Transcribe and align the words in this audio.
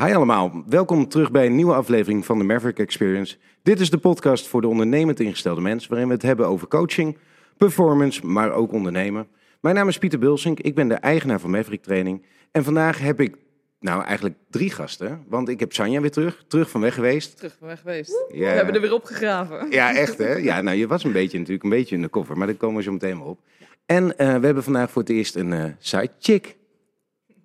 Hi 0.00 0.12
allemaal, 0.12 0.64
welkom 0.66 1.08
terug 1.08 1.30
bij 1.30 1.46
een 1.46 1.54
nieuwe 1.54 1.74
aflevering 1.74 2.24
van 2.24 2.38
de 2.38 2.44
Maverick 2.44 2.78
Experience. 2.78 3.36
Dit 3.62 3.80
is 3.80 3.90
de 3.90 3.98
podcast 3.98 4.46
voor 4.46 4.60
de 4.60 4.68
ondernemend 4.68 5.20
ingestelde 5.20 5.60
mens, 5.60 5.86
waarin 5.86 6.06
we 6.06 6.12
het 6.12 6.22
hebben 6.22 6.46
over 6.46 6.68
coaching, 6.68 7.16
performance, 7.56 8.26
maar 8.26 8.52
ook 8.52 8.72
ondernemen. 8.72 9.26
Mijn 9.60 9.74
naam 9.74 9.88
is 9.88 9.98
Pieter 9.98 10.18
Bulsink, 10.18 10.60
ik 10.60 10.74
ben 10.74 10.88
de 10.88 10.94
eigenaar 10.94 11.40
van 11.40 11.50
Maverick 11.50 11.82
Training. 11.82 12.24
En 12.50 12.64
vandaag 12.64 12.98
heb 12.98 13.20
ik, 13.20 13.36
nou 13.80 14.04
eigenlijk 14.04 14.36
drie 14.50 14.70
gasten, 14.70 15.24
want 15.28 15.48
ik 15.48 15.60
heb 15.60 15.72
Sanja 15.72 16.00
weer 16.00 16.10
terug, 16.10 16.44
terug 16.48 16.70
van 16.70 16.80
weg 16.80 16.94
geweest. 16.94 17.36
Terug 17.36 17.56
van 17.58 17.68
weg 17.68 17.80
geweest. 17.80 18.24
Ja. 18.28 18.38
We 18.38 18.56
hebben 18.56 18.74
er 18.74 18.80
weer 18.80 18.94
opgegraven. 18.94 19.70
Ja, 19.70 19.94
echt 19.94 20.18
hè? 20.18 20.32
Ja, 20.34 20.60
nou 20.60 20.76
je 20.76 20.86
was 20.86 21.04
een 21.04 21.12
beetje 21.12 21.38
natuurlijk 21.38 21.64
een 21.64 21.70
beetje 21.70 21.94
in 21.94 22.02
de 22.02 22.08
koffer, 22.08 22.38
maar 22.38 22.46
daar 22.46 22.56
komen 22.56 22.76
we 22.76 22.82
zo 22.82 22.92
meteen 22.92 23.18
wel 23.18 23.28
op. 23.28 23.40
En 23.86 24.18
eh, 24.18 24.34
we 24.34 24.44
hebben 24.46 24.62
vandaag 24.62 24.90
voor 24.90 25.02
het 25.02 25.10
eerst 25.10 25.34
een 25.34 25.52
eh 25.52 25.64
sidechick. 25.78 26.56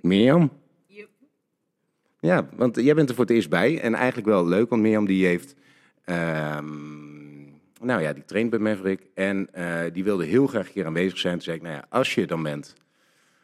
Mirjam. 0.01 0.58
Ja, 2.19 2.49
want 2.55 2.75
jij 2.75 2.95
bent 2.95 3.09
er 3.09 3.15
voor 3.15 3.25
het 3.25 3.33
eerst 3.33 3.49
bij. 3.49 3.81
En 3.81 3.93
eigenlijk 3.93 4.27
wel 4.27 4.47
leuk, 4.47 4.69
want 4.69 4.81
Mirjam 4.81 5.05
die 5.05 5.25
heeft... 5.25 5.55
ehm, 6.05 6.65
nou 7.81 8.01
ja, 8.01 8.13
die 8.13 8.25
traint 8.25 8.49
bij 8.49 8.59
Maverick. 8.59 9.01
En 9.13 9.47
eh, 9.51 9.81
die 9.93 10.03
wilde 10.03 10.25
heel 10.25 10.47
graag 10.47 10.65
een 10.67 10.73
keer 10.73 10.85
aanwezig 10.85 11.17
zijn. 11.17 11.33
Toen 11.33 11.41
zei 11.41 11.55
ik, 11.55 11.61
nou 11.61 11.75
ja, 11.75 11.85
als 11.89 12.13
je 12.15 12.27
dan 12.27 12.43
bent, 12.43 12.73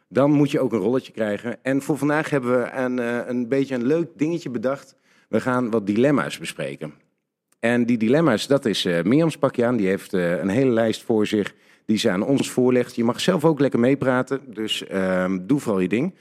dan 0.07 0.31
moet 0.31 0.51
je 0.51 0.59
ook 0.59 0.73
een 0.73 0.79
rolletje 0.79 1.11
krijgen. 1.11 1.63
En 1.63 1.81
voor 1.81 1.98
vandaag 1.98 2.29
hebben 2.29 2.59
we 2.59 2.71
een, 2.71 2.99
eh, 2.99 3.20
een 3.27 3.48
beetje 3.48 3.75
een 3.75 3.85
leuk 3.85 4.07
dingetje 4.15 4.49
bedacht. 4.49 4.95
We 5.29 5.41
gaan 5.41 5.70
wat 5.70 5.87
dilemma's 5.87 6.37
bespreken. 6.37 6.93
En 7.59 7.85
die 7.85 7.98
dilemma's, 7.98 8.48
dat 8.48 8.65
is 8.65 8.85
eh 8.85 9.03
Mirjam's 9.03 9.37
pakje 9.37 9.65
aan. 9.65 9.77
Die 9.77 9.87
heeft 9.87 10.13
een 10.13 10.49
hele 10.49 10.71
lijst 10.71 11.03
voor 11.03 11.27
zich 11.27 11.53
die 11.85 11.98
ze 11.98 12.09
aan 12.09 12.23
ons 12.23 12.49
voorlegt. 12.49 12.95
Je 12.95 13.03
mag 13.03 13.20
zelf 13.20 13.45
ook 13.45 13.59
lekker 13.59 13.79
meepraten, 13.79 14.41
dus 14.53 14.87
ehm, 14.87 15.39
doe 15.41 15.59
vooral 15.59 15.81
je 15.81 15.87
ding. 15.87 16.13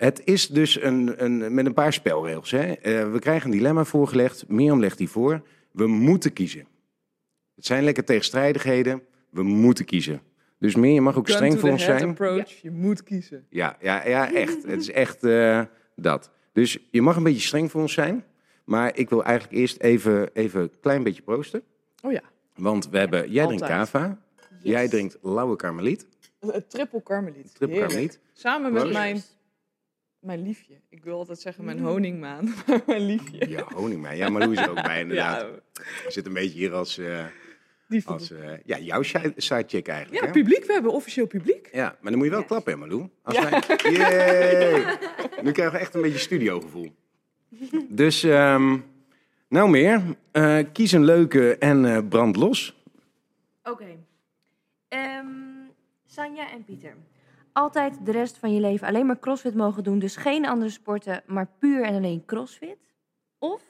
Het 0.00 0.20
is 0.24 0.48
dus 0.48 0.82
een, 0.82 1.24
een, 1.24 1.54
met 1.54 1.66
een 1.66 1.74
paar 1.74 1.92
spelregels. 1.92 2.50
Hè. 2.50 2.72
Eh, 2.72 3.12
we 3.12 3.18
krijgen 3.18 3.50
een 3.50 3.56
dilemma 3.56 3.84
voorgelegd. 3.84 4.48
Mirjam 4.48 4.80
legt 4.80 4.98
die 4.98 5.08
voor. 5.08 5.42
We 5.70 5.86
moeten 5.86 6.32
kiezen. 6.32 6.66
Het 7.54 7.66
zijn 7.66 7.84
lekker 7.84 8.04
tegenstrijdigheden. 8.04 9.02
We 9.30 9.42
moeten 9.42 9.84
kiezen. 9.84 10.20
Dus 10.58 10.74
Mirjam 10.74 11.04
mag 11.04 11.16
ook 11.16 11.26
Gun 11.26 11.36
streng 11.36 11.60
voor 11.60 11.70
ons 11.70 11.84
zijn. 11.84 12.08
approach. 12.08 12.50
Je 12.50 12.70
moet 12.70 13.02
kiezen. 13.02 13.46
Ja, 13.48 13.76
ja, 13.80 14.06
ja, 14.06 14.32
echt. 14.32 14.62
Het 14.62 14.80
is 14.80 14.90
echt 14.90 15.24
eh, 15.24 15.62
dat. 15.96 16.30
Dus 16.52 16.78
je 16.90 17.02
mag 17.02 17.16
een 17.16 17.22
beetje 17.22 17.46
streng 17.46 17.70
voor 17.70 17.80
ons 17.80 17.92
zijn. 17.92 18.24
Maar 18.64 18.96
ik 18.96 19.08
wil 19.10 19.24
eigenlijk 19.24 19.58
eerst 19.58 19.78
even, 19.80 20.30
even 20.32 20.60
een 20.60 20.72
klein 20.80 21.02
beetje 21.02 21.22
proosten. 21.22 21.62
Oh 22.02 22.12
ja. 22.12 22.22
Want 22.54 22.88
we 22.88 22.98
hebben, 22.98 23.30
jij 23.30 23.46
drinkt 23.46 23.66
kava. 23.66 24.18
Jij 24.62 24.88
drinkt 24.88 25.18
lauwe 25.22 25.56
karmeliet. 25.56 26.06
Het 26.40 26.70
triple 26.70 27.02
karmeliet. 27.02 27.54
Triple 27.54 27.78
karmeliet. 27.78 28.20
Samen 28.32 28.72
met 28.72 28.82
Proost. 28.82 28.98
mijn, 28.98 29.22
mijn 30.20 30.42
liefje. 30.42 30.74
Ik 30.88 31.04
wil 31.04 31.16
altijd 31.18 31.40
zeggen 31.40 31.64
mijn 31.64 31.78
honingmaan. 31.80 32.44
maar 32.66 32.80
mijn 32.86 33.06
liefje. 33.06 33.48
Ja, 33.48 33.64
honingmeid. 33.74 34.18
Ja, 34.18 34.28
maar 34.28 34.40
Lou 34.40 34.52
is 34.52 34.58
er 34.58 34.70
ook 34.70 34.82
bij 34.82 35.00
inderdaad. 35.04 35.40
Ja, 35.40 35.82
Je 36.04 36.10
zit 36.12 36.26
een 36.26 36.32
beetje 36.32 36.58
hier 36.58 36.72
als, 36.72 36.98
eh, 36.98 37.24
vond 37.88 38.06
als 38.06 38.30
eh, 38.30 38.52
ja, 38.64 38.78
jouw 38.78 39.02
side- 39.02 39.32
sidechick 39.36 39.88
eigenlijk. 39.88 40.20
ja, 40.20 40.26
hè? 40.26 40.32
publiek. 40.32 40.64
We 40.64 40.72
hebben 40.72 40.92
officieel 40.92 41.26
publiek. 41.26 41.68
Ja, 41.72 41.96
maar 42.00 42.10
dan 42.10 42.14
moet 42.14 42.24
je 42.24 42.30
wel 42.30 42.38
Yes. 42.40 42.48
klappen, 42.48 42.72
hè, 42.72 42.78
Malou. 42.78 43.08
Als 43.22 43.36
Ja. 43.36 43.48
wij... 43.50 44.98
Nu 45.42 45.52
krijgen 45.52 45.72
we 45.74 45.78
echt 45.80 45.94
een 45.94 46.02
beetje 46.02 46.18
studiogevoel. 46.18 46.94
Dus, 47.88 48.22
ehm, 48.22 48.78
nou 49.48 49.70
meer. 49.70 50.02
Eh, 50.32 50.58
kies 50.72 50.92
een 50.92 51.04
leuke 51.04 51.56
en 51.58 51.84
eh, 51.84 51.98
brand 52.08 52.36
los. 52.36 52.82
Oké. 53.64 53.86
Ehm, 54.88 55.26
Sanja 56.06 56.50
en 56.52 56.64
Pieter. 56.64 56.94
Altijd 57.52 58.06
de 58.06 58.12
rest 58.12 58.38
van 58.38 58.54
je 58.54 58.60
leven 58.60 58.86
alleen 58.86 59.06
maar 59.06 59.18
crossfit 59.18 59.54
mogen 59.54 59.82
doen. 59.84 59.98
Dus 59.98 60.16
geen 60.16 60.46
andere 60.46 60.70
sporten, 60.70 61.22
maar 61.26 61.48
puur 61.58 61.82
en 61.84 61.94
alleen 61.94 62.24
crossfit. 62.24 62.78
Of 63.38 63.62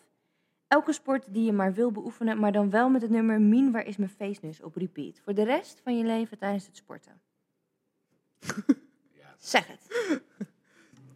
elke 0.68 0.92
sport 0.92 1.24
die 1.28 1.44
je 1.44 1.52
maar 1.52 1.72
wil 1.72 1.90
beoefenen, 1.90 2.38
maar 2.38 2.52
dan 2.52 2.70
wel 2.70 2.88
met 2.88 3.02
het 3.02 3.10
nummer 3.10 3.40
Mien, 3.40 3.70
waar 3.72 3.86
is 3.86 3.96
mijn 3.96 4.10
feestnus 4.10 4.62
op 4.62 4.76
repeat. 4.76 5.20
Voor 5.24 5.34
de 5.34 5.44
rest 5.44 5.80
van 5.84 5.98
je 5.98 6.04
leven 6.04 6.38
tijdens 6.38 6.66
het 6.66 6.76
sporten. 6.76 7.20
Zeg 9.38 9.66
het. 9.66 9.86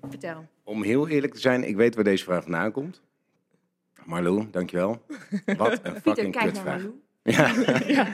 Vertel. 0.09 0.47
Om 0.63 0.83
heel 0.83 1.09
eerlijk 1.09 1.35
te 1.35 1.41
zijn, 1.41 1.69
ik 1.69 1.77
weet 1.77 1.95
waar 1.95 2.05
deze 2.05 2.25
vraag 2.25 2.43
vandaan 2.43 2.73
komt. 2.73 3.03
Marlou, 4.05 4.51
dankjewel. 4.51 5.03
Wat 5.57 5.73
een 5.73 5.93
Pieter, 6.03 6.03
fucking 6.03 6.33
kijk 6.33 6.53
naar 6.53 6.53
kutvraag. 6.53 6.83
Ja. 7.23 7.53
Ja. 7.95 8.13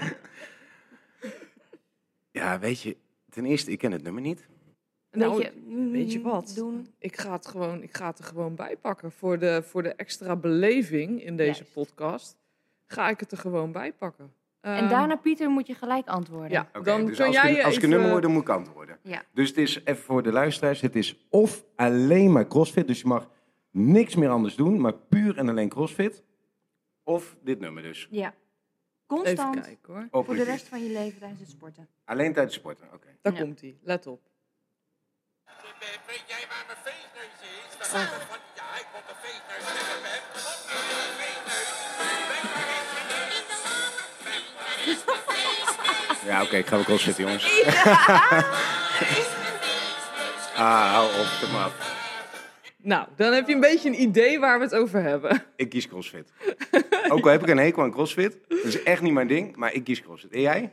ja, 2.31 2.59
weet 2.59 2.81
je, 2.81 2.97
ten 3.31 3.45
eerste, 3.45 3.71
ik 3.71 3.79
ken 3.79 3.93
het 3.93 4.03
nummer 4.03 4.23
niet. 4.23 4.49
Nou, 5.11 5.37
weet, 5.37 5.43
je, 5.43 5.53
mm, 5.67 5.91
weet 5.91 6.13
je 6.13 6.21
wat? 6.21 6.53
Doen. 6.57 6.87
Ik 6.99 7.17
ga, 7.17 7.33
het 7.33 7.47
gewoon, 7.47 7.83
ik 7.83 7.97
ga 7.97 8.07
het 8.07 8.19
er 8.19 8.25
gewoon 8.25 8.55
bij 8.55 8.77
pakken. 8.77 9.13
Voor 9.13 9.39
de, 9.39 9.63
voor 9.63 9.83
de 9.83 9.95
extra 9.95 10.37
beleving 10.37 11.25
in 11.25 11.37
deze 11.37 11.59
Juist. 11.59 11.73
podcast 11.73 12.37
ga 12.87 13.09
ik 13.09 13.21
het 13.21 13.33
er 13.33 13.39
gewoon 13.39 13.73
bij 13.73 13.93
pakken. 13.93 14.33
En 14.61 14.77
Ehm, 14.77 14.89
daarna, 14.89 15.17
Pieter, 15.17 15.51
moet 15.51 15.67
je 15.67 15.75
gelijk 15.75 16.07
antwoorden. 16.07 16.51
Ja, 16.51 16.69
dan 16.83 17.07
dus 17.07 17.17
kun 17.17 17.27
als, 17.27 17.35
jij 17.35 17.53
ik, 17.53 17.65
als 17.65 17.77
ik 17.77 17.83
een 17.83 17.89
nummer 17.89 18.11
hoor, 18.11 18.21
dan 18.21 18.33
moet 18.33 18.43
ik 18.43 18.49
antwoorden. 18.49 18.99
Ja. 19.03 19.23
Dus 19.33 19.49
het 19.49 19.59
is 19.59 19.81
even 19.85 20.03
voor 20.03 20.23
de 20.23 20.33
luisteraars, 20.33 20.81
het 20.81 20.97
is 20.97 21.27
of 21.31 21.65
alleen 21.77 22.33
maar 22.33 22.47
crossfit, 22.47 22.87
dus 22.87 23.01
je 23.01 23.07
mag 23.07 23.31
niks 23.71 24.15
meer 24.17 24.29
anders 24.29 24.55
doen, 24.55 24.81
maar 24.81 24.95
puur 24.95 25.37
en 25.37 25.49
alleen 25.49 25.69
crossfit. 25.69 26.25
Of 27.05 27.37
dit 27.43 27.61
nummer 27.61 27.83
dus. 27.83 28.09
Ja. 28.11 28.35
Even 29.11 29.25
Constant 29.25 29.61
kijken 29.61 29.95
hoor. 29.95 30.09
Op 30.11 30.25
voor 30.27 30.35
de 30.35 30.43
rest 30.43 30.69
van 30.69 30.83
je 30.85 30.91
leven 30.91 31.19
tijdens 31.19 31.41
het 31.41 31.51
sporten. 31.51 31.89
Alleen 32.05 32.33
tijdens 32.33 32.55
sporten, 32.55 32.87
oké. 32.93 33.09
Daar 33.23 33.33
Ja. 33.33 33.41
komt 33.41 33.61
hij. 33.61 33.77
Let 33.83 34.07
op. 34.07 34.21
Weet 36.07 36.23
jij 36.27 36.45
waar 36.49 36.65
mijn 36.67 36.79
feestneus 36.85 37.41
is? 37.43 37.79
Dan 37.79 37.87
gaan 37.87 38.19
we 38.19 38.25
van, 38.29 38.39
ja, 38.55 38.69
ik 38.83 38.87
moet 38.95 39.07
een 39.09 39.21
feestneus 39.25 39.65
hebben, 39.79 40.01
Pep. 40.03 40.23
Wat 40.33 40.41
is 40.41 40.93
een 41.07 41.15
feestneus? 41.23 41.69
Weet 44.25 44.55
waar 44.57 44.79
is 44.89 45.05
mijn 46.23 46.35
Ja, 46.35 46.43
oké, 46.43 46.57
ik 46.57 46.67
ga 46.67 46.75
wel 46.77 46.85
crossfitten, 46.85 47.25
jongens. 47.25 47.45
ah, 50.57 50.93
hou 50.93 51.07
op, 51.21 51.27
kom 51.41 51.55
af. 51.57 51.99
Nou, 52.83 53.09
dan 53.17 53.33
heb 53.33 53.47
je 53.49 53.55
een 53.55 53.61
beetje 53.61 53.89
een 53.89 54.01
idee 54.01 54.39
waar 54.41 54.59
we 54.59 54.65
het 54.65 54.75
over 54.75 55.03
hebben. 55.03 55.45
Ik 55.57 55.69
kies 55.69 55.89
crossfit. 55.89 56.33
Ook 57.13 57.25
al 57.25 57.31
heb 57.31 57.43
ik 57.43 57.49
een 57.49 57.59
hekel 57.59 57.83
aan 57.83 57.91
crossfit, 57.91 58.39
dat 58.49 58.65
is 58.65 58.83
echt 58.83 59.03
niet 59.03 59.13
mijn 59.13 59.29
ding, 59.29 59.57
maar 59.57 59.75
ik 59.75 59.85
kies 59.85 60.03
crossfit. 60.03 60.33
En 60.33 60.41
jij? 60.41 60.71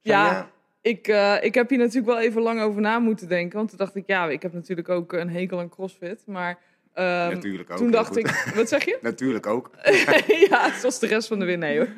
Ja, 0.00 0.50
ik, 0.80 1.08
eh, 1.08 1.36
ik 1.40 1.54
heb 1.54 1.68
hier 1.68 1.78
natuurlijk 1.78 2.06
wel 2.06 2.20
even 2.20 2.42
lang 2.42 2.60
over 2.60 2.80
na 2.80 2.98
moeten 2.98 3.28
denken. 3.28 3.56
Want 3.56 3.68
toen 3.68 3.78
dacht 3.78 3.96
ik, 3.96 4.06
ja, 4.06 4.28
ik 4.28 4.42
heb 4.42 4.52
natuurlijk 4.52 4.88
ook 4.88 5.12
een 5.12 5.30
hekel 5.30 5.58
aan 5.58 5.68
CrossFit. 5.68 6.22
Maar 6.26 6.58
ehm, 6.92 7.34
Natuurlijk 7.34 7.70
ook. 7.70 7.76
toen 7.76 7.90
dacht 7.90 8.08
goed. 8.08 8.16
ik, 8.16 8.52
wat 8.54 8.68
zeg 8.68 8.84
je? 8.84 8.98
Natuurlijk 9.10 9.46
ook. 9.46 9.70
ja, 10.50 10.78
zoals 10.78 10.98
de 10.98 11.06
rest 11.06 11.28
van 11.28 11.38
de 11.38 11.44
weer, 11.44 11.58
nee 11.58 11.78
hoor. 11.78 11.88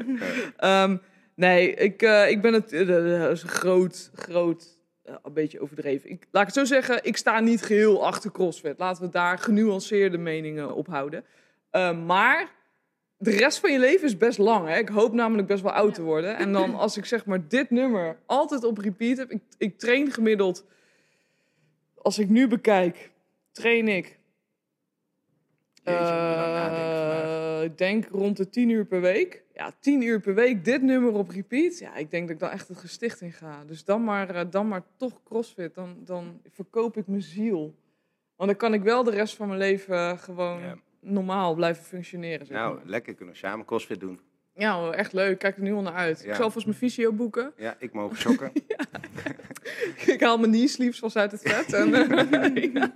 Ehm, 0.57 0.97
nee, 1.35 1.75
ik, 1.75 2.03
eh, 2.03 2.31
ik 2.31 2.41
ben 2.43 2.53
het 2.53 2.73
eh, 2.73 2.87
dat 2.87 3.31
is 3.31 3.43
groot, 3.43 4.11
groot, 4.15 4.79
eh, 5.03 5.15
een 5.23 5.33
beetje 5.33 5.61
overdreven. 5.61 6.11
Ik, 6.11 6.27
laat 6.31 6.49
ik 6.49 6.55
het 6.55 6.67
zo 6.67 6.75
zeggen, 6.75 7.05
ik 7.05 7.17
sta 7.17 7.41
niet 7.41 7.63
geheel 7.63 8.07
achter 8.07 8.33
CrossFit. 8.33 8.79
Laten 8.79 9.05
we 9.05 9.11
daar 9.11 9.39
genuanceerde 9.39 10.19
meningen 10.19 10.75
op 10.75 10.87
houden. 10.87 11.25
Ehm, 11.71 12.07
maar 12.07 12.49
de 13.19 13.31
rest 13.31 13.59
van 13.59 13.73
je 13.73 13.79
leven 13.79 14.07
is 14.07 14.17
best 14.17 14.39
lang. 14.39 14.69
Hè? 14.69 14.79
Ik 14.79 14.89
hoop 14.89 15.13
namelijk 15.13 15.49
best 15.49 15.63
wel 15.63 15.73
oud 15.73 15.95
te 15.95 16.03
worden. 16.03 16.37
En 16.37 16.53
dan 16.53 16.75
als 16.75 16.97
ik 16.97 17.05
zeg 17.05 17.27
maar 17.27 17.49
dit 17.49 17.71
nummer 17.71 18.19
altijd 18.27 18.65
op 18.65 18.79
repeat 18.79 19.17
heb. 19.17 19.31
Ik, 19.31 19.43
ik 19.59 19.79
train 19.79 20.11
gemiddeld, 20.11 20.65
als 21.95 22.19
ik 22.19 22.29
nu 22.29 22.49
bekijk, 22.49 23.11
train 23.53 23.89
ik 23.89 24.19
Jeetje, 25.91 26.15
eh, 26.15 27.63
ik 27.63 27.79
denk 27.79 28.09
rond 28.09 28.37
de 28.37 28.49
10 28.49 28.69
uur 28.69 28.85
per 28.85 29.01
week. 29.01 29.43
Ja, 29.55 29.73
10 29.81 30.03
uur 30.03 30.21
per 30.21 30.35
week, 30.35 30.65
dit 30.65 30.83
nummer 30.83 31.13
op 31.13 31.29
repeat. 31.29 31.79
Ja, 31.79 31.97
ik 31.97 32.11
denk 32.11 32.23
dat 32.23 32.35
ik 32.35 32.43
dan 32.43 32.51
echt 32.51 32.69
het 32.69 32.79
gesticht 32.79 33.21
in 33.21 33.33
ga. 33.33 33.65
Dus 33.65 33.85
dan 33.85 34.05
maar, 34.05 34.35
eh, 34.35 34.45
dan 34.51 34.69
maar 34.69 34.83
toch 34.97 35.23
crossfit. 35.23 35.75
Dan, 35.75 35.97
dan 36.05 36.41
verkoop 36.51 36.97
ik 36.97 37.07
mijn 37.07 37.23
ziel. 37.23 37.75
Want 38.37 38.51
dan 38.51 38.59
kan 38.59 38.75
ik 38.75 38.83
wel 38.83 39.05
de 39.05 39.11
rest 39.11 39.37
van 39.37 39.47
mijn 39.47 39.59
leven 39.59 40.19
gewoon 40.19 40.61
Ja. 40.61 40.77
Normaal 41.01 41.55
blijven 41.55 41.85
functioneren. 41.85 42.47
Zeg 42.47 42.57
Nou, 42.57 42.75
maar. 42.75 42.87
lekker 42.87 43.15
kunnen 43.15 43.35
we 43.35 43.41
samen 43.41 43.67
crossfit 43.67 44.01
doen. 44.01 44.21
Ja, 44.55 44.93
echt 44.93 45.13
leuk. 45.13 45.39
Kijk 45.39 45.57
er 45.57 45.63
nu 45.63 45.73
al 45.73 45.83
naar 45.83 45.95
uit. 45.95 46.23
Ja. 46.23 46.29
Ik 46.29 46.35
zal 46.35 46.51
vast 46.51 46.67
mijn 46.67 46.79
visio 46.79 47.13
boeken. 47.13 47.53
Ja, 47.57 47.77
ik 47.79 47.93
mogen 47.93 48.17
sokken. 48.17 48.53
ik 50.15 50.21
haal 50.21 50.39
mijn 50.39 50.51
knee 50.53 50.69
sleeves 50.69 50.99
vast 50.99 51.17
uit 51.17 51.33
het 51.33 51.41
vet. 51.43 51.73
En, 51.73 51.95
eh, 51.95 52.73
ja. 52.73 52.91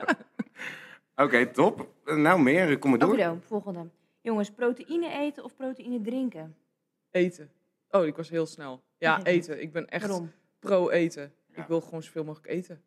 Oké, 1.16 1.46
top. 1.46 1.88
Nou, 2.04 2.40
meer, 2.42 2.78
kom 2.78 2.90
maar 2.90 2.98
door. 2.98 3.38
Volgende. 3.46 3.88
Jongens, 4.20 4.50
proteïne 4.50 5.10
eten 5.10 5.44
of 5.44 5.56
proteïne 5.56 6.00
drinken? 6.00 6.56
Eten. 7.10 7.50
Oh, 7.90 8.06
ik 8.06 8.16
was 8.16 8.28
heel 8.28 8.46
snel. 8.46 8.82
Ja, 8.98 9.24
eten. 9.24 9.62
Ik 9.62 9.72
ben 9.72 9.88
echt 9.88 10.06
Waarom? 10.06 10.32
pro 10.58 10.90
eten. 10.90 11.32
Ja. 11.54 11.62
Ik 11.62 11.68
wil 11.68 11.80
gewoon 11.80 12.02
zoveel 12.02 12.24
mogelijk 12.24 12.52
eten. 12.52 12.82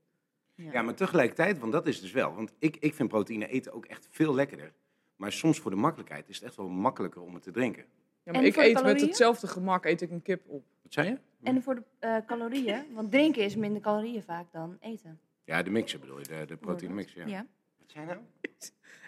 Ja, 0.56 0.82
maar 0.82 0.94
tegelijkertijd, 0.94 1.60
want 1.60 1.72
dat 1.72 1.88
is 1.88 2.02
dus 2.02 2.12
wel. 2.12 2.34
Want 2.36 2.54
ik, 2.60 2.78
ik 2.80 2.94
vind 2.94 3.10
proteïne 3.10 3.48
eten 3.48 3.74
ook 3.74 3.86
echt 3.86 4.08
veel 4.12 4.34
lekkerder. 4.36 4.74
Maar 5.16 5.32
soms 5.32 5.60
voor 5.60 5.72
de 5.72 5.78
makkelijkheid 5.78 6.30
is 6.30 6.36
het 6.36 6.46
echt 6.46 6.56
wel 6.56 6.68
makkelijker 6.68 7.22
om 7.22 7.34
het 7.34 7.44
te 7.44 7.52
drinken. 7.52 7.84
Ja, 8.24 8.32
maar 8.32 8.42
En 8.42 8.48
ik 8.48 8.56
eet 8.56 8.84
met 8.84 9.02
hetzelfde 9.02 9.48
gemak 9.48 9.86
eet 9.86 10.02
ik 10.02 10.12
een 10.12 10.22
kip 10.22 10.42
op. 10.48 10.64
Wat 10.82 10.94
zei 10.94 11.08
je? 11.08 11.18
En 11.44 11.64
voor 11.64 11.76
de 11.76 11.84
eh, 12.00 12.18
calorieën? 12.26 12.86
Want 12.94 13.12
drinken 13.12 13.44
is 13.44 13.56
minder 13.56 13.82
calorieën 13.82 14.24
vaak 14.24 14.52
dan 14.52 14.78
eten. 14.80 15.20
Ja, 15.44 15.64
de 15.64 15.70
mixer 15.70 16.00
bedoel 16.00 16.20
je, 16.20 16.28
de, 16.28 16.46
de 16.48 16.58
proteïne 16.58 16.94
mix. 16.94 17.14
Ja. 17.14 17.28
Ja. 17.28 17.46
Wat 17.78 17.92
zei 17.92 18.06
je 18.06 18.14
nou? 18.14 18.24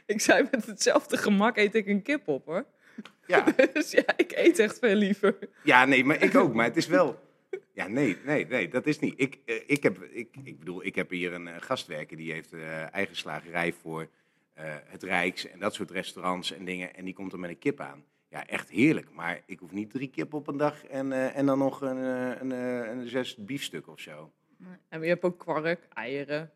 Ik 0.06 0.21
zei 0.21 0.48
met 0.51 0.65
hetzelfde 0.65 1.18
gemak 1.18 1.57
eet 1.57 1.75
ik 1.75 1.88
een 1.88 2.01
kip 2.01 2.27
op 2.27 2.45
hoor. 2.45 2.65
Ja. 3.27 3.45
Dus 3.74 3.92
ja, 3.92 4.04
ik 4.18 4.31
eet 4.31 4.59
echt 4.59 4.80
veel 4.80 4.95
liever. 4.95 5.38
ja, 5.63 5.86
nee, 5.86 6.06
maar 6.06 6.24
ik 6.24 6.36
ook. 6.36 6.54
Maar 6.54 6.65
het 6.65 6.77
is 6.77 6.88
wel... 6.88 7.19
Ja, 7.74 7.88
nee, 7.88 8.18
nee, 8.25 8.45
nee, 8.45 8.68
dat 8.68 8.86
is 8.86 9.00
niet. 9.00 9.13
Ik, 9.18 9.39
eh, 9.45 9.56
ik, 9.65 9.83
heb, 9.83 10.04
ik, 10.04 10.36
ik 10.44 10.59
bedoel, 10.59 10.86
ik 10.86 10.95
heb 10.95 11.09
hier 11.09 11.33
een 11.33 11.48
eh, 11.48 11.56
gastwerker 11.59 12.18
die 12.18 12.31
heeft 12.31 12.54
eh, 12.54 12.94
eigen 12.94 13.15
slagerij 13.15 13.74
voor 13.74 14.07
het 14.86 15.04
Rijks 15.04 15.48
en 15.48 15.59
dat 15.59 15.74
soort 15.74 15.92
restaurants 15.92 16.51
en 16.51 16.65
dingen. 16.65 16.95
En 16.95 17.06
die 17.06 17.13
komt 17.13 17.33
er 17.33 17.39
met 17.39 17.50
een 17.50 17.59
kip 17.59 17.80
aan. 17.80 18.04
Ja, 18.30 18.48
echt 18.48 18.69
heerlijk. 18.69 19.12
Maar 19.12 19.42
ik 19.45 19.59
hoef 19.59 19.71
niet 19.71 19.89
drie 19.89 20.07
kip 20.07 20.33
op 20.33 20.48
een 20.48 20.57
dag 20.57 20.86
en, 20.86 21.12
eh, 21.12 21.38
en 21.38 21.45
dan 21.45 21.57
nog 21.57 21.81
een, 21.81 21.98
eh, 21.98 22.42
een, 22.42 22.51
eh, 22.51 22.89
een 22.89 23.07
zes 23.07 23.36
biefstuk 23.36 23.88
of 23.88 24.00
zo. 24.00 24.31
En 24.89 25.01
je 25.01 25.07
hebt 25.07 25.24
ook 25.24 25.39
kwark, 25.39 25.88
eieren, 25.94 26.51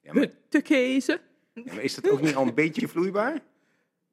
Ja, 0.00 0.12
maar, 0.12 0.30
de 0.48 0.62
kezen. 0.62 1.20
ja, 1.52 1.74
maar 1.74 1.82
is 1.82 1.94
dat 1.94 2.10
ook 2.10 2.20
niet 2.20 2.34
al 2.34 2.46
een 2.46 2.54
beetje 2.54 2.88
vloeibaar? 2.88 3.40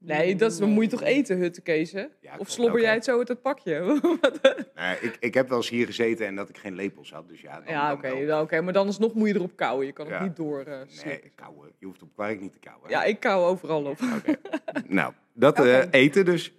Nee, 0.03 0.36
dat 0.36 0.51
is, 0.51 0.57
dan 0.57 0.69
moet 0.69 0.83
je 0.83 0.89
toch 0.89 1.01
eten? 1.01 2.12
Ja, 2.21 2.38
of 2.38 2.50
slobber 2.50 2.81
jij 2.81 2.94
het 2.94 3.03
zo 3.03 3.18
uit 3.18 3.27
het 3.27 3.42
pakje? 3.42 3.80
Nou, 4.75 4.98
ik, 5.01 5.18
ik 5.19 5.33
heb 5.33 5.50
wel 5.50 5.57
eens 5.57 5.69
hier 5.69 5.86
gezeten 5.86 6.25
en 6.25 6.36
dat 6.36 6.50
ik 6.50 6.57
geen 6.57 6.75
lepels 6.75 7.12
had. 7.12 7.27
Dus 7.27 7.42
ja, 7.42 7.59
dan, 7.59 7.74
ja, 7.74 7.94
oké, 7.94 8.25
wel. 8.25 8.42
oké, 8.42 8.62
maar 8.62 8.74
dan 8.74 8.86
alsnog 8.86 9.13
moet 9.13 9.27
je 9.27 9.36
erop 9.36 9.56
kauwen. 9.56 9.86
Je 9.86 9.92
kan 9.92 10.12
het 10.12 10.21
niet 10.21 10.36
door 10.36 10.59
eh, 10.59 10.80
slikken. 10.88 11.21
Nee, 11.21 11.31
kauwen. 11.36 11.71
Je 11.77 11.86
hoeft 11.86 12.01
op 12.01 12.13
kwark 12.13 12.39
niet 12.39 12.51
te 12.51 12.59
kauwen. 12.59 12.89
Ja, 12.89 13.03
ik 13.03 13.19
kauw 13.19 13.44
overal 13.44 13.86
op. 13.86 14.00
Nou, 14.88 15.13
dat 15.33 15.59
eh, 15.59 15.83
eten 15.92 16.25
dus. 16.25 16.53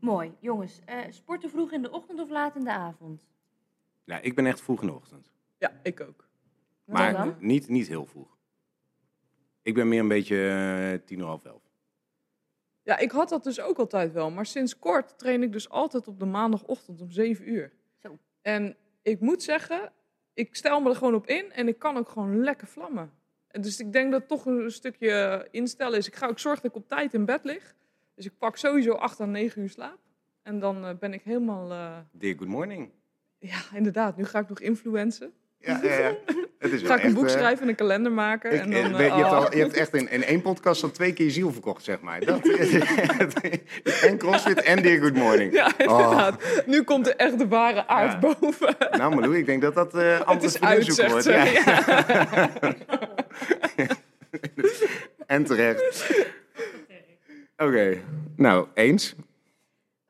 Mooi. 0.00 0.32
Jongens, 0.40 0.80
eh, 0.84 0.98
sporten 1.08 1.50
vroeg 1.50 1.72
in 1.72 1.82
de 1.82 1.90
ochtend 1.90 2.20
of 2.20 2.30
laat 2.30 2.56
in 2.56 2.64
de 2.64 2.72
avond? 2.72 3.26
Ja, 4.04 4.20
ik 4.20 4.34
ben 4.34 4.46
echt 4.46 4.60
vroeg 4.60 4.80
in 4.80 4.86
de 4.86 4.94
ochtend. 4.94 5.30
Ja, 5.58 5.72
ik 5.82 6.00
ook. 6.00 6.28
Wat 6.84 6.96
Maar 6.98 7.12
dan? 7.12 7.36
niet, 7.38 7.68
niet 7.68 7.88
heel 7.88 8.06
vroeg. 8.06 8.36
Ik 9.62 9.74
ben 9.74 9.88
meer 9.88 10.00
een 10.00 10.08
beetje 10.08 11.02
tien 11.04 11.18
uur 11.18 11.24
half 11.24 11.44
elf. 11.44 11.69
Ja, 12.90 12.98
ik 12.98 13.10
had 13.10 13.28
dat 13.28 13.44
dus 13.44 13.60
ook 13.60 13.78
altijd 13.78 14.12
wel. 14.12 14.30
Maar 14.30 14.46
sinds 14.46 14.78
kort 14.78 15.18
train 15.18 15.42
ik 15.42 15.52
dus 15.52 15.68
altijd 15.68 16.08
op 16.08 16.18
de 16.18 16.24
maandagochtend 16.24 17.00
om 17.00 17.10
7 17.10 17.50
uur. 17.50 17.72
Zo. 18.02 18.18
En 18.42 18.76
ik 19.02 19.20
moet 19.20 19.42
zeggen, 19.42 19.92
ik 20.34 20.54
stel 20.56 20.80
me 20.80 20.88
er 20.88 20.96
gewoon 20.96 21.14
op 21.14 21.26
in 21.26 21.52
en 21.52 21.68
ik 21.68 21.78
kan 21.78 21.96
ook 21.96 22.08
gewoon 22.08 22.40
lekker 22.42 22.66
vlammen. 22.66 23.12
En 23.48 23.60
Dus 23.60 23.80
ik 23.80 23.92
denk 23.92 24.10
dat 24.10 24.20
het 24.20 24.28
toch 24.28 24.46
een 24.46 24.70
stukje 24.70 25.48
instellen 25.50 25.98
is. 25.98 26.06
Ik 26.06 26.14
ga 26.14 26.26
ook 26.26 26.38
zorgen 26.38 26.62
dat 26.62 26.70
ik 26.70 26.76
op 26.82 26.88
tijd 26.88 27.14
in 27.14 27.24
bed 27.24 27.44
lig. 27.44 27.74
Dus 28.14 28.24
ik 28.26 28.38
pak 28.38 28.56
sowieso 28.56 28.92
8 28.92 29.20
à 29.20 29.24
9 29.24 29.62
uur 29.62 29.68
slaap. 29.68 29.98
En 30.42 30.58
dan 30.58 30.84
eh, 30.84 30.94
ben 30.98 31.12
ik 31.12 31.22
helemaal... 31.22 31.70
eh, 31.70 31.98
Dear 32.12 32.36
good 32.36 32.48
morning. 32.48 32.90
ja, 33.38 33.60
inderdaad. 33.74 34.16
Nu 34.16 34.24
ga 34.24 34.38
ik 34.38 34.48
nog 34.48 34.60
influencen. 34.60 35.32
Ja, 35.62 35.80
ja, 35.82 35.98
ja. 35.98 36.14
Het 36.58 36.72
is 36.72 36.80
Ga 36.80 36.86
wel 36.88 36.96
ik 36.96 37.04
een 37.04 37.14
boek 37.14 37.24
eh, 37.24 37.30
schrijven 37.30 37.62
en 37.62 37.68
een 37.68 37.74
kalender 37.74 38.12
maken. 38.12 38.52
ik- 38.52 38.60
en 38.60 38.70
dan, 38.70 38.82
eh, 38.94 39.06
je, 39.06 39.12
hebt 39.14 39.14
oh. 39.14 39.32
al, 39.32 39.54
je 39.54 39.60
hebt 39.60 39.72
echt 39.74 39.94
in, 39.94 40.10
in 40.10 40.24
één 40.24 40.42
podcast 40.42 40.82
al 40.82 40.90
twee 40.90 41.12
keer 41.12 41.26
je 41.26 41.32
ziel 41.32 41.52
verkocht, 41.52 41.84
zeg 41.84 42.00
maar. 42.00 42.24
Dat, 42.24 42.48
en 44.08 44.18
CrossFit 44.18 44.62
en 44.62 44.82
Dear 44.82 44.98
Good 45.00 45.14
Morning. 45.14 45.52
Ja, 45.52 45.66
Oh. 45.78 45.98
inderdaad. 46.00 46.62
Nu 46.66 46.82
komt 46.82 47.06
er 47.06 47.16
echt 47.16 47.38
de 47.38 47.48
ware 47.48 47.86
aard 47.86 48.12
Ja. 48.12 48.18
boven. 48.18 48.76
Nou 48.90 49.14
Malou, 49.14 49.36
ik 49.38 49.46
denk 49.46 49.62
dat 49.62 49.74
dat 49.74 49.94
uit, 49.94 50.26
onderzoek 50.26 50.94
zegt 50.94 51.10
wordt. 51.10 51.24
ze. 51.24 51.30
Ja. 51.32 51.44
Ja. 53.76 53.86
En 55.26 55.44
terecht. 55.44 56.10
Oké, 57.56 57.98
nou, 58.36 58.66
eens. 58.74 59.14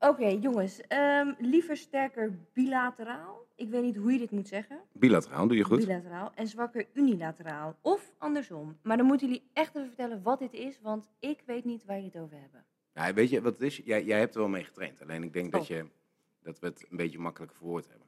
Oké, 0.00 0.26
jongens. 0.26 0.80
ehm, 0.80 1.32
liever 1.38 1.76
sterker 1.76 2.38
bilateraal. 2.52 3.46
Ik 3.54 3.68
weet 3.70 3.82
niet 3.82 3.96
hoe 3.96 4.12
je 4.12 4.18
dit 4.18 4.30
moet 4.30 4.48
zeggen. 4.48 4.80
Bilateraal, 4.92 5.46
doe 5.48 5.56
je 5.56 5.64
goed. 5.64 5.78
Bilateraal. 5.78 6.32
En 6.34 6.46
zwakker 6.46 6.86
unilateraal. 6.92 7.76
Of 7.80 8.12
andersom. 8.18 8.78
Maar 8.82 8.96
dan 8.96 9.06
moeten 9.06 9.26
jullie 9.28 9.50
echt 9.52 9.74
even 9.76 9.86
vertellen 9.88 10.22
wat 10.22 10.38
dit 10.38 10.52
is. 10.52 10.80
Want 10.80 11.08
ik 11.18 11.42
weet 11.46 11.64
niet 11.64 11.84
waar 11.84 11.96
jullie 11.96 12.10
het 12.14 12.22
over 12.22 12.38
hebben. 12.40 12.64
Nou, 12.94 13.14
weet 13.14 13.30
je 13.30 13.40
wat 13.42 13.52
het 13.52 13.62
is? 13.62 13.76
Jij, 13.84 14.04
jij 14.04 14.18
hebt 14.18 14.34
er 14.34 14.40
wel 14.40 14.48
mee 14.48 14.64
getraind. 14.64 15.02
Alleen 15.02 15.22
ik 15.22 15.32
denk 15.32 15.52
dat, 15.52 15.60
Oh. 15.60 15.66
je, 15.66 15.86
dat 16.42 16.58
we 16.58 16.66
het 16.66 16.86
een 16.90 16.96
beetje 16.96 17.18
makkelijk 17.18 17.52
verwoord 17.54 17.88
hebben. 17.88 18.06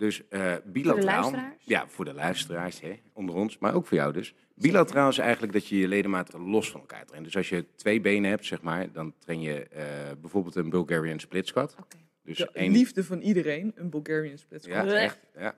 Dus 0.00 0.28
eh 0.28 0.54
bilateraal. 0.64 1.20
luisteraars? 1.20 1.64
Ja, 1.64 1.88
voor 1.88 2.04
de 2.04 2.12
luisteraars, 2.14 2.80
hè, 2.80 3.00
onder 3.12 3.34
ons, 3.34 3.58
maar 3.58 3.74
ook 3.74 3.86
voor 3.86 3.96
jou 3.96 4.12
dus. 4.12 4.34
Bilateraal 4.54 5.08
is 5.08 5.18
eigenlijk 5.18 5.52
dat 5.52 5.66
je 5.66 5.78
je 5.78 5.88
ledematen 5.88 6.40
los 6.40 6.70
van 6.70 6.80
elkaar 6.80 7.04
traint. 7.06 7.24
Dus 7.24 7.36
als 7.36 7.48
je 7.48 7.64
twee 7.74 8.00
benen 8.00 8.30
hebt, 8.30 8.44
zeg 8.46 8.62
maar, 8.62 8.92
dan 8.92 9.14
train 9.18 9.40
je 9.40 9.68
eh, 9.68 9.84
bijvoorbeeld 10.20 10.54
een 10.54 10.70
Bulgarian 10.70 11.18
split 11.20 11.46
squat. 11.46 11.76
Dus 12.22 12.36
De 12.38 12.50
één. 12.52 12.72
liefde 12.72 13.04
van 13.04 13.20
iedereen, 13.20 13.72
een 13.74 13.90
Bulgarian 13.90 14.38
split 14.38 14.64
Ja, 14.64 14.80
squat. 14.82 14.94
echt. 14.96 15.20
Ja. 15.38 15.54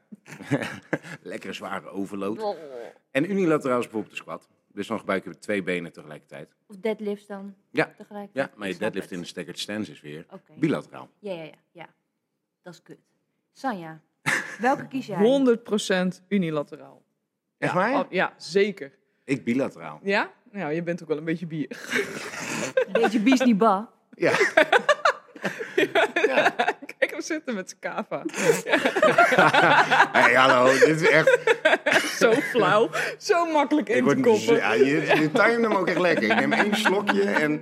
Lekkere 1.22 1.52
zware 1.52 1.88
overload. 1.88 2.56
En 3.10 3.30
unilateraal 3.30 3.78
is 3.78 3.84
bijvoorbeeld 3.84 4.12
de 4.12 4.20
squat. 4.20 4.48
Dus 4.72 4.86
dan 4.86 4.98
gebruiken 4.98 5.30
we 5.32 5.38
twee 5.38 5.62
benen 5.62 5.92
tegelijkertijd. 5.92 6.54
Of 6.66 6.76
deadlifts 6.76 7.26
dan 7.26 7.54
Ja. 7.70 7.92
tegelijk. 7.96 8.30
Ja, 8.32 8.50
maar 8.56 8.68
je 8.68 8.76
deadlift 8.76 9.10
in 9.10 9.20
de 9.20 9.26
staggered 9.26 9.58
stance 9.58 9.90
is 9.92 10.00
weer 10.00 10.26
bilateraal. 10.58 11.08
Ja, 11.18 11.32
ja, 11.32 11.42
ja, 11.42 11.50
ja. 11.72 11.88
Dat 12.62 12.72
is 12.74 12.82
kut. 12.82 12.98
Sanja, 13.52 14.00
welke 14.60 14.88
kies 14.88 15.06
jij? 15.06 15.16
100% 16.20 16.24
unilateraal. 16.28 17.02
Echt 17.58 17.72
ja, 17.72 17.78
waar? 17.78 17.94
al- 17.94 18.06
ja, 18.10 18.32
zeker. 18.36 18.92
Ik 19.24 19.44
bilateraal. 19.44 20.00
Ja? 20.02 20.30
Nou, 20.52 20.72
je 20.72 20.82
bent 20.82 21.02
ook 21.02 21.08
wel 21.08 21.16
een 21.18 21.24
beetje 21.24 21.46
bier. 21.46 21.68
Beetje 22.92 23.20
biesniba. 23.20 23.88
Ja. 24.16 24.32
Kijk 26.98 27.10
hem 27.10 27.20
zitten 27.20 27.54
met 27.54 27.68
zijn 27.68 27.80
kava. 27.94 28.22
hey, 30.18 30.34
hallo, 30.34 30.72
dit 30.78 31.00
is 31.00 31.08
echt... 31.08 31.38
Zo 32.18 32.32
flauw. 32.32 32.90
Zo 33.18 33.52
makkelijk 33.52 33.88
Ik 33.88 33.96
in 33.96 34.04
word 34.04 34.16
te 34.16 34.22
koppen. 34.22 34.56
ja, 34.56 34.72
je, 34.72 34.84
je 35.00 35.30
timed 35.32 35.60
hem 35.62 35.72
ook 35.74 35.88
echt 35.88 35.98
lekker. 35.98 36.22
Ik 36.30 36.34
neem 36.34 36.52
één 36.52 36.76
slokje 36.76 37.22
en... 37.22 37.60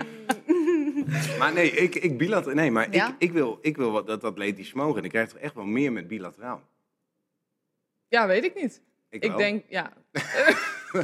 Maar 1.39 1.53
nee, 1.53 1.71
ik, 1.71 1.95
ik 1.95 2.19
bilateraal... 2.19 2.55
Nee, 2.55 2.71
maar 2.71 2.87
Ja? 2.93 3.09
ik, 3.09 3.15
ik 3.19 3.33
wil, 3.33 3.59
ik 3.63 3.77
wil 3.77 3.91
wat, 3.91 4.07
dat 4.07 4.25
atletisch 4.25 4.69
vermogen. 4.69 4.99
En 4.99 5.05
ik 5.05 5.11
krijg 5.11 5.29
toch 5.29 5.39
echt 5.39 5.55
wel 5.55 5.65
meer 5.65 5.93
met 5.93 6.09
bilateraal. 6.09 6.63
Ja, 8.11 8.27
weet 8.27 8.45
ik 8.45 8.55
niet. 8.55 8.83
Ik, 9.09 9.37
denk, 9.37 9.65
ja. 9.69 9.93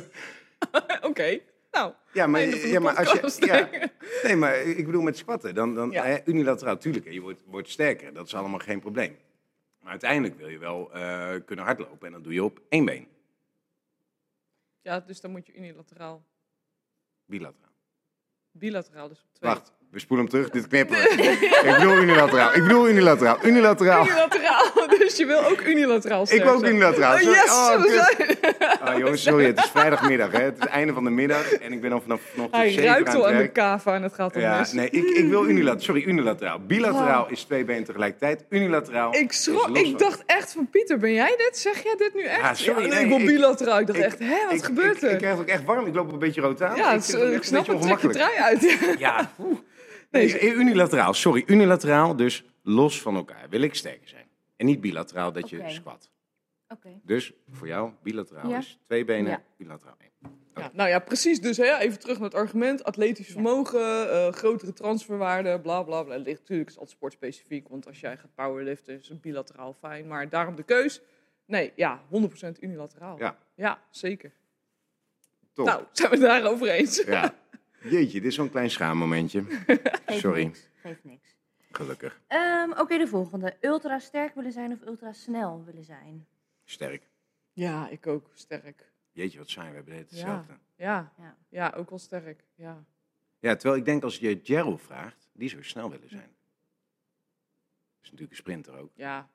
Oké. 1.09 1.39
Nou, 1.71 1.93
Ja, 2.13 2.27
maar, 2.27 2.41
ja, 2.47 2.81
maar 2.81 2.97
als 2.97 3.37
je... 3.37 3.47
Ja, 3.47 3.69
nee, 4.23 4.37
maar 4.37 4.57
ik 4.57 4.87
bedoel 4.87 5.03
met 5.03 5.17
squatten. 5.17 5.55
Dan, 5.55 5.75
dan, 5.75 5.91
Ja. 5.91 6.05
eh, 6.05 6.21
unilateraal, 6.25 6.77
tuurlijk. 6.79 7.05
hè, 7.05 7.11
Je 7.11 7.21
wordt, 7.21 7.43
wordt 7.47 7.69
sterker. 7.69 8.13
Dat 8.15 8.27
is 8.27 8.35
allemaal 8.35 8.59
geen 8.59 8.81
probleem. 8.81 9.17
Maar 9.81 9.91
uiteindelijk 9.91 10.37
wil 10.39 10.49
je 10.49 10.59
wel 10.59 10.93
eh, 10.93 11.35
kunnen 11.45 11.65
hardlopen. 11.65 12.07
En 12.07 12.13
dat 12.13 12.25
doe 12.25 12.33
je 12.33 12.45
op 12.45 12.61
één 12.69 12.85
been. 12.85 13.09
ja, 14.83 15.01
dus 15.01 15.21
dan 15.21 15.31
moet 15.31 15.47
je 15.47 15.55
unilateraal. 15.55 16.25
Bilateraal. 17.25 17.73
Bilateraal, 18.51 19.09
dus 19.09 19.23
op 19.23 19.29
twee. 19.33 19.51
Wacht, 19.51 19.73
we 19.97 20.03
spoelen 20.03 20.27
hem 20.27 20.35
terug. 20.35 20.51
Dit 20.51 20.69
knippen 20.69 20.97
ik 21.71 21.75
bedoel 21.79 21.97
unilateraal. 21.97 22.55
Ik 22.55 22.63
bedoel 22.63 22.89
unilateraal. 22.89 23.39
Unilateraal. 23.43 24.05
Unilateraal, 24.07 24.73
dus 24.99 25.17
je 25.17 25.27
wil 25.27 25.45
ook 25.45 25.61
unilateraal 25.61 26.21
Ik 26.23 26.27
sterk 26.27 26.45
wil 26.45 26.53
ook 26.55 26.65
unilateraal. 26.67 27.15
Oh, 27.15 27.21
Sorry. 27.21 27.35
yes, 27.37 27.51
Oh, 27.51 27.77
we 27.83 27.83
kut. 28.17 28.17
zijn- 28.51 28.81
Ah, 28.81 28.99
jongens, 28.99 29.23
sorry, 29.23 29.45
het 29.47 29.59
is 29.59 29.65
vrijdagmiddag. 29.71 30.33
Hè. 30.33 30.43
Het 30.43 30.55
is 30.57 30.61
het 30.61 30.69
einde 30.69 30.93
van 30.93 31.05
de 31.05 31.11
middag 31.11 31.53
en 31.53 31.73
ik 31.73 31.81
ben 31.81 31.93
al 31.93 32.01
vanaf 32.01 32.21
vanochtend 32.33 32.63
Hij 32.63 32.75
ruikt 32.85 33.15
al 33.15 33.29
aan 33.29 33.37
de 33.37 33.49
kava 33.49 33.95
en 33.95 34.03
het 34.03 34.15
gaat 34.15 34.35
om 34.35 34.41
Ja, 34.41 34.59
mis. 34.59 34.73
nee, 34.73 34.89
ik, 34.91 35.05
ik 35.05 35.29
wil 35.29 35.47
unilateraal. 35.47 35.81
Sorry, 35.81 36.03
unilateraal. 36.07 36.59
Bilateraal 36.67 37.27
is 37.31 37.43
twee 37.43 37.65
benen 37.65 37.85
tegelijkertijd. 37.85 38.45
Unilateraal 38.49 39.15
Ik 39.17 39.33
schrok, 39.33 39.77
ik 39.77 39.99
dacht 39.99 40.23
echt 40.27 40.53
van 40.53 40.69
Pieter, 40.71 40.99
ben 40.99 41.13
jij 41.13 41.35
dit? 41.37 41.59
Zeg 41.59 41.83
jij 41.83 41.95
dit 41.97 42.15
nu 42.15 42.23
echt? 42.23 42.41
Ja, 42.41 42.55
sorry, 42.55 42.81
nee, 42.81 42.91
nee, 42.91 43.01
ik 43.03 43.09
wil 43.09 43.19
ik- 43.19 43.27
bilateraal. 43.27 43.79
Ik 43.81 43.87
dacht 43.87 43.99
ik- 43.99 44.05
echt, 44.05 44.19
hè, 44.19 44.45
wat 44.45 44.55
ik, 44.55 44.65
gebeurt 44.65 44.97
ik, 44.97 45.03
er? 45.03 45.11
Ik 45.11 45.17
krijg 45.19 45.33
het 45.33 45.43
ook 45.43 45.49
echt 45.49 45.65
warm. 45.65 45.87
Ik 45.87 45.95
loop 45.95 46.13
een 46.13 46.19
beetje 46.19 46.41
rood 46.41 46.63
aan. 46.63 46.77
ja, 46.77 46.93
ik, 46.93 47.03
het 47.07 47.33
ik 47.35 47.43
snap 47.43 47.69
een 47.69 47.75
het, 47.79 47.83
trek 47.83 48.01
je 48.01 48.09
trui 48.09 48.37
uit. 48.37 48.79
Ja. 48.99 49.31
Nee, 50.17 50.33
Nee, 50.33 50.53
unilateraal. 50.53 51.15
Sorry, 51.15 51.43
unilateraal. 51.47 52.17
Dus 52.17 52.45
los 52.63 53.03
van 53.03 53.17
elkaar. 53.17 53.49
Wil 53.49 53.61
ik 53.61 53.75
sterker 53.75 54.09
zijn. 54.09 54.27
En 54.57 54.67
niet 54.67 54.81
bilateraal 54.81 55.33
dat 55.33 55.51
je 55.51 55.63
squat. 55.67 56.11
Oké. 56.69 57.01
Dus 57.03 57.33
voor 57.51 57.67
jou, 57.67 57.91
bilateraal 58.03 58.49
Ja. 58.51 58.59
is 58.59 58.79
twee 58.87 59.05
benen, 59.05 59.31
Ja. 59.31 59.43
bilateraal 59.57 59.97
één. 59.99 60.11
Ja, 60.55 60.71
nou 60.73 60.89
ja, 60.89 60.99
precies. 60.99 61.41
Dus 61.41 61.57
hè, 61.57 61.77
even 61.79 61.99
terug 61.99 62.17
naar 62.19 62.29
het 62.29 62.39
argument. 62.39 62.85
Atletisch 62.85 63.29
vermogen, 63.33 64.11
eh, 64.11 64.33
grotere 64.33 64.73
transferwaarde, 64.73 65.61
bla 65.61 65.83
bla 65.83 66.03
bla. 66.03 66.17
Ligt 66.17 66.41
natuurlijk 66.41 66.69
is 66.69 66.79
altijd 66.79 66.97
sportspecifiek, 66.97 67.69
want 67.69 67.87
als 67.87 68.01
jij 68.01 68.17
gaat 68.17 68.35
powerliften 68.35 68.99
is 68.99 69.09
het 69.09 69.21
bilateraal 69.21 69.77
fijn. 69.81 70.07
Maar 70.07 70.29
daarom 70.29 70.55
de 70.57 70.63
keus. 70.63 71.01
Nee, 71.47 71.73
ja, 71.77 72.03
100% 72.09 72.63
unilateraal. 72.63 73.19
Ja. 73.19 73.39
ja, 73.55 73.83
zeker. 73.91 74.33
Top. 75.53 75.67
Nou, 75.67 75.83
zijn 75.93 76.11
we 76.11 76.17
het 76.17 76.25
daarover 76.27 76.69
eens? 76.69 77.05
Ja. 77.07 77.35
Jeetje, 77.83 78.21
dit 78.21 78.25
is 78.29 78.35
zo'n 78.35 78.51
klein 78.51 78.71
schaammomentje. 78.71 79.43
Geeft 80.07 80.21
Sorry. 80.21 80.45
niks. 80.45 80.69
Geeft 80.75 81.05
niks. 81.05 81.37
Gelukkig. 81.71 82.21
Ehm, 82.27 82.71
Oké, 82.73 82.99
de 82.99 83.07
volgende. 83.07 83.57
Ultra 83.61 83.99
sterk 83.99 84.35
willen 84.35 84.53
zijn 84.53 84.73
of 84.73 84.81
ultra 84.87 85.13
snel 85.13 85.65
willen 85.65 85.85
zijn? 85.85 86.27
Sterk. 86.65 87.03
Ja, 87.53 87.89
ik 87.89 88.07
ook. 88.07 88.31
Sterk. 88.35 88.93
Jeetje, 89.13 89.39
wat 89.39 89.51
zijn 89.51 89.69
we. 89.71 89.75
Hebben 89.77 89.95
hetzelfde. 89.97 90.53
Ja, 90.77 91.13
Ja. 91.19 91.37
ja, 91.49 91.73
ook 91.77 91.89
wel 91.91 91.99
sterk. 91.99 92.45
Ja. 92.55 92.85
Ja, 93.39 93.55
terwijl 93.57 93.81
ik 93.81 93.85
denk 93.85 94.03
als 94.03 94.19
je 94.19 94.41
Gerald 94.43 94.83
vraagt, 94.83 95.29
die 95.33 95.49
zou 95.49 95.63
snel 95.65 95.91
willen 95.91 96.09
zijn. 96.09 96.31
is 98.03 98.11
natuurlijk 98.11 98.31
een 98.31 98.37
sprinter 98.37 98.77
ook, 98.79 98.91
ja, 98.95 99.31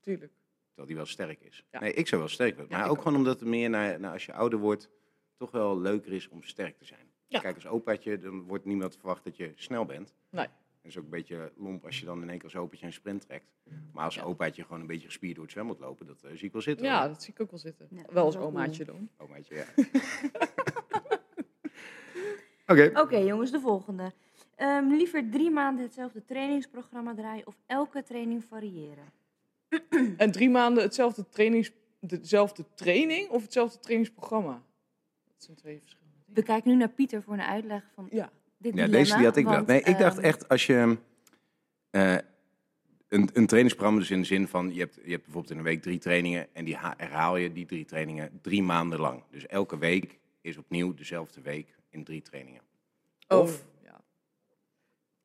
tuurlijk. 0.00 0.32
terwijl 0.66 0.86
die 0.86 0.96
wel 0.96 1.06
sterk 1.06 1.40
is. 1.40 1.64
Ja. 1.70 1.80
Nee, 1.80 1.92
ik 1.92 2.06
zou 2.08 2.20
wel 2.20 2.30
sterk 2.30 2.54
willen. 2.56 2.70
Ja, 2.70 2.78
Maar 2.78 2.88
ook. 2.88 2.98
gewoon 2.98 3.16
omdat 3.16 3.40
het 3.40 3.48
meer 3.48 3.70
naar, 3.70 4.00
naar 4.00 4.12
als 4.12 4.26
je 4.26 4.32
ouder 4.32 4.58
wordt, 4.58 4.88
toch 5.36 5.50
wel 5.50 5.80
leuker 5.80 6.12
is 6.12 6.28
om 6.28 6.42
sterk 6.42 6.78
te 6.78 6.84
zijn. 6.84 7.03
Ja. 7.26 7.40
Kijk, 7.40 7.54
als 7.54 7.66
opaatje, 7.66 8.18
dan 8.18 8.42
wordt 8.42 8.64
niemand 8.64 8.96
verwacht 8.96 9.24
dat 9.24 9.36
je 9.36 9.52
snel 9.54 9.84
bent. 9.84 10.14
Nee. 10.30 10.46
Het 10.82 10.92
is 10.92 10.98
ook 10.98 11.04
een 11.04 11.10
beetje 11.10 11.52
lomp 11.56 11.84
als 11.84 11.98
je 12.00 12.04
dan 12.06 12.22
in 12.22 12.28
één 12.28 12.38
keer 12.38 12.44
als 12.52 12.56
opaatje 12.56 12.86
een 12.86 12.92
sprint 12.92 13.20
trekt. 13.26 13.46
Maar 13.92 14.04
als 14.04 14.14
Ja. 14.14 14.22
opaatje 14.22 14.62
gewoon 14.62 14.80
een 14.80 14.86
beetje 14.86 15.06
gespierd 15.06 15.34
door 15.34 15.44
het 15.44 15.52
zwembad 15.52 15.78
lopen, 15.78 16.06
dat 16.06 16.22
eh, 16.22 16.30
zie 16.34 16.46
ik 16.46 16.52
wel 16.52 16.62
zitten. 16.62 16.86
Ja, 16.86 16.98
hoor. 16.98 17.08
dat 17.08 17.22
zie 17.22 17.32
ik 17.34 17.40
ook 17.40 17.50
wel 17.50 17.58
zitten. 17.60 17.86
Ja, 17.90 18.02
dat 18.02 18.12
wel 18.12 18.24
als 18.24 18.36
omaatje 18.36 18.84
dan. 18.84 19.08
Omaatje, 19.16 19.54
ja. 19.54 19.64
Oké. 22.66 22.90
Oké, 23.00 23.16
jongens, 23.16 23.50
de 23.50 23.60
volgende. 23.60 24.12
Ehm, 24.54 24.86
liever 24.88 25.30
drie 25.30 25.50
maanden 25.50 25.84
hetzelfde 25.84 26.24
trainingsprogramma 26.24 27.14
draaien 27.14 27.46
of 27.46 27.56
elke 27.66 28.02
training 28.02 28.44
variëren? 28.44 29.12
En 30.16 30.32
drie 30.32 30.50
maanden 30.50 30.82
hetzelfde 30.82 31.28
trainings, 31.28 31.70
dezelfde 32.00 32.64
training 32.74 33.28
of 33.28 33.42
hetzelfde 33.42 33.78
trainingsprogramma? 33.80 34.62
Dat 35.32 35.44
zijn 35.44 35.56
twee 35.56 35.78
verschillende. 35.80 36.03
We 36.34 36.42
kijken 36.42 36.70
nu 36.70 36.76
naar 36.76 36.88
Pieter 36.88 37.22
voor 37.22 37.34
een 37.34 37.40
uitleg 37.42 37.82
van 37.94 38.06
Ja. 38.10 38.30
dit 38.58 38.74
Ja, 38.74 38.84
dilemma. 38.84 38.96
deze 38.96 39.16
die 39.16 39.24
had 39.24 39.36
ik 39.36 39.44
want, 39.44 39.66
bedacht. 39.66 39.84
Nee, 39.84 39.94
ik 39.94 40.00
dacht 40.00 40.16
ehm, 40.16 40.26
echt 40.26 40.48
als 40.48 40.66
je 40.66 40.98
eh, 41.90 42.12
een, 43.08 43.28
een 43.32 43.46
trainingsprogramma, 43.46 44.00
dus 44.00 44.10
in 44.10 44.20
de 44.20 44.26
zin 44.26 44.48
van 44.48 44.74
je 44.74 44.80
hebt, 44.80 44.94
je 44.94 45.10
hebt 45.10 45.22
bijvoorbeeld 45.24 45.50
in 45.50 45.58
een 45.58 45.64
week 45.64 45.82
drie 45.82 45.98
trainingen 45.98 46.48
en 46.54 46.64
die 46.64 46.76
ha- 46.76 46.94
herhaal 46.96 47.36
je 47.36 47.52
die 47.52 47.66
drie 47.66 47.84
trainingen 47.84 48.38
drie 48.42 48.62
maanden 48.62 49.00
lang. 49.00 49.22
Dus 49.30 49.46
elke 49.46 49.78
week 49.78 50.18
is 50.40 50.56
opnieuw 50.56 50.94
dezelfde 50.94 51.40
week 51.40 51.76
in 51.90 52.04
drie 52.04 52.22
trainingen. 52.22 52.62
Oh, 53.28 53.38
Of- 53.38 53.64
ja. 53.82 54.00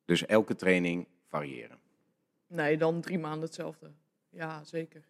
Dus 0.06 0.26
elke 0.26 0.56
training 0.56 1.08
variëren. 1.28 1.78
Nee, 2.48 2.78
dan 2.78 3.02
drie 3.02 3.20
maanden 3.20 3.42
hetzelfde. 3.42 3.92
Ja, 4.30 4.64
zeker. 4.64 5.04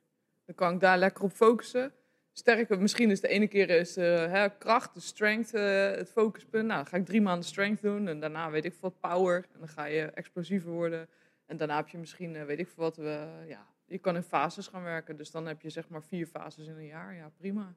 Dan 0.45 0.55
kan 0.55 0.73
ik 0.73 0.79
daar 0.79 0.97
lekker 0.97 1.23
op 1.23 1.31
focussen. 1.31 1.91
Sterker, 2.39 2.81
misschien 2.81 3.11
is 3.11 3.21
de 3.21 3.27
ene 3.27 3.47
keer 3.47 3.69
is, 3.69 3.97
eh, 3.97 4.31
hè, 4.31 4.57
kracht, 4.57 4.93
de 4.93 4.99
strength, 4.99 5.53
eh, 5.53 5.91
het 5.91 6.09
focuspunt. 6.09 6.65
Nou, 6.65 6.77
dan 6.77 6.85
ga 6.85 6.97
ik 6.97 7.05
drie 7.05 7.21
maanden 7.21 7.45
strength 7.45 7.81
doen 7.81 8.07
en 8.07 8.19
daarna 8.19 8.51
weet 8.51 8.65
ik 8.65 8.73
wat 8.79 8.99
power. 8.99 9.35
En 9.35 9.59
dan 9.59 9.67
ga 9.67 9.85
je 9.85 10.01
explosiever 10.01 10.71
worden. 10.71 11.07
En 11.45 11.57
daarna 11.57 11.75
heb 11.75 11.87
je 11.87 11.97
misschien, 11.97 12.35
eh, 12.35 12.45
weet 12.45 12.59
ik 12.59 12.67
veel 12.67 12.83
wat, 12.83 12.97
we 12.97 13.27
ja, 13.47 13.67
je 13.85 13.97
kan 13.97 14.15
in 14.15 14.23
fases 14.23 14.67
gaan 14.67 14.83
werken. 14.83 15.17
Dus 15.17 15.31
dan 15.31 15.45
heb 15.45 15.61
je 15.61 15.69
zeg 15.69 15.89
maar 15.89 16.03
vier 16.03 16.25
fases 16.25 16.67
in 16.67 16.75
een 16.75 16.85
jaar. 16.85 17.15
Ja, 17.15 17.31
prima. 17.37 17.75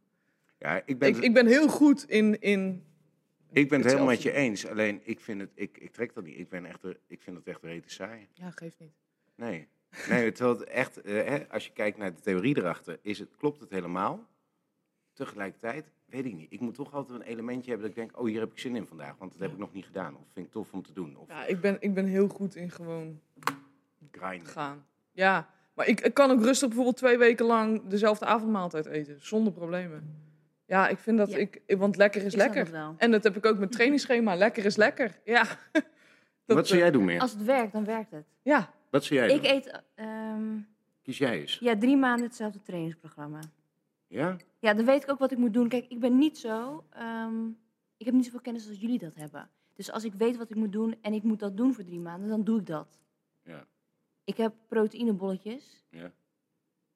Ja, 0.59 0.83
ik 0.85 0.99
ben, 0.99 1.09
Ik, 1.09 1.16
ik 1.16 1.35
ben 1.35 1.47
heel 1.47 1.69
goed 1.69 2.04
in, 2.09 2.40
in 2.40 2.85
ik 3.52 3.69
ben 3.69 3.78
het 3.78 3.87
helemaal 3.87 4.09
met 4.09 4.23
je 4.23 4.33
eens. 4.33 4.66
Alleen 4.66 5.00
ik 5.04 5.21
vind 5.21 5.40
het, 5.40 5.50
ik, 5.54 5.78
ik 5.78 5.92
trek 5.92 6.14
dat 6.14 6.25
niet. 6.25 6.38
Ik, 6.38 6.49
ben 6.49 6.64
echt, 6.64 6.85
ik 7.07 7.23
vind 7.23 7.37
het 7.37 7.47
echt 7.47 7.62
rete 7.62 7.90
saai. 7.90 8.28
Ja, 8.35 8.50
geeft 8.50 8.78
niet. 8.78 8.95
Nee. 9.35 9.69
Nee, 10.09 10.33
terwijl 10.33 10.59
het 10.59 10.69
echt, 10.69 11.00
eh, 11.00 11.14
hè, 11.14 11.49
als 11.49 11.66
je 11.66 11.73
kijkt 11.73 11.99
naar 11.99 12.14
de 12.14 12.21
theorie 12.21 12.57
erachter, 12.57 12.99
is 13.02 13.19
het, 13.19 13.37
klopt 13.37 13.61
het 13.61 13.71
helemaal. 13.71 14.31
Tegelijkertijd, 15.12 15.90
weet 16.04 16.25
ik 16.25 16.35
niet. 16.35 16.52
Ik 16.52 16.61
moet 16.61 16.75
toch 16.75 16.95
altijd 16.95 17.21
een 17.21 17.26
elementje 17.26 17.71
hebben 17.71 17.88
dat 17.88 17.97
ik 17.99 18.02
denk, 18.09 18.21
oh 18.21 18.26
hier 18.26 18.40
heb 18.40 18.50
ik 18.52 18.59
zin 18.59 18.76
in 18.76 18.87
vandaag, 18.87 19.14
want 19.19 19.33
dat 19.33 19.40
heb 19.40 19.52
ik 19.52 19.59
nog 19.59 19.73
niet 19.73 19.85
gedaan. 19.85 20.14
Of 20.16 20.23
vind 20.33 20.47
ik 20.47 20.52
tof 20.52 20.73
om 20.73 20.83
te 20.83 20.92
doen. 20.92 21.16
Of 21.16 21.28
Ja, 21.28 21.45
ik 21.45 21.61
ben, 21.61 21.76
ik 21.81 21.95
ben 21.95 22.07
heel 22.07 22.28
goed 22.28 22.54
in 22.54 22.71
gewoon 22.71 23.21
grinden. 24.11 24.47
gaan. 24.49 24.87
Ja, 25.12 25.49
maar 25.75 25.87
ik, 25.87 26.00
ik 26.00 26.14
kan 26.14 26.31
ook 26.31 26.42
rustig 26.42 26.66
bijvoorbeeld 26.69 26.97
twee 26.97 27.19
weken 27.19 27.47
lang 27.47 27.83
dezelfde 27.87 28.25
avondmaaltijd 28.25 28.87
eten, 28.87 29.16
zonder 29.21 29.52
problemen. 29.52 30.21
Ja, 30.66 30.88
ik 30.88 30.99
vind 30.99 31.19
dat 31.19 31.31
Ja. 31.31 31.37
ik, 31.37 31.62
want 31.66 31.97
lekker 31.97 32.23
is 32.23 32.33
ik 32.33 32.38
lekker. 32.38 32.95
En 32.97 33.11
dat 33.11 33.25
heb 33.25 33.37
ik 33.37 33.47
ook 33.47 33.59
met 33.59 33.73
trainingsschema. 33.76 34.35
Lekker 34.35 34.64
is 34.64 34.76
lekker. 34.76 35.21
Ja. 35.25 35.45
Dat, 36.45 36.57
Wat 36.57 36.66
zou 36.66 36.78
eh, 36.78 36.85
jij 36.87 36.95
doen 36.95 37.04
meer? 37.04 37.21
Als 37.21 37.31
het 37.33 37.45
werkt, 37.45 37.73
dan 37.73 37.85
werkt 37.85 38.11
het. 38.11 38.25
Ja, 38.42 38.73
Wat 38.90 39.04
zou 39.04 39.21
jij 39.21 39.35
Ik 39.35 39.42
doen? 39.42 39.50
eet 39.50 39.83
ehm, 39.95 40.59
Kies 41.02 41.19
jij 41.19 41.40
eens. 41.40 41.59
ja, 41.61 41.76
drie 41.76 41.97
maanden 41.97 42.26
hetzelfde 42.26 42.62
trainingsprogramma. 42.62 43.38
Ja? 44.12 44.37
Ja, 44.59 44.75
dan 44.75 44.85
weet 44.85 45.02
ik 45.02 45.11
ook 45.11 45.19
wat 45.19 45.33
ik 45.33 45.38
moet 45.38 45.52
doen. 45.54 45.69
Kijk, 45.69 45.87
ik 45.88 46.00
ben 46.00 46.19
niet 46.19 46.38
zo... 46.38 46.85
ehm, 46.90 47.47
ik 47.97 48.07
heb 48.07 48.14
niet 48.14 48.25
zoveel 48.25 48.40
kennis 48.40 48.69
als 48.69 48.78
jullie 48.81 48.99
dat 48.99 49.14
hebben. 49.14 49.50
Dus 49.75 49.90
als 49.90 50.04
ik 50.04 50.14
weet 50.14 50.37
wat 50.37 50.50
ik 50.50 50.57
moet 50.57 50.73
doen 50.73 50.97
en 51.02 51.12
ik 51.12 51.23
moet 51.23 51.38
dat 51.38 51.57
doen 51.57 51.75
voor 51.75 51.85
drie 51.85 52.00
maanden, 52.00 52.28
dan 52.28 52.45
doe 52.45 52.59
ik 52.61 52.66
dat. 52.66 53.00
Ja. 53.42 53.66
Ik 54.25 54.37
heb 54.37 54.54
proteïnebolletjes 54.69 55.85
Ja. 55.90 56.12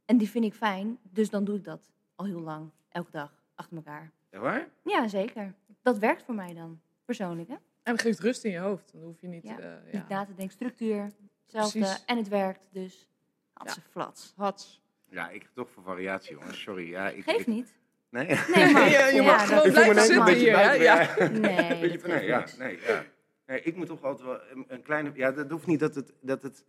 en 0.04 0.16
die 0.16 0.30
vind 0.30 0.44
ik 0.44 0.54
fijn, 0.54 0.98
dus 1.02 1.30
dan 1.30 1.44
doe 1.44 1.56
ik 1.56 1.64
dat 1.64 1.90
al 2.14 2.24
heel 2.26 2.40
lang, 2.40 2.70
elke 2.88 3.10
dag, 3.10 3.42
achter 3.54 3.76
elkaar. 3.76 4.12
Echt 4.30 4.42
waar? 4.42 4.68
Ja, 4.84 5.08
zeker. 5.08 5.54
Dat 5.82 5.98
werkt 5.98 6.22
voor 6.22 6.34
mij 6.34 6.54
dan, 6.54 6.80
persoonlijk, 7.04 7.48
hè? 7.48 7.54
en 7.82 7.92
het 7.92 8.00
geeft 8.02 8.18
rust 8.20 8.44
in 8.44 8.50
je 8.50 8.58
hoofd. 8.58 8.92
Dan 8.92 9.02
hoef 9.02 9.20
je 9.20 9.28
niet... 9.28 9.42
Ja, 9.42 9.58
eh, 9.58 9.92
ja. 9.92 9.98
Niet 9.98 10.08
na 10.08 10.24
te 10.24 10.34
denken, 10.34 10.54
structuur, 10.54 11.12
hetzelfde, 11.42 11.78
Precies. 11.78 12.04
en 12.04 12.16
het 12.16 12.28
werkt, 12.28 12.60
dus 12.70 13.08
hatse 13.52 13.80
flats. 13.80 14.32
Hats. 14.36 14.84
Ja, 15.16 15.30
ik 15.30 15.42
ga 15.42 15.48
toch 15.54 15.70
voor 15.70 15.82
variatie, 15.82 16.32
jongens. 16.32 16.60
Sorry. 16.62 16.88
Ja, 16.88 17.08
ik, 17.08 17.24
Geeft 17.24 17.40
ik- 17.40 17.46
niet. 17.46 17.74
Nee. 18.10 18.26
Nee, 18.26 18.36
maar... 18.72 18.90
Ja, 18.90 19.06
je 19.06 19.22
mag 19.22 19.46
gewoon 19.46 19.70
blijven 19.70 20.02
zitten 20.02 20.24
beetje 20.24 20.40
hier. 20.40 20.82
Ja. 20.82 21.28
Nee, 21.28 21.80
Beetje 21.80 22.08
nee, 22.08 22.26
ja, 22.26 22.44
nee, 22.58 22.78
ja. 22.86 23.04
Nee, 23.46 23.60
ik 23.62 23.76
moet 23.76 23.86
toch 23.86 24.02
altijd 24.02 24.26
wel 24.28 24.40
een, 24.50 24.64
een 24.68 24.82
kleine... 24.82 25.10
Ja, 25.14 25.30
dat 25.30 25.50
hoeft 25.50 25.66
niet 25.66 25.80
dat 25.80 25.94
het, 25.94 26.12
dat 26.20 26.42
het 26.42 26.64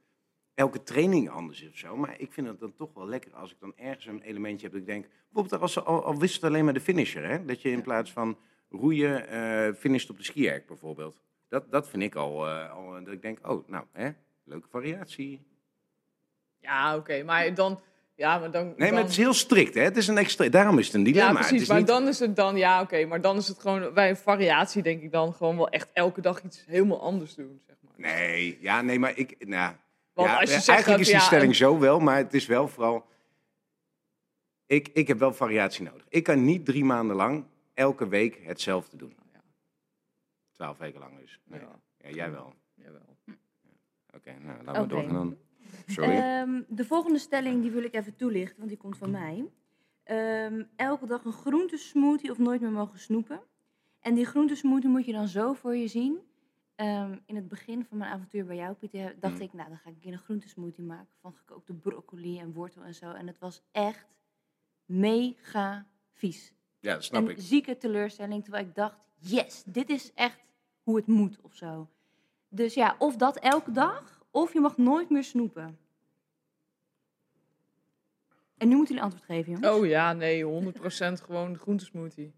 elke 0.53 0.83
training 0.83 1.29
anders 1.29 1.61
is 1.61 1.69
of 1.69 1.77
zo. 1.77 1.97
Maar 1.97 2.19
ik 2.19 2.31
vind 2.31 2.47
het 2.47 2.59
dan 2.59 2.73
toch 2.75 2.93
wel 2.93 3.07
lekker 3.07 3.33
als 3.33 3.51
ik 3.51 3.59
dan 3.59 3.73
ergens 3.77 4.05
een 4.05 4.21
elementje 4.21 4.63
heb 4.63 4.71
dat 4.71 4.81
ik 4.81 4.87
denk... 4.87 5.05
Bijvoorbeeld 5.29 5.61
als 5.61 5.73
ze 5.73 5.81
al, 5.83 6.03
al 6.03 6.19
wist 6.19 6.35
het 6.35 6.43
alleen 6.43 6.63
maar 6.63 6.73
de 6.73 6.79
finisher, 6.79 7.29
hè. 7.29 7.45
Dat 7.45 7.61
je 7.61 7.69
in 7.69 7.81
plaats 7.81 8.11
van 8.11 8.37
roeien 8.69 9.27
eh 9.27 9.73
finisht 9.73 10.09
op 10.09 10.17
de 10.17 10.23
skierk 10.23 10.67
bijvoorbeeld. 10.67 11.21
Dat, 11.49 11.71
dat 11.71 11.89
vind 11.89 12.03
ik 12.03 12.15
al, 12.15 12.47
eh, 12.47 12.71
al... 12.71 12.91
Dat 12.91 13.13
ik 13.13 13.21
denk, 13.21 13.47
oh, 13.47 13.67
nou, 13.67 13.85
hè. 13.91 14.09
Leuke 14.43 14.67
variatie. 14.67 15.41
Ja, 16.59 16.95
oké. 16.95 17.23
maar 17.23 17.53
dan... 17.53 17.79
Ja, 18.17 18.37
maar 18.39 18.51
dan... 18.51 18.65
Nee, 18.65 18.75
maar 18.77 18.89
dan- 18.89 18.97
het 18.99 19.09
is 19.09 19.17
heel 19.17 19.33
strikt, 19.33 19.73
hè. 19.73 19.81
Het 19.81 19.97
is 19.97 20.07
een 20.07 20.17
extra... 20.17 20.49
Daarom 20.49 20.79
is 20.79 20.85
het 20.85 20.95
een 20.95 21.03
dilemma. 21.03 21.29
Ja, 21.31 21.37
Het 21.37 21.39
precies. 21.47 21.61
is 21.61 21.67
Maar 21.67 21.77
niet- 21.77 21.87
dan 21.87 22.07
is 22.07 22.19
het 22.19 22.35
dan, 22.35 22.55
ja, 22.57 22.81
oké. 22.81 23.05
maar 23.05 23.21
dan 23.21 23.37
is 23.37 23.47
het 23.47 23.59
gewoon, 23.59 23.93
bij 23.93 24.09
een 24.09 24.17
variatie 24.17 24.81
denk 24.83 25.01
ik 25.01 25.11
dan 25.11 25.33
gewoon 25.33 25.57
wel 25.57 25.69
echt 25.69 25.89
elke 25.93 26.21
dag 26.21 26.43
iets 26.43 26.63
helemaal 26.65 27.01
anders 27.01 27.35
doen, 27.35 27.61
zeg 27.67 27.75
maar. 27.81 27.91
Nee, 28.11 28.57
ja, 28.61 28.81
nee, 28.81 28.99
maar 28.99 29.17
ik... 29.17 29.45
Nou, 29.47 29.75
Want 30.13 30.29
ja, 30.29 30.39
als 30.39 30.49
je 30.49 30.55
zegt 30.55 30.67
eigenlijk 30.67 30.87
dat, 30.87 30.99
is 30.99 31.05
die 31.13 31.15
ja, 31.15 31.21
stelling 31.25 31.55
zo 31.55 31.79
wel, 31.79 31.99
maar 31.99 32.17
het 32.17 32.33
is 32.33 32.45
wel 32.45 32.67
vooral... 32.67 33.05
Ik, 34.65 34.87
ik 34.93 35.07
heb 35.07 35.19
wel 35.19 35.33
variatie 35.33 35.83
nodig. 35.83 36.05
Ik 36.09 36.23
kan 36.23 36.45
niet 36.45 36.65
drie 36.65 36.83
maanden 36.85 37.15
lang 37.15 37.45
elke 37.73 38.07
week 38.07 38.39
hetzelfde 38.43 38.97
doen. 38.97 39.15
Ja. 39.33 39.39
Twaalf 40.51 40.77
weken 40.77 40.99
lang 40.99 41.19
dus. 41.19 41.39
Nee. 41.43 41.59
Ja. 41.59 41.79
Ja, 41.97 42.09
jij 42.15 42.31
wel. 42.31 42.53
Jawel. 42.73 43.17
Oké, 44.15 44.33
nou, 44.41 44.63
laten 44.63 44.81
we 44.81 44.87
doorgaan 44.87 45.13
dan. 45.13 45.37
Sorry. 45.87 46.09
Ehm, 46.17 46.61
de 46.67 46.85
volgende 46.85 47.19
stelling 47.19 47.61
die 47.61 47.71
wil 47.71 47.83
ik 47.83 47.93
even 47.93 48.15
toelichten, 48.15 48.57
want 48.57 48.69
die 48.69 48.77
komt 48.77 48.97
van 48.97 49.11
mij. 49.11 49.45
Ehm, 50.03 50.63
elke 50.75 51.05
dag 51.05 51.23
een 51.25 51.31
groentesmoothie 51.31 52.31
of 52.31 52.37
nooit 52.37 52.61
meer 52.61 52.71
mogen 52.71 52.99
snoepen. 52.99 53.39
En 53.99 54.13
die 54.15 54.25
groentesmoothie 54.25 54.89
moet 54.89 55.05
je 55.05 55.11
dan 55.11 55.27
zo 55.27 55.53
voor 55.53 55.75
je 55.75 55.87
zien. 55.87 56.17
Ehm, 56.75 57.17
in 57.25 57.35
het 57.35 57.47
begin 57.47 57.85
van 57.85 57.97
mijn 57.97 58.11
avontuur 58.11 58.45
bij 58.45 58.55
jou, 58.55 58.73
Pieter, 58.73 59.15
dacht 59.19 59.35
Mm. 59.35 59.41
ik, 59.41 59.53
nou, 59.53 59.69
dan 59.69 59.77
ga 59.77 59.89
ik 59.89 59.95
een 59.95 60.01
keer 60.01 60.11
een 60.13 60.17
groentesmoothie 60.19 60.83
maken 60.83 61.15
van 61.21 61.33
gekookte 61.33 61.73
broccoli 61.73 62.39
en 62.39 62.53
wortel 62.53 62.83
en 62.83 62.93
zo. 62.95 63.11
En 63.11 63.27
het 63.27 63.39
was 63.39 63.61
echt 63.71 64.05
mega 64.85 65.85
vies. 66.11 66.53
ja, 66.79 66.93
dat 66.93 67.03
snap 67.03 67.23
een 67.23 67.29
ik. 67.29 67.37
zieke 67.39 67.77
teleurstelling, 67.77 68.43
terwijl 68.43 68.65
ik 68.65 68.75
dacht, 68.75 68.97
yes, 69.17 69.63
dit 69.65 69.89
is 69.89 70.13
echt 70.13 70.39
hoe 70.83 70.95
het 70.95 71.07
moet 71.07 71.41
of 71.41 71.55
zo. 71.55 71.89
Dus 72.49 72.73
ja, 72.73 72.95
of 72.99 73.15
dat 73.15 73.37
elke 73.37 73.71
dag, 73.71 74.16
of 74.31 74.53
je 74.53 74.59
mag 74.59 74.77
nooit 74.77 75.09
meer 75.09 75.23
snoepen. 75.23 75.77
En 78.57 78.67
nu 78.67 78.75
moeten 78.75 78.95
jullie 78.95 79.09
antwoord 79.11 79.25
geven, 79.31 79.51
jongens. 79.51 79.79
Oh 79.79 79.85
ja, 79.87 80.13
nee, 80.13 80.43
100% 80.43 80.77
gewoon 81.23 81.53
de 81.53 81.59
groentesmoothie. 81.59 82.33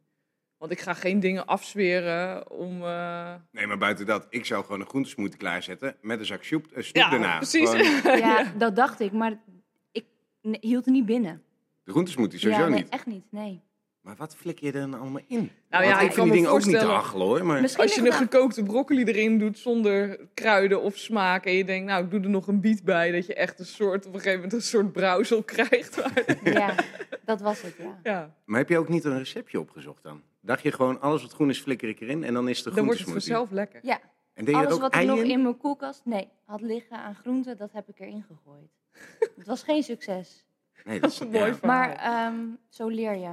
Want 0.57 0.71
ik 0.71 0.79
ga 0.79 0.93
geen 0.93 1.19
dingen 1.19 1.45
afzweren 1.45 2.51
om... 2.51 2.83
eh, 2.83 3.33
Nee, 3.51 3.67
maar 3.67 3.77
buiten 3.77 4.05
dat, 4.05 4.27
ik 4.29 4.45
zou 4.45 4.63
gewoon 4.63 4.79
een 4.79 4.87
groentesmoothie 4.87 5.37
klaarzetten 5.37 5.97
met 6.01 6.19
een 6.19 6.25
zak 6.25 6.43
snoep, 6.43 6.65
snoep 6.73 6.95
Ja, 6.95 7.09
daarna. 7.09 7.37
precies. 7.37 7.69
Gewoon 7.69 8.17
Ja, 8.27 8.43
dat 8.57 8.75
dacht 8.75 8.99
ik, 8.99 9.11
maar 9.11 9.39
ik 9.91 10.05
hield 10.59 10.85
er 10.85 10.91
niet 10.91 11.05
binnen. 11.05 11.43
de 11.83 11.91
groentesmoothie 11.91 12.39
sowieso 12.39 12.61
ja, 12.63 12.67
nee, 12.69 12.79
niet. 12.83 12.89
echt 12.89 13.05
niet, 13.05 13.25
nee. 13.31 13.61
Maar 14.09 14.17
wat 14.17 14.35
flik 14.35 14.59
je 14.59 14.71
er 14.71 14.79
dan 14.89 14.93
allemaal 14.99 15.21
in? 15.27 15.37
Nou 15.37 15.49
Want 15.69 15.85
ja, 15.85 15.91
ik 15.93 15.99
vind 15.99 16.13
kan 16.13 16.23
die 16.23 16.31
me 16.31 16.31
dingen 16.35 16.49
ook 16.49 16.55
niet 16.57 16.65
te 16.65 16.71
voorstellen- 16.71 16.95
achelen 17.03 17.25
hoor. 17.27 17.45
Maar... 17.45 17.61
Misschien 17.61 17.83
Als 17.83 17.95
je 17.95 18.05
een 18.05 18.11
gekookte 18.13 18.63
broccoli 18.63 19.03
erin 19.03 19.37
doet 19.39 19.57
zonder 19.57 20.19
kruiden 20.33 20.81
of 20.81 20.97
smaak 20.97 21.45
en 21.45 21.53
je 21.53 21.65
denkt, 21.65 21.87
nou, 21.87 22.03
ik 22.03 22.11
doe 22.11 22.21
er 22.21 22.29
nog 22.29 22.47
een 22.47 22.61
biet 22.61 22.83
bij, 22.83 23.11
dat 23.11 23.25
je 23.25 23.33
echt 23.33 23.59
een 23.59 23.65
soort, 23.65 24.05
op 24.05 24.13
een 24.13 24.19
gegeven 24.19 24.35
moment 24.41 24.53
een 24.53 24.61
soort 24.61 24.91
brouwsel 24.91 25.43
krijgt. 25.43 26.01
Ja, 26.43 26.75
dat 27.25 27.41
was 27.41 27.61
het, 27.61 27.75
ja. 27.77 27.99
ja, 28.03 28.35
Maar 28.45 28.59
heb 28.59 28.69
je 28.69 28.77
ook 28.77 28.89
niet 28.89 29.03
een 29.03 29.17
receptje 29.17 29.59
opgezocht 29.59 30.03
dan? 30.03 30.21
Dacht 30.41 30.61
je 30.63 30.71
gewoon, 30.71 31.01
alles 31.01 31.21
wat 31.21 31.31
groen 31.33 31.49
is, 31.49 31.59
flikker 31.59 31.89
ik 31.89 31.99
erin 31.99 32.23
en 32.23 32.33
dan 32.33 32.49
is 32.49 32.63
de 32.63 32.71
dan 32.71 32.85
wordt 32.85 32.99
het 32.99 33.07
groentesmoothie? 33.07 33.45
vanzelf 33.47 33.51
lekker. 33.51 33.89
Ja, 33.89 33.99
En 34.33 34.45
deed 34.45 34.55
je 34.55 34.61
er 34.61 34.67
alles 34.67 34.73
ook 34.75 34.81
wat 34.81 34.93
ik 34.93 34.99
ei 34.99 35.07
nog 35.07 35.19
in? 35.19 35.29
in 35.29 35.41
mijn 35.41 35.57
koelkast, 35.57 36.01
nee, 36.05 36.27
had 36.45 36.61
liggen 36.61 36.97
aan 36.97 37.15
groenten, 37.15 37.57
dat 37.57 37.71
heb 37.71 37.87
ik 37.89 37.99
erin 37.99 38.25
gegooid. 38.27 38.69
het 39.37 39.47
was 39.47 39.63
geen 39.63 39.83
succes. 39.83 40.45
Nee, 40.83 40.99
dat 40.99 41.11
is 41.11 41.19
Mooi 41.19 41.35
ja. 41.37 41.55
verhaal. 41.55 41.77
Maar 41.77 41.95
ehm, 41.95 42.35
zo 42.69 42.87
leer 42.87 43.15
je? 43.15 43.29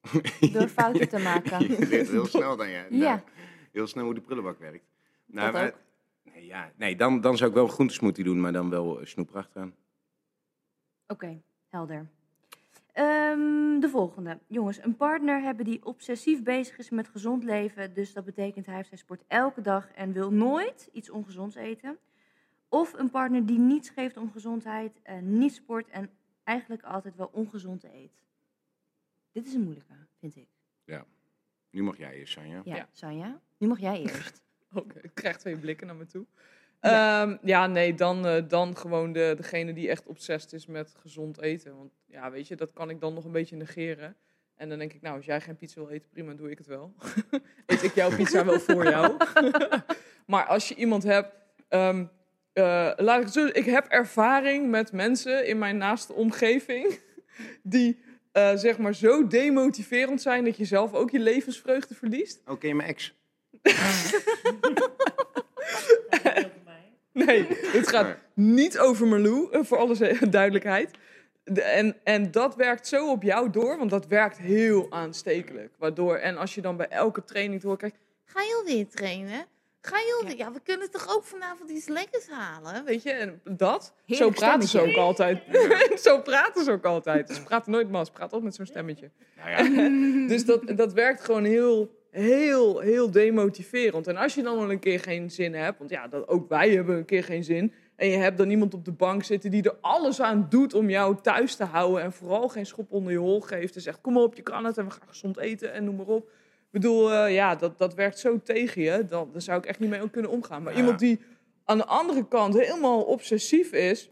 Door 0.52 0.68
fouten 0.68 1.08
te 1.08 1.18
maken. 1.18 1.60
Je 1.78 1.86
leert 1.86 2.08
heel 2.08 2.26
snel 2.36 2.56
dan, 2.56 2.68
ja. 2.68 2.84
Ja. 2.90 3.24
Heel 3.72 3.86
snel 3.86 4.04
hoe 4.04 4.14
de 4.14 4.20
prullenbak 4.20 4.58
werkt. 4.58 4.84
Nou, 5.26 5.52
maar, 5.52 5.74
nee, 6.22 6.46
ja, 6.46 6.72
nee 6.76 6.96
dan, 6.96 7.20
dan 7.20 7.36
zou 7.36 7.48
ik 7.48 7.56
wel 7.56 7.64
een 7.64 7.70
groentesmoothie 7.70 8.24
doen, 8.24 8.40
maar 8.40 8.52
dan 8.52 8.70
wel 8.70 9.00
eh, 9.00 9.06
snoep 9.06 9.30
erachteraan. 9.30 9.74
Oké, 11.06 11.40
helder. 11.68 12.06
Ehm, 12.92 13.80
de 13.80 13.88
volgende. 13.88 14.38
Jongens, 14.46 14.82
een 14.82 14.96
partner 14.96 15.42
hebben 15.42 15.64
die 15.64 15.84
obsessief 15.84 16.42
bezig 16.42 16.78
is 16.78 16.90
met 16.90 17.08
gezond 17.08 17.44
leven. 17.44 17.94
Dus 17.94 18.12
dat 18.12 18.24
betekent 18.24 18.66
hij 18.66 18.80
of 18.80 18.86
zij 18.86 18.98
sport 18.98 19.22
elke 19.28 19.60
dag 19.60 19.90
en 19.92 20.12
wil 20.12 20.32
nooit 20.32 20.88
iets 20.92 21.10
ongezonds 21.10 21.56
eten. 21.56 21.98
Of 22.68 22.92
een 22.92 23.10
partner 23.10 23.46
die 23.46 23.58
niets 23.58 23.90
geeft 23.90 24.16
om 24.16 24.32
gezondheid, 24.32 25.00
eh, 25.02 25.18
niet 25.18 25.54
sport 25.54 25.88
en 25.88 26.10
eigenlijk 26.44 26.82
altijd 26.82 27.16
wel 27.16 27.30
ongezond 27.32 27.84
eet. 27.84 28.22
Dit 29.32 29.46
is 29.46 29.54
een 29.54 29.62
moeilijke, 29.62 29.94
vind 30.18 30.36
ik. 30.36 30.48
Nu 31.70 31.82
mag 31.82 31.98
jij 31.98 32.14
eerst, 32.14 32.32
Sanja. 32.32 32.60
Ja, 32.64 32.76
Ja. 32.76 32.88
Sanja? 32.92 33.40
Nu 33.58 33.66
mag 33.68 33.80
jij 33.80 34.00
eerst. 34.00 34.42
Oké, 34.72 34.98
ik 35.02 35.10
krijg 35.14 35.36
twee 35.36 35.56
blikken 35.56 35.86
naar 35.86 35.96
me 35.96 36.06
toe. 36.06 36.26
Ja, 36.80 37.38
ja 37.42 37.66
nee, 37.66 37.94
dan, 37.94 38.26
eh, 38.26 38.48
dan 38.48 38.76
gewoon 38.76 39.12
de, 39.12 39.34
degene 39.36 39.72
die 39.72 39.88
echt 39.88 40.06
obsessed 40.06 40.52
is 40.52 40.66
met 40.66 40.94
gezond 40.98 41.40
eten. 41.40 41.76
Want 41.76 41.92
ja, 42.06 42.30
weet 42.30 42.48
je, 42.48 42.56
dat 42.56 42.72
kan 42.72 42.90
ik 42.90 43.00
dan 43.00 43.14
nog 43.14 43.24
een 43.24 43.32
beetje 43.32 43.56
negeren. 43.56 44.16
En 44.54 44.68
dan 44.68 44.78
denk 44.78 44.92
ik, 44.92 45.00
nou, 45.00 45.16
als 45.16 45.24
jij 45.24 45.40
geen 45.40 45.56
pizza 45.56 45.80
wil 45.80 45.90
eten, 45.90 46.10
prima, 46.10 46.34
doe 46.34 46.50
ik 46.50 46.58
het 46.58 46.66
wel. 46.66 46.94
Eet 47.66 47.82
ik 47.82 47.94
jouw 47.94 48.16
pizza 48.16 48.44
wel 48.44 48.60
voor 48.60 48.84
jou. 48.84 49.16
maar 50.26 50.46
als 50.46 50.68
je 50.68 50.74
iemand 50.74 51.02
hebt... 51.02 51.34
ehm, 51.68 52.06
eh, 52.52 52.92
laat 52.96 53.18
ik 53.18 53.24
het 53.24 53.32
zo 53.32 53.46
ik 53.46 53.64
heb 53.64 53.86
ervaring 53.86 54.70
met 54.70 54.92
mensen 54.92 55.46
in 55.46 55.58
mijn 55.58 55.76
naaste 55.76 56.12
omgeving... 56.12 56.98
die 57.62 58.00
eh, 58.32 58.50
zeg 58.56 58.78
maar 58.78 58.94
zo 58.94 59.26
demotiverend 59.26 60.22
zijn 60.22 60.44
dat 60.44 60.56
je 60.56 60.64
zelf 60.64 60.92
ook 60.94 61.10
je 61.10 61.18
levensvreugde 61.18 61.94
verliest. 61.94 62.40
Oké, 62.46 62.72
mijn 62.72 62.88
ex. 62.88 63.14
Nee, 67.12 67.46
het 67.48 67.88
gaat 67.88 68.16
niet 68.34 68.78
over 68.78 69.06
Marlou, 69.06 69.48
eh, 69.52 69.60
voor 69.62 69.78
alle 69.78 70.18
duidelijkheid. 70.30 70.90
De- 71.44 71.62
en, 71.62 71.96
en 72.04 72.30
dat 72.30 72.56
werkt 72.56 72.86
zo 72.86 73.10
op 73.10 73.22
jou 73.22 73.50
door, 73.50 73.78
want 73.78 73.90
dat 73.90 74.06
werkt 74.06 74.38
heel 74.38 74.86
aanstekelijk. 74.90 75.72
Waardoor, 75.78 76.16
en 76.16 76.36
als 76.36 76.54
je 76.54 76.60
dan 76.60 76.76
bij 76.76 76.88
elke 76.88 77.24
training 77.24 77.60
door 77.62 77.76
kijkt, 77.76 77.96
ga 78.24 78.40
je 78.42 78.54
alweer 78.58 78.88
trainen? 78.88 79.46
Ga 79.82 79.98
je? 79.98 80.34
Ja. 80.36 80.52
we 80.52 80.60
kunnen 80.60 80.90
toch 80.90 81.14
ook 81.16 81.24
vanavond 81.24 81.70
iets 81.70 81.88
lekkers 81.88 82.28
halen? 82.28 82.84
Weet 82.84 83.02
je, 83.02 83.10
en 83.10 83.40
dat, 83.44 83.94
zo 84.06 84.30
praten 84.30 84.68
ze 84.68 84.80
ook 84.80 84.96
altijd. 84.96 85.42
zo 86.06 86.20
praten 86.20 86.64
ze 86.64 86.70
ook 86.70 86.84
altijd. 86.84 87.30
Ze 87.30 87.42
praten 87.42 87.72
nooit 87.72 87.90
mas, 87.90 88.06
ze 88.06 88.12
praten 88.12 88.32
altijd 88.32 88.42
met 88.42 88.54
zo'n 88.54 88.66
stemmetje. 88.66 89.10
Nou 89.36 89.50
ja, 89.50 89.88
Dus 90.32 90.44
dat, 90.44 90.76
dat 90.76 90.92
werkt 90.92 91.24
gewoon 91.24 91.44
heel, 91.44 91.90
heel, 92.10 92.78
heel 92.78 93.10
demotiverend. 93.10 94.06
En 94.06 94.16
als 94.16 94.34
je 94.34 94.42
dan 94.42 94.58
wel 94.58 94.70
een 94.70 94.78
keer 94.78 95.00
geen 95.00 95.30
zin 95.30 95.54
hebt, 95.54 95.78
want 95.78 95.90
ja, 95.90 96.08
dat, 96.08 96.28
ook 96.28 96.48
wij 96.48 96.70
hebben 96.70 96.96
een 96.96 97.04
keer 97.04 97.24
geen 97.24 97.44
zin. 97.44 97.72
En 97.96 98.08
je 98.08 98.16
hebt 98.16 98.38
dan 98.38 98.50
iemand 98.50 98.74
op 98.74 98.84
de 98.84 98.92
bank 98.92 99.24
zitten 99.24 99.50
die 99.50 99.62
er 99.62 99.76
alles 99.80 100.20
aan 100.20 100.46
doet 100.48 100.74
om 100.74 100.90
jou 100.90 101.16
thuis 101.22 101.54
te 101.54 101.64
houden. 101.64 102.02
En 102.02 102.12
vooral 102.12 102.48
geen 102.48 102.66
schop 102.66 102.92
onder 102.92 103.12
je 103.12 103.18
hol 103.18 103.40
geeft. 103.40 103.74
En 103.74 103.80
zegt, 103.80 104.00
kom 104.00 104.16
op, 104.16 104.34
je 104.34 104.42
kan 104.42 104.64
het 104.64 104.78
en 104.78 104.84
we 104.84 104.90
gaan 104.90 105.08
gezond 105.08 105.38
eten 105.38 105.72
en 105.72 105.84
noem 105.84 105.96
maar 105.96 106.06
op. 106.06 106.30
Ik 106.72 106.80
bedoel, 106.80 107.12
eh, 107.12 107.34
ja, 107.34 107.54
dat, 107.54 107.78
dat 107.78 107.94
werkt 107.94 108.18
zo 108.18 108.40
tegen 108.42 108.82
je. 108.82 109.04
Dan, 109.04 109.28
daar 109.32 109.42
zou 109.42 109.58
ik 109.58 109.66
echt 109.66 109.78
niet 109.78 109.90
mee 109.90 110.10
kunnen 110.10 110.30
omgaan. 110.30 110.62
Maar 110.62 110.72
Ja. 110.72 110.78
iemand 110.78 110.98
die 110.98 111.20
aan 111.64 111.78
de 111.78 111.84
andere 111.86 112.28
kant 112.28 112.54
helemaal 112.54 113.02
obsessief 113.02 113.72
is. 113.72 114.10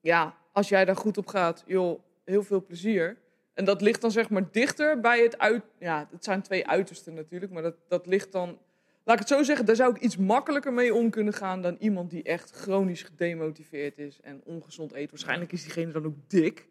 Ja, 0.00 0.34
als 0.52 0.68
jij 0.68 0.84
daar 0.84 0.96
goed 0.96 1.18
op 1.18 1.26
gaat, 1.26 1.64
joh, 1.66 2.00
heel 2.24 2.42
veel 2.42 2.64
plezier. 2.64 3.16
En 3.54 3.64
dat 3.64 3.80
ligt 3.80 4.00
dan 4.00 4.10
zeg 4.10 4.30
maar 4.30 4.50
dichter 4.50 5.00
bij 5.00 5.22
het 5.22 5.38
uit... 5.38 5.62
Ja, 5.78 6.08
het 6.10 6.24
zijn 6.24 6.42
twee 6.42 6.66
uitersten 6.68 7.14
natuurlijk, 7.14 7.52
maar 7.52 7.62
dat, 7.62 7.74
dat 7.88 8.06
ligt 8.06 8.32
dan... 8.32 8.58
Laat 9.04 9.20
ik 9.20 9.28
het 9.28 9.38
zo 9.38 9.42
zeggen, 9.42 9.66
daar 9.66 9.76
zou 9.76 9.94
ik 9.94 10.00
iets 10.00 10.16
makkelijker 10.16 10.72
mee 10.72 10.94
om 10.94 11.10
kunnen 11.10 11.32
gaan 11.32 11.62
dan 11.62 11.76
iemand 11.78 12.10
die 12.10 12.22
echt 12.22 12.50
chronisch 12.50 13.02
gedemotiveerd 13.02 13.98
is 13.98 14.20
en 14.22 14.40
ongezond 14.44 14.92
eet. 14.94 15.10
Waarschijnlijk 15.10 15.52
is 15.52 15.62
diegene 15.62 15.92
dan 15.92 16.04
ook 16.06 16.16
dik. 16.28 16.66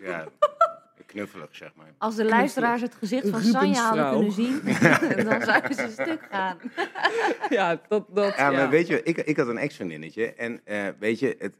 ja, 0.00 0.28
knuffelig, 1.16 1.56
zeg 1.56 1.74
maar. 1.74 1.94
Als 1.98 2.16
de 2.16 2.24
luisteraars 2.24 2.80
het 2.80 2.94
gezicht 2.94 3.28
van 3.28 3.40
Sanja 3.40 3.82
hadden 3.82 4.10
kunnen 4.10 4.32
zien, 4.32 4.60
dan 5.28 5.42
zouden 5.42 5.74
ze 5.74 5.88
stuk 5.90 6.26
gaan. 6.30 6.58
Ja, 7.48 7.80
dat... 7.88 8.06
dat 8.14 8.36
Ja, 8.36 8.50
maar 8.50 8.60
ja. 8.60 8.68
weet 8.68 8.86
je, 8.86 9.02
ik, 9.02 9.16
ik 9.16 9.36
had 9.36 9.48
een 9.48 9.58
ex-vriendinnetje. 9.58 10.34
En 10.34 10.60
eh, 10.64 10.86
weet 10.98 11.18
je, 11.18 11.36
het, 11.38 11.56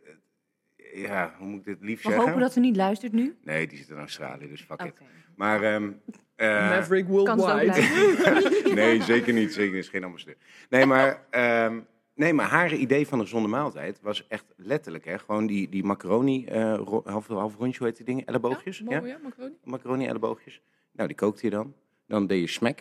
ja, 0.95 1.35
hoe 1.39 1.47
moet 1.47 1.59
ik 1.59 1.65
dit 1.65 1.77
lief 1.81 2.03
We 2.03 2.09
zeggen? 2.09 2.25
hopen 2.25 2.41
dat 2.41 2.53
ze 2.53 2.61
niet 2.61 2.77
luistert 2.77 3.13
nu. 3.13 3.37
Nee, 3.45 3.67
die 3.67 3.79
zit 3.79 3.89
in 3.89 3.99
Australië, 3.99 4.49
dus 4.49 4.63
fuck 4.63 4.83
it. 4.83 4.95
Maar, 5.37 5.63
ehm, 5.63 5.91
eh, 6.37 6.49
Maverick 6.49 7.07
Worldwide. 7.07 7.83
nee, 8.75 9.03
zeker 9.03 9.33
niet. 9.33 9.53
Zeker 9.53 9.75
niet. 9.75 9.83
Is 9.83 9.89
geen 9.89 10.05
ambassadeur. 10.05 10.37
Nee, 10.69 10.87
maar, 10.87 11.23
ehm, 11.31 11.79
nee, 12.17 12.33
maar 12.33 12.47
haar 12.49 12.75
idee 12.75 13.07
van 13.07 13.19
een 13.19 13.25
gezonde 13.25 13.49
maaltijd 13.49 14.01
was 14.03 14.27
echt 14.29 14.45
letterlijk, 14.57 15.05
hè. 15.05 15.19
Gewoon 15.19 15.47
die, 15.47 15.69
die 15.69 15.85
macaroni, 15.85 16.47
ro- 16.77 17.03
half, 17.05 17.27
half 17.27 17.57
rondje, 17.57 17.79
hoe 17.79 17.87
heet 17.87 17.97
die 17.97 18.07
dingen? 18.07 18.25
Elleboogjes? 18.27 18.79
Ja, 18.79 18.85
mooi, 18.99 19.11
ja, 19.11 19.19
macaroni. 19.23 19.55
Macaroni 19.65 20.07
elleboogjes. 20.07 20.61
Nou, 20.93 21.09
die 21.09 21.17
kookte 21.17 21.45
je 21.47 21.51
dan. 21.51 21.75
Dan 22.07 22.27
deed 22.27 22.41
je 22.41 22.47
smack. 22.47 22.79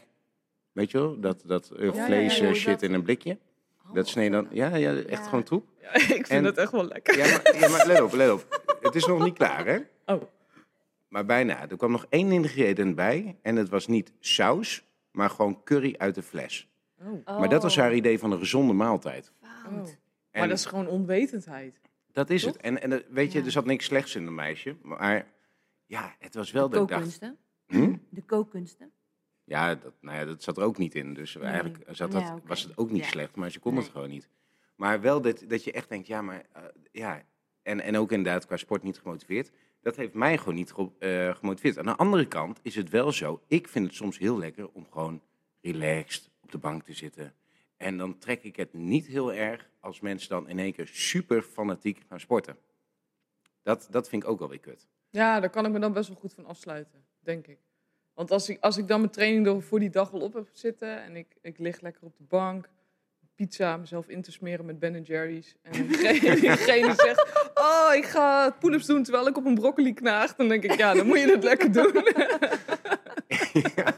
Weet 0.71 0.91
je 0.91 0.97
wel? 0.97 1.19
Dat, 1.19 1.43
dat 1.45 1.69
eh, 1.71 1.93
ja, 1.93 2.05
vlees 2.05 2.37
ja, 2.37 2.47
eh, 2.47 2.53
shit 2.53 2.81
in 2.81 2.93
een 2.93 3.03
blikje. 3.03 3.37
Dat 3.93 4.07
snee 4.07 4.29
dan... 4.29 4.47
Ja, 4.51 4.75
ja 4.75 4.95
echt 4.95 5.27
gewoon 5.27 5.43
troep. 5.43 5.67
Ja, 5.81 5.93
ik 5.95 6.01
vind 6.07 6.27
En- 6.29 6.43
het 6.43 6.57
echt 6.57 6.71
wel 6.71 6.85
lekker. 6.87 7.17
Ja 7.17 7.25
maar, 7.43 7.59
ja, 7.59 7.69
maar 7.69 7.87
let 7.87 8.01
op, 8.01 8.11
let 8.13 8.31
op. 8.31 8.63
Het 8.81 8.95
is 8.95 9.05
nog 9.05 9.23
niet 9.23 9.33
klaar, 9.33 9.65
hè? 9.65 9.79
Oh. 10.13 10.21
Maar 11.07 11.25
bijna. 11.25 11.69
Er 11.69 11.77
kwam 11.77 11.91
nog 11.91 12.05
één 12.09 12.31
ingrediënt 12.31 12.95
bij. 12.95 13.37
En 13.41 13.55
het 13.55 13.69
was 13.69 13.87
niet 13.87 14.11
saus, 14.19 14.83
maar 15.11 15.29
gewoon 15.29 15.63
curry 15.63 15.95
uit 15.97 16.15
de 16.15 16.21
fles. 16.23 16.67
Oh. 17.01 17.39
Maar 17.39 17.49
dat 17.49 17.61
was 17.63 17.75
haar 17.77 17.93
idee 17.95 18.19
van 18.19 18.31
een 18.31 18.39
gezonde 18.39 18.73
maaltijd. 18.73 19.31
En 19.41 19.85
Maar 20.31 20.47
dat 20.47 20.57
is 20.57 20.65
gewoon 20.65 20.87
onwetendheid. 20.87 21.79
dat 22.11 22.29
is 22.29 22.43
toch? 22.43 22.53
het. 22.53 22.61
En, 22.61 22.81
en 22.81 23.03
weet 23.09 23.31
je, 23.31 23.39
Ja. 23.39 23.45
er 23.45 23.51
zat 23.51 23.65
niks 23.65 23.85
slechts 23.85 24.15
in 24.15 24.27
een 24.27 24.35
meisje. 24.35 24.75
Maar 24.81 25.27
ja, 25.85 26.15
het 26.19 26.35
was 26.35 26.51
wel 26.51 26.69
dat 26.69 26.81
ik 26.81 26.87
dacht... 26.87 27.01
Kookkunsten. 27.01 27.37
Hm? 27.67 27.95
De 28.09 28.21
kookkunsten. 28.21 28.91
Ja, 29.43 29.75
dat, 29.75 29.93
nou 30.01 30.17
ja, 30.17 30.25
dat 30.25 30.43
zat 30.43 30.57
er 30.57 30.63
ook 30.63 30.77
niet 30.77 30.95
in. 30.95 31.13
Dus 31.13 31.35
eigenlijk 31.35 31.83
zat 31.89 32.11
dat, 32.11 32.21
Ja, 32.21 32.39
was 32.45 32.63
het 32.63 32.77
ook 32.77 32.91
niet 32.91 33.03
Ja. 33.03 33.09
slecht, 33.09 33.35
maar 33.35 33.49
ze 33.51 33.59
kon 33.59 33.75
het 33.75 33.87
gewoon 33.89 34.09
niet. 34.09 34.29
Maar 34.75 35.01
wel 35.01 35.21
dat, 35.21 35.43
dat 35.47 35.63
je 35.63 35.71
echt 35.71 35.89
denkt, 35.89 36.07
ja, 36.07 36.21
maar 36.21 36.43
eh, 36.53 36.61
ja. 36.91 37.23
En, 37.61 37.81
en 37.81 37.97
ook 37.97 38.11
inderdaad 38.11 38.45
qua 38.45 38.57
sport 38.57 38.83
niet 38.83 38.97
gemotiveerd. 38.99 39.51
Dat 39.81 39.95
heeft 39.95 40.13
mij 40.13 40.37
gewoon 40.37 40.55
niet 40.55 40.71
ge- 40.71 40.91
eh, 40.99 41.35
gemotiveerd. 41.35 41.77
Aan 41.77 41.85
de 41.85 41.95
andere 41.95 42.27
kant 42.27 42.59
is 42.61 42.75
het 42.75 42.89
wel 42.89 43.11
zo. 43.11 43.41
Ik 43.47 43.67
vind 43.67 43.85
het 43.85 43.95
soms 43.95 44.17
heel 44.17 44.37
lekker 44.37 44.69
om 44.69 44.85
gewoon 44.91 45.21
relaxed 45.61 46.29
op 46.45 46.51
de 46.51 46.57
bank 46.57 46.83
te 46.83 46.93
zitten. 46.93 47.33
En 47.77 47.97
dan 47.97 48.17
trek 48.17 48.43
ik 48.43 48.55
het 48.55 48.73
niet 48.73 49.07
heel 49.07 49.33
erg 49.33 49.69
als 49.79 49.99
mensen 49.99 50.29
dan 50.29 50.49
in 50.49 50.59
één 50.59 50.73
keer 50.73 50.87
super 50.87 51.41
fanatiek 51.41 52.03
gaan 52.09 52.19
sporten. 52.19 52.57
Dat, 53.63 53.87
dat 53.89 54.09
vind 54.09 54.23
ik 54.23 54.29
ook 54.29 54.39
wel 54.39 54.49
weer 54.49 54.59
kut. 54.59 54.87
Ja, 55.09 55.39
daar 55.39 55.49
kan 55.49 55.65
ik 55.65 55.71
me 55.71 55.79
dan 55.79 55.93
best 55.93 56.07
wel 56.07 56.17
goed 56.17 56.33
van 56.33 56.45
afsluiten, 56.45 57.05
denk 57.19 57.47
ik. 57.47 57.57
Want 58.13 58.31
als 58.31 58.49
ik, 58.49 58.57
als 58.61 58.77
ik 58.77 58.87
dan 58.87 58.99
mijn 58.99 59.11
training 59.11 59.63
voor 59.63 59.79
die 59.79 59.89
dag 59.89 60.13
al 60.13 60.19
op 60.19 60.33
heb 60.33 60.47
zitten 60.51 61.03
en 61.03 61.15
ik, 61.15 61.35
ik 61.41 61.57
lig 61.57 61.81
lekker 61.81 62.03
op 62.03 62.17
de 62.17 62.23
bank, 62.23 62.69
pizza, 63.35 63.77
mezelf 63.77 64.07
in 64.07 64.21
te 64.21 64.31
smeren 64.31 64.65
met 64.65 64.79
Ben 64.79 65.01
Jerry's. 65.01 65.55
En 65.61 65.87
diegene, 65.87 66.93
zegt, 66.95 67.51
oh, 67.53 67.91
ik 67.95 68.05
ga 68.05 68.49
pull-ups 68.49 68.85
doen 68.85 69.03
terwijl 69.03 69.27
ik 69.27 69.37
op 69.37 69.45
een 69.45 69.55
broccoli 69.55 69.93
knaag. 69.93 70.35
Dan 70.35 70.47
denk 70.47 70.63
ik, 70.63 70.77
ja, 70.77 70.93
dan 70.93 71.07
moet 71.07 71.19
je 71.19 71.31
het 71.31 71.43
lekker 71.43 71.71
doen. 71.71 71.93
Ja. 73.75 73.97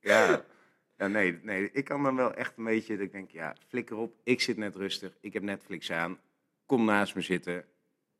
ja, 0.00 0.44
nee, 1.10 1.38
nee, 1.42 1.70
ik 1.72 1.84
kan 1.84 2.02
dan 2.02 2.16
wel 2.16 2.34
echt 2.34 2.52
een 2.56 2.64
beetje, 2.64 2.96
dat 2.96 3.06
ik 3.06 3.12
denk, 3.12 3.30
ja, 3.30 3.56
flikker 3.68 3.96
op. 3.96 4.14
Ik 4.22 4.40
zit 4.40 4.56
net 4.56 4.76
rustig, 4.76 5.16
ik 5.20 5.32
heb 5.32 5.42
Netflix 5.42 5.92
aan. 5.92 6.18
Kom 6.66 6.84
naast 6.84 7.14
me 7.14 7.20
zitten, 7.20 7.64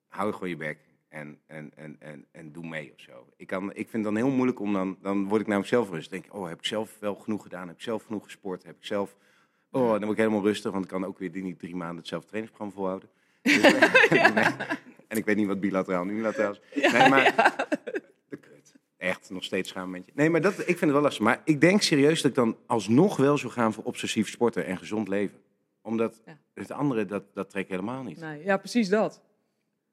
hou 0.09 0.33
gewoon 0.33 0.49
je 0.49 0.57
bek 0.57 0.79
en, 1.09 1.39
en, 1.47 1.73
en, 1.77 1.97
en, 1.99 2.27
en 2.33 2.53
doe 2.53 2.67
mee 2.67 2.93
of 2.97 3.01
zo. 3.01 3.27
Ik, 3.37 3.47
kan, 3.47 3.71
ik 3.71 3.89
vind 3.89 3.93
het 3.93 4.03
dan 4.03 4.17
heel 4.17 4.31
moeilijk 4.31 4.61
om 4.61 4.73
dan, 4.73 4.99
dan 5.03 5.29
word 5.29 5.41
ik 5.41 5.47
namelijk 5.47 5.73
zelf 5.73 5.91
rustig. 5.91 6.13
denk 6.13 6.25
ik, 6.25 6.35
oh, 6.35 6.49
heb 6.49 6.59
ik 6.59 6.67
zelf 6.67 6.97
wel 6.99 7.15
genoeg 7.15 7.43
gedaan? 7.43 7.67
Heb 7.67 7.77
ik 7.77 7.83
zelf 7.83 8.05
genoeg 8.05 8.25
gesport? 8.25 8.65
Heb 8.65 8.77
ik 8.77 8.85
zelf, 8.85 9.17
oh, 9.71 9.91
dan 9.91 9.99
word 10.01 10.11
ik 10.11 10.17
helemaal 10.17 10.43
rustig, 10.43 10.73
want 10.73 10.85
ik 10.85 10.91
kan 10.91 11.05
ook 11.05 11.19
weer 11.19 11.33
die 11.33 11.43
niet 11.43 11.59
drie 11.59 11.77
maanden 11.77 11.97
hetzelfde 11.97 12.29
trainingsprogramma 12.29 12.81
volhouden. 12.81 13.09
Dus, 13.43 14.33
nee. 14.33 14.45
En 15.09 15.17
ik 15.17 15.25
weet 15.25 15.37
niet 15.37 15.47
wat 15.47 15.61
bilateraal 15.61 16.03
en 16.03 16.09
unilateraal 16.09 16.53
is. 16.53 16.93
Nee, 16.93 17.09
maar. 17.09 17.57
Echt, 18.99 19.31
nog 19.31 19.45
steeds 19.45 19.69
schaammomentje. 19.69 20.13
Nee, 20.15 20.31
maar 20.31 20.41
dat, 20.41 20.53
ik 20.59 20.65
vind 20.65 20.81
het 20.81 20.91
wel 20.91 21.01
lastig. 21.01 21.25
Maar 21.25 21.41
ik 21.45 21.61
denk 21.61 21.83
serieus 21.83 22.23
dat 22.23 22.31
ik 22.31 22.37
dan 22.37 22.57
alsnog 22.67 23.17
wel 23.17 23.39
zou 23.39 23.53
gaan 23.53 23.73
voor 23.73 23.85
obsessief 23.85 24.29
sporten 24.29 24.67
en 24.67 24.79
gezond 24.79 25.09
leven. 25.09 25.39
Omdat 25.83 26.23
Ja. 26.27 26.39
het 26.55 26.71
andere, 26.73 27.05
dat, 27.05 27.23
dat 27.35 27.51
trek 27.51 27.65
ik 27.65 27.71
helemaal 27.71 28.03
niet. 28.03 28.21
Nee, 28.21 28.45
ja, 28.45 28.57
precies 28.57 28.89
dat. 28.89 29.23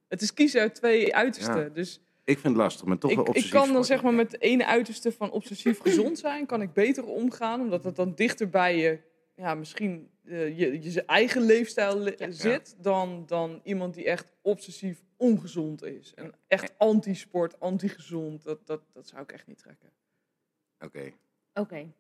Het 0.08 0.22
is 0.22 0.34
kiezen 0.34 0.62
uit 0.62 0.76
twee 0.76 1.16
uitersten. 1.16 1.60
Ja. 1.64 1.70
Dus 1.70 2.00
Ik 2.24 2.40
vind 2.40 2.54
het 2.54 2.56
lastig, 2.64 2.86
maar 2.86 2.98
toch 2.98 3.10
wel 3.16 3.20
ik, 3.20 3.26
ik 3.28 3.30
obsessief 3.36 3.52
kan 3.54 3.74
dan 3.74 3.84
sporten. 3.84 3.94
zeg 3.96 4.04
maar 4.04 4.14
met 4.14 4.32
de 4.32 4.38
ene 4.38 4.66
uiterste 4.66 5.12
van 5.12 5.32
obsessief 5.32 5.80
gezond 5.80 6.20
zijn, 6.20 6.46
kan 6.46 6.62
ik 6.62 6.74
beter 6.74 7.06
omgaan, 7.06 7.62
omdat 7.62 7.84
het 7.84 7.96
dan 7.96 8.16
dichter 8.16 8.50
bij 8.50 8.78
je, 8.78 9.00
ja, 9.36 9.56
misschien 9.56 10.10
eh, 10.26 10.58
je, 10.60 10.92
je 10.92 11.02
eigen 11.06 11.42
leefstijl 11.42 12.10
zit, 12.30 12.76
dan, 12.82 13.24
dan 13.28 13.62
iemand 13.64 13.94
die 13.94 14.06
echt 14.06 14.32
obsessief 14.42 15.04
ongezond 15.18 15.84
is. 15.84 16.14
En 16.14 16.34
echt 16.48 16.74
anti-sport, 16.78 17.60
anti-gezond, 17.60 18.44
dat, 18.44 18.68
dat, 18.68 18.82
dat 18.94 19.08
zou 19.08 19.22
ik 19.22 19.32
echt 19.32 19.48
niet 19.48 19.58
trekken. 19.58 19.90
Oké. 20.80 21.12
Oké. 21.54 21.94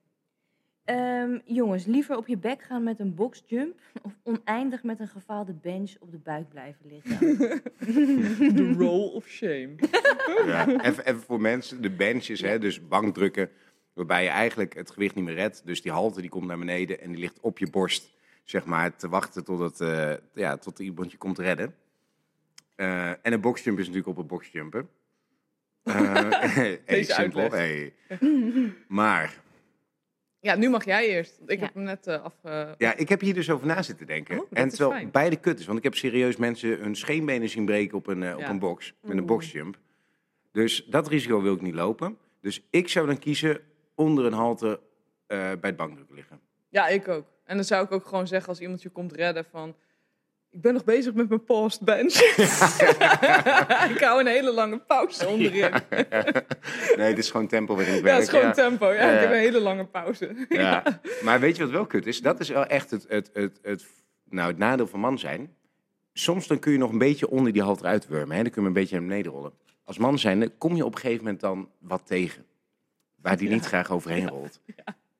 Ehm, 0.85 1.37
jongens, 1.45 1.85
liever 1.85 2.17
op 2.17 2.27
je 2.27 2.37
bek 2.37 2.61
gaan 2.61 2.83
met 2.83 2.99
een 2.99 3.15
boxjump 3.15 3.79
of 4.03 4.13
oneindig 4.23 4.83
met 4.83 4.99
een 4.99 5.07
gefaalde 5.07 5.53
bench 5.53 5.93
op 5.99 6.11
de 6.11 6.17
buik 6.17 6.49
blijven 6.49 6.87
liggen? 6.87 7.17
The 8.55 8.73
roll 8.77 9.13
of 9.13 9.27
shame. 9.27 9.75
Ja. 10.45 10.67
Even, 10.67 11.05
even 11.05 11.21
voor 11.21 11.41
mensen, 11.41 11.81
de 11.81 11.91
benches, 11.91 12.41
hè, 12.41 12.59
dus 12.59 12.87
bankdrukken, 12.87 13.49
waarbij 13.93 14.23
je 14.23 14.29
eigenlijk 14.29 14.73
het 14.73 14.91
gewicht 14.91 15.15
niet 15.15 15.23
meer 15.25 15.33
redt. 15.33 15.65
Dus 15.65 15.81
die 15.81 15.91
halte 15.91 16.21
die 16.21 16.29
komt 16.29 16.45
naar 16.45 16.57
beneden 16.57 17.01
en 17.01 17.09
die 17.09 17.19
ligt 17.19 17.39
op 17.39 17.57
je 17.57 17.69
borst, 17.69 18.13
zeg 18.43 18.65
maar, 18.65 18.95
te 18.95 19.09
wachten 19.09 19.43
tot, 19.43 19.59
het, 19.59 19.81
eh, 19.81 20.13
ja, 20.33 20.57
tot 20.57 20.79
iemand 20.79 21.11
je 21.11 21.17
komt 21.17 21.39
redden. 21.39 21.75
Eh, 22.75 23.09
en 23.09 23.33
een 23.33 23.41
boxjump 23.41 23.79
is 23.79 23.85
natuurlijk 23.87 24.17
op 24.17 24.23
een 24.23 24.27
boxjumpen. 24.27 24.89
Eh, 25.83 25.93
hey, 26.55 26.81
Deze 26.85 27.11
simpel, 27.13 27.41
uitleg. 27.51 27.59
hey. 27.59 27.93
Maar, 28.87 29.43
Ja, 30.39 30.55
nu 30.55 30.69
mag 30.69 30.85
jij 30.85 31.07
eerst. 31.07 31.39
Ik 31.45 31.59
Ja. 31.59 31.65
heb 31.65 31.73
hem 31.73 31.83
net 31.83 32.07
eh 32.07 32.23
af... 32.23 32.33
eh, 32.43 32.71
ja, 32.77 32.95
ik 32.95 33.09
heb 33.09 33.19
hier 33.21 33.33
dus 33.33 33.49
over 33.49 33.67
na 33.67 33.81
zitten 33.81 34.07
denken. 34.07 34.39
Oh, 34.39 34.47
en 34.51 34.65
is 34.67 34.75
terwijl 34.75 34.97
fijn. 34.99 35.11
beide 35.11 35.35
kut 35.35 35.59
is, 35.59 35.65
want 35.65 35.77
ik 35.77 35.83
heb 35.83 35.95
serieus 35.95 36.35
mensen 36.35 36.79
hun 36.79 36.95
scheenbenen 36.95 37.49
zien 37.49 37.65
breken 37.65 37.97
op 37.97 38.07
een, 38.07 38.35
op 38.35 38.43
een 38.47 38.59
box, 38.59 38.93
met 39.01 39.17
een 39.17 39.25
boxjump. 39.25 39.77
Dus 40.51 40.85
dat 40.85 41.07
risico 41.07 41.41
wil 41.41 41.53
ik 41.53 41.61
niet 41.61 41.73
lopen. 41.75 42.17
Dus 42.41 42.65
ik 42.69 42.87
zou 42.89 43.07
dan 43.07 43.19
kiezen 43.19 43.61
onder 43.95 44.25
een 44.25 44.33
halte 44.33 44.79
eh, 45.27 45.37
bij 45.37 45.57
het 45.61 45.75
bankdrukken 45.75 46.15
liggen. 46.15 46.39
Ja, 46.69 46.87
ik 46.87 47.07
ook. 47.07 47.25
En 47.43 47.55
dan 47.55 47.65
zou 47.65 47.85
ik 47.85 47.91
ook 47.91 48.05
gewoon 48.05 48.27
zeggen 48.27 48.49
als 48.49 48.59
iemand 48.59 48.81
je 48.81 48.89
komt 48.89 49.13
redden 49.13 49.45
van... 49.45 49.75
Ik 50.55 50.61
ben 50.61 50.73
nog 50.73 50.83
bezig 50.83 51.13
met 51.13 51.29
mijn 51.29 51.43
post 51.43 51.81
bench. 51.81 52.13
ik 53.95 53.99
hou 53.99 54.19
een 54.19 54.27
hele 54.27 54.51
lange 54.53 54.77
pauze 54.79 55.27
onderin. 55.27 55.71
nee, 56.95 57.09
dit 57.09 57.17
is 57.17 57.31
gewoon 57.31 57.47
tempo 57.47 57.75
waarin 57.75 57.93
ik 57.93 57.99
Ja, 57.99 58.03
werk. 58.05 58.15
het 58.15 58.23
is 58.23 58.29
gewoon 58.29 58.45
ja. 58.45 58.51
tempo. 58.51 58.91
Ja, 58.91 58.93
Ja, 58.93 59.11
ik 59.13 59.19
heb 59.19 59.29
ja. 59.29 59.35
een 59.35 59.41
hele 59.41 59.59
lange 59.59 59.85
pauze. 59.85 60.45
Ja. 60.49 60.83
Maar 61.23 61.39
weet 61.39 61.55
je 61.55 61.63
wat 61.63 61.71
wel 61.71 61.85
kut 61.85 62.05
is? 62.07 62.21
Dat 62.21 62.39
is 62.39 62.49
wel 62.49 62.65
echt 62.65 62.91
het, 62.91 63.05
het, 63.07 63.29
het, 63.33 63.59
het, 63.61 63.85
nou, 64.29 64.47
het 64.49 64.57
nadeel 64.57 64.87
van 64.87 64.99
man 64.99 65.19
zijn. 65.19 65.55
Soms 66.13 66.47
dan 66.47 66.59
kun 66.59 66.71
je 66.71 66.77
nog 66.77 66.91
een 66.91 66.97
beetje 66.97 67.29
onder 67.29 67.53
die 67.53 67.61
halter 67.61 67.85
uitwurmen. 67.85 68.35
Hè? 68.35 68.41
Dan 68.43 68.51
kun 68.51 68.61
je 68.61 68.67
een 68.67 68.73
beetje 68.73 68.95
naar 68.99 69.07
beneden 69.07 69.31
rollen. 69.31 69.53
Als 69.83 69.97
man 69.97 70.19
zijn, 70.19 70.57
kom 70.57 70.75
je 70.75 70.85
op 70.85 70.93
een 70.95 70.99
gegeven 71.01 71.23
moment 71.23 71.41
dan 71.41 71.69
wat 71.79 72.01
tegen. 72.05 72.45
Waar 73.21 73.37
die 73.37 73.47
Ja. 73.47 73.53
niet 73.53 73.65
graag 73.65 73.91
overheen 73.91 74.29
rolt. 74.29 74.59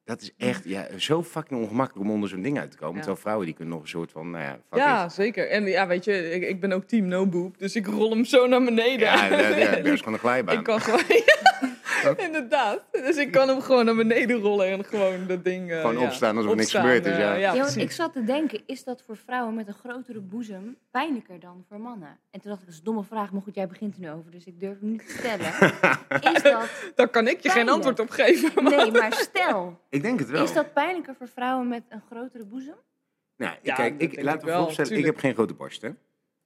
Dat 0.06 0.22
is 0.22 0.32
echt 0.38 0.64
ja, 0.64 0.88
zo 0.98 1.24
fucking 1.24 1.62
ongemakkelijk 1.62 2.06
om 2.06 2.14
onder 2.14 2.30
zo'n 2.30 2.42
ding 2.42 2.60
uit 2.60 2.72
te 2.72 2.78
komen. 2.78 2.94
Ja. 2.94 3.00
Terwijl 3.00 3.22
vrouwen 3.22 3.46
die 3.46 3.56
kunnen 3.56 3.74
nog 3.74 3.84
een 3.84 3.90
soort 3.90 4.12
van, 4.12 4.30
nou 4.32 4.44
ja, 4.44 4.60
Ja, 4.72 5.10
zeker. 5.10 5.50
En 5.50 5.66
ja, 5.66 5.88
weet 5.88 6.04
je, 6.06 6.32
ik, 6.32 6.44
ik 6.44 6.60
ben 6.60 6.72
ook 6.72 6.84
team 6.84 7.06
no 7.06 7.28
boob. 7.28 7.58
Dus 7.58 7.76
ik 7.76 7.86
rol 7.86 8.10
hem 8.10 8.26
zo 8.26 8.48
naar 8.48 8.64
beneden. 8.64 9.00
Ja, 9.00 9.26
ja, 9.26 9.48
ja, 9.48 9.76
dat 9.76 9.86
is 9.86 10.00
gewoon 10.00 10.14
een 10.14 10.20
glijbaan. 10.20 10.58
Ik 10.58 10.64
kan 10.64 10.82
gewoon... 10.88 11.04
Ja, 11.08 11.75
inderdaad. 12.18 12.84
Dus 12.92 13.18
ik 13.18 13.32
kan 13.32 13.48
hem 13.48 13.62
gewoon 13.62 13.86
naar 13.86 13.96
beneden 13.96 14.40
rollen 14.40 14.68
en 14.68 14.84
gewoon 14.86 15.28
dat 15.28 15.44
ding... 15.44 15.72
eh, 15.72 15.80
Gewoon 15.80 15.98
ja, 16.00 16.06
opstaan 16.06 16.36
alsof 16.38 16.52
er 16.52 16.58
niks 16.58 16.72
gebeurd 16.74 17.06
is, 17.06 17.18
ja. 17.18 17.34
eh, 17.34 17.40
Ja, 17.40 17.48
want 17.52 17.62
precies. 17.62 17.84
ik 17.84 17.92
zat 17.92 18.14
te 18.14 18.24
denken, 18.24 18.62
is 18.66 18.84
dat 18.84 19.02
voor 19.02 19.18
vrouwen 19.18 19.54
met 19.56 19.68
een 19.68 19.74
grotere 19.74 20.20
boezem 20.20 20.78
pijnlijker 20.92 21.40
dan 21.40 21.66
voor 21.70 21.80
mannen? 21.80 22.18
En 22.32 22.42
toen 22.42 22.50
dacht 22.50 22.60
ik, 22.60 22.66
dat 22.66 22.74
is 22.74 22.78
een 22.78 22.84
domme 22.86 23.04
vraag, 23.04 23.32
maar 23.32 23.42
goed, 23.42 23.56
jij 23.56 23.68
begint 23.68 23.96
er 23.96 24.02
nu 24.02 24.10
over, 24.12 24.32
dus 24.32 24.46
ik 24.46 24.60
durf 24.60 24.80
hem 24.80 24.92
niet 24.92 25.08
te 25.08 25.14
stellen. 25.18 25.74
Is 26.36 26.42
dat... 26.42 26.70
Daar 26.96 27.08
kan 27.10 27.28
ik 27.28 27.40
je 27.40 27.50
geen 27.50 27.70
antwoord 27.70 28.00
op 28.00 28.10
geven. 28.10 28.64
maar- 28.64 28.76
Nee, 28.76 28.92
maar 28.92 29.14
stel, 29.14 29.80
Ik 29.90 30.02
denk 30.02 30.20
het 30.20 30.30
wel. 30.30 30.44
is 30.44 30.54
dat 30.54 30.74
pijnlijker 30.74 31.16
voor 31.18 31.28
vrouwen 31.28 31.68
met 31.68 31.84
een 31.90 32.02
grotere 32.12 32.46
boezem? 32.46 32.76
Nou, 33.38 33.56
Ja, 33.62 33.76
kijk, 33.76 34.02
ik, 34.02 34.22
laat 34.24 34.36
ik 34.36 34.42
me 34.42 34.48
wel, 34.48 34.64
voorstellen, 34.64 34.98
ik 34.98 35.06
heb 35.06 35.18
geen 35.18 35.34
grote 35.34 35.54
borsten. 35.54 35.98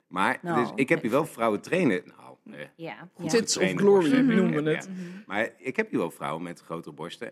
Maar 0.08 0.38
Nou, 0.42 0.60
dus, 0.62 0.72
ik 0.76 0.90
heb 0.90 1.02
hier 1.02 1.12
wel 1.12 1.26
vrouwen 1.26 1.62
trainen. 1.62 2.02
Nou, 2.06 2.19
eh, 2.54 2.68
Ja. 2.76 3.10
Goed 3.14 3.32
ja. 3.32 3.38
Tits 3.40 3.58
of 3.58 3.72
glory 3.72 4.20
noemen 4.20 4.64
we 4.64 4.70
Ja. 4.70 4.76
het. 4.78 4.90
Mhm. 4.90 5.00
Maar 5.26 5.50
ik 5.58 5.76
heb 5.76 5.90
hier 5.90 6.00
wel 6.00 6.12
vrouwen 6.12 6.44
met 6.44 6.60
grotere 6.60 6.96
borsten. 6.96 7.32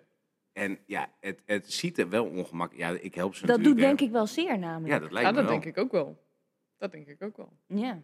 En 0.54 0.80
ja, 0.86 1.10
het, 1.20 1.42
het 1.46 1.74
ziet 1.74 1.98
er 1.98 2.10
wel 2.10 2.26
ongemakkelijk. 2.26 2.90
Ja, 2.90 2.98
ik 3.02 3.16
help 3.16 3.36
ze 3.36 3.46
Dat 3.46 3.64
doet 3.64 3.78
denk 3.78 4.02
ik 4.02 4.12
wel 4.12 4.28
zeer 4.28 4.60
namelijk. 4.60 4.94
Ja, 4.94 5.00
dat 5.00 5.12
lijkt 5.12 5.28
Ja, 5.28 5.34
me 5.36 5.42
dat 5.42 5.50
wel. 5.52 5.60
denk 5.62 5.76
ik 5.76 5.84
ook 5.84 5.92
wel. 5.92 6.24
Dat 6.78 6.92
denk 6.92 7.08
ik 7.08 7.22
ook 7.24 7.38
wel. 7.38 7.54
Ja. 7.68 8.00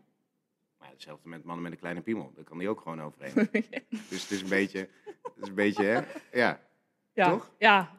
Maar 0.79 0.89
hetzelfde 0.91 1.29
met 1.29 1.43
mannen 1.43 1.63
met 1.63 1.71
een 1.71 1.79
kleine 1.79 2.01
piemel. 2.01 2.31
Daar 2.35 2.43
kan 2.43 2.57
die 2.57 2.69
ook 2.69 2.81
gewoon 2.81 3.01
overheen. 3.01 3.49
Dus 4.09 4.21
het 4.21 4.31
is 4.31 4.41
een 4.41 4.49
beetje, 4.49 4.79
het 5.23 5.31
is 5.41 5.47
een 5.47 5.53
beetje, 5.55 5.83
hè? 5.83 6.01
Ja. 6.39 6.59
Ja, 7.13 7.29
Toch? 7.29 7.51
ja. 7.57 7.91